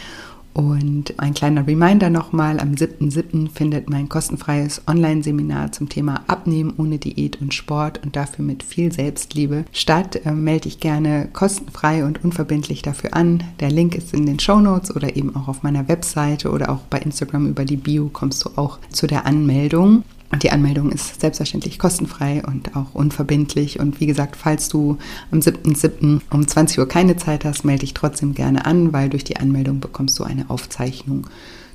Und 0.56 1.12
ein 1.18 1.34
kleiner 1.34 1.66
Reminder 1.66 2.08
nochmal, 2.08 2.60
am 2.60 2.72
7.7. 2.72 3.50
findet 3.50 3.90
mein 3.90 4.08
kostenfreies 4.08 4.80
Online-Seminar 4.86 5.72
zum 5.72 5.90
Thema 5.90 6.22
Abnehmen 6.28 6.72
ohne 6.78 6.96
Diät 6.96 7.42
und 7.42 7.52
Sport 7.52 8.00
und 8.02 8.16
dafür 8.16 8.42
mit 8.42 8.62
viel 8.62 8.90
Selbstliebe 8.90 9.66
statt. 9.70 10.18
Ähm, 10.24 10.44
melde 10.44 10.62
dich 10.62 10.80
gerne 10.80 11.28
kostenfrei 11.30 12.06
und 12.06 12.24
unverbindlich 12.24 12.80
dafür 12.80 13.12
an. 13.12 13.44
Der 13.60 13.70
Link 13.70 13.94
ist 13.94 14.14
in 14.14 14.24
den 14.24 14.38
Show 14.38 14.58
Notes 14.58 14.96
oder 14.96 15.14
eben 15.14 15.36
auch 15.36 15.48
auf 15.48 15.62
meiner 15.62 15.88
Webseite 15.88 16.50
oder 16.50 16.70
auch 16.70 16.80
bei 16.88 17.00
Instagram 17.00 17.50
über 17.50 17.66
die 17.66 17.76
Bio 17.76 18.08
kommst 18.10 18.42
du 18.46 18.50
auch 18.56 18.78
zu 18.88 19.06
der 19.06 19.26
Anmeldung. 19.26 20.04
Und 20.30 20.42
die 20.42 20.50
Anmeldung 20.50 20.90
ist 20.90 21.20
selbstverständlich 21.20 21.78
kostenfrei 21.78 22.42
und 22.44 22.76
auch 22.76 22.94
unverbindlich. 22.94 23.78
Und 23.78 24.00
wie 24.00 24.06
gesagt, 24.06 24.36
falls 24.36 24.68
du 24.68 24.98
am 25.30 25.38
7.7. 25.38 26.20
um 26.30 26.46
20 26.46 26.78
Uhr 26.78 26.88
keine 26.88 27.16
Zeit 27.16 27.44
hast, 27.44 27.64
melde 27.64 27.80
dich 27.80 27.94
trotzdem 27.94 28.34
gerne 28.34 28.66
an, 28.66 28.92
weil 28.92 29.08
durch 29.08 29.24
die 29.24 29.36
Anmeldung 29.36 29.80
bekommst 29.80 30.18
du 30.18 30.24
eine 30.24 30.50
Aufzeichnung 30.50 31.28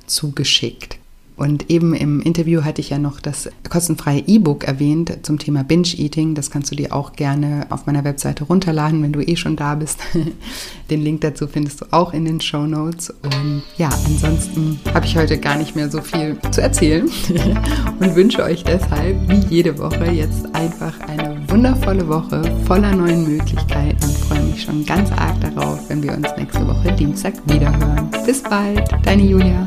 zugeschickt. 0.06 0.98
Und 1.42 1.70
eben 1.70 1.92
im 1.92 2.20
Interview 2.20 2.62
hatte 2.62 2.80
ich 2.80 2.90
ja 2.90 2.98
noch 2.98 3.18
das 3.18 3.48
kostenfreie 3.68 4.22
E-Book 4.28 4.62
erwähnt 4.62 5.12
zum 5.22 5.40
Thema 5.40 5.64
Binge-Eating. 5.64 6.36
Das 6.36 6.52
kannst 6.52 6.70
du 6.70 6.76
dir 6.76 6.94
auch 6.94 7.14
gerne 7.14 7.66
auf 7.70 7.86
meiner 7.86 8.04
Webseite 8.04 8.44
runterladen, 8.44 9.02
wenn 9.02 9.12
du 9.12 9.20
eh 9.20 9.34
schon 9.34 9.56
da 9.56 9.74
bist. 9.74 9.98
Den 10.90 11.02
Link 11.02 11.22
dazu 11.22 11.48
findest 11.48 11.80
du 11.80 11.86
auch 11.90 12.12
in 12.12 12.26
den 12.26 12.40
Show 12.40 12.64
Notes. 12.68 13.10
Und 13.10 13.64
ja, 13.76 13.88
ansonsten 14.06 14.78
habe 14.94 15.04
ich 15.04 15.16
heute 15.16 15.36
gar 15.36 15.56
nicht 15.56 15.74
mehr 15.74 15.90
so 15.90 16.00
viel 16.00 16.38
zu 16.52 16.62
erzählen 16.62 17.10
und 17.98 18.14
wünsche 18.14 18.44
euch 18.44 18.62
deshalb, 18.62 19.16
wie 19.28 19.44
jede 19.52 19.76
Woche, 19.78 20.12
jetzt 20.12 20.46
einfach 20.54 20.94
eine 21.00 21.42
wundervolle 21.48 22.06
Woche 22.06 22.40
voller 22.66 22.94
neuen 22.94 23.36
Möglichkeiten 23.36 24.04
und 24.04 24.16
freue 24.16 24.44
mich 24.44 24.62
schon 24.62 24.86
ganz 24.86 25.10
arg 25.10 25.40
darauf, 25.40 25.80
wenn 25.88 26.04
wir 26.04 26.12
uns 26.12 26.28
nächste 26.36 26.64
Woche 26.68 26.92
Dienstag 26.92 27.34
wiederhören. 27.46 28.08
Bis 28.24 28.44
bald, 28.44 28.88
deine 29.04 29.24
Julia. 29.24 29.66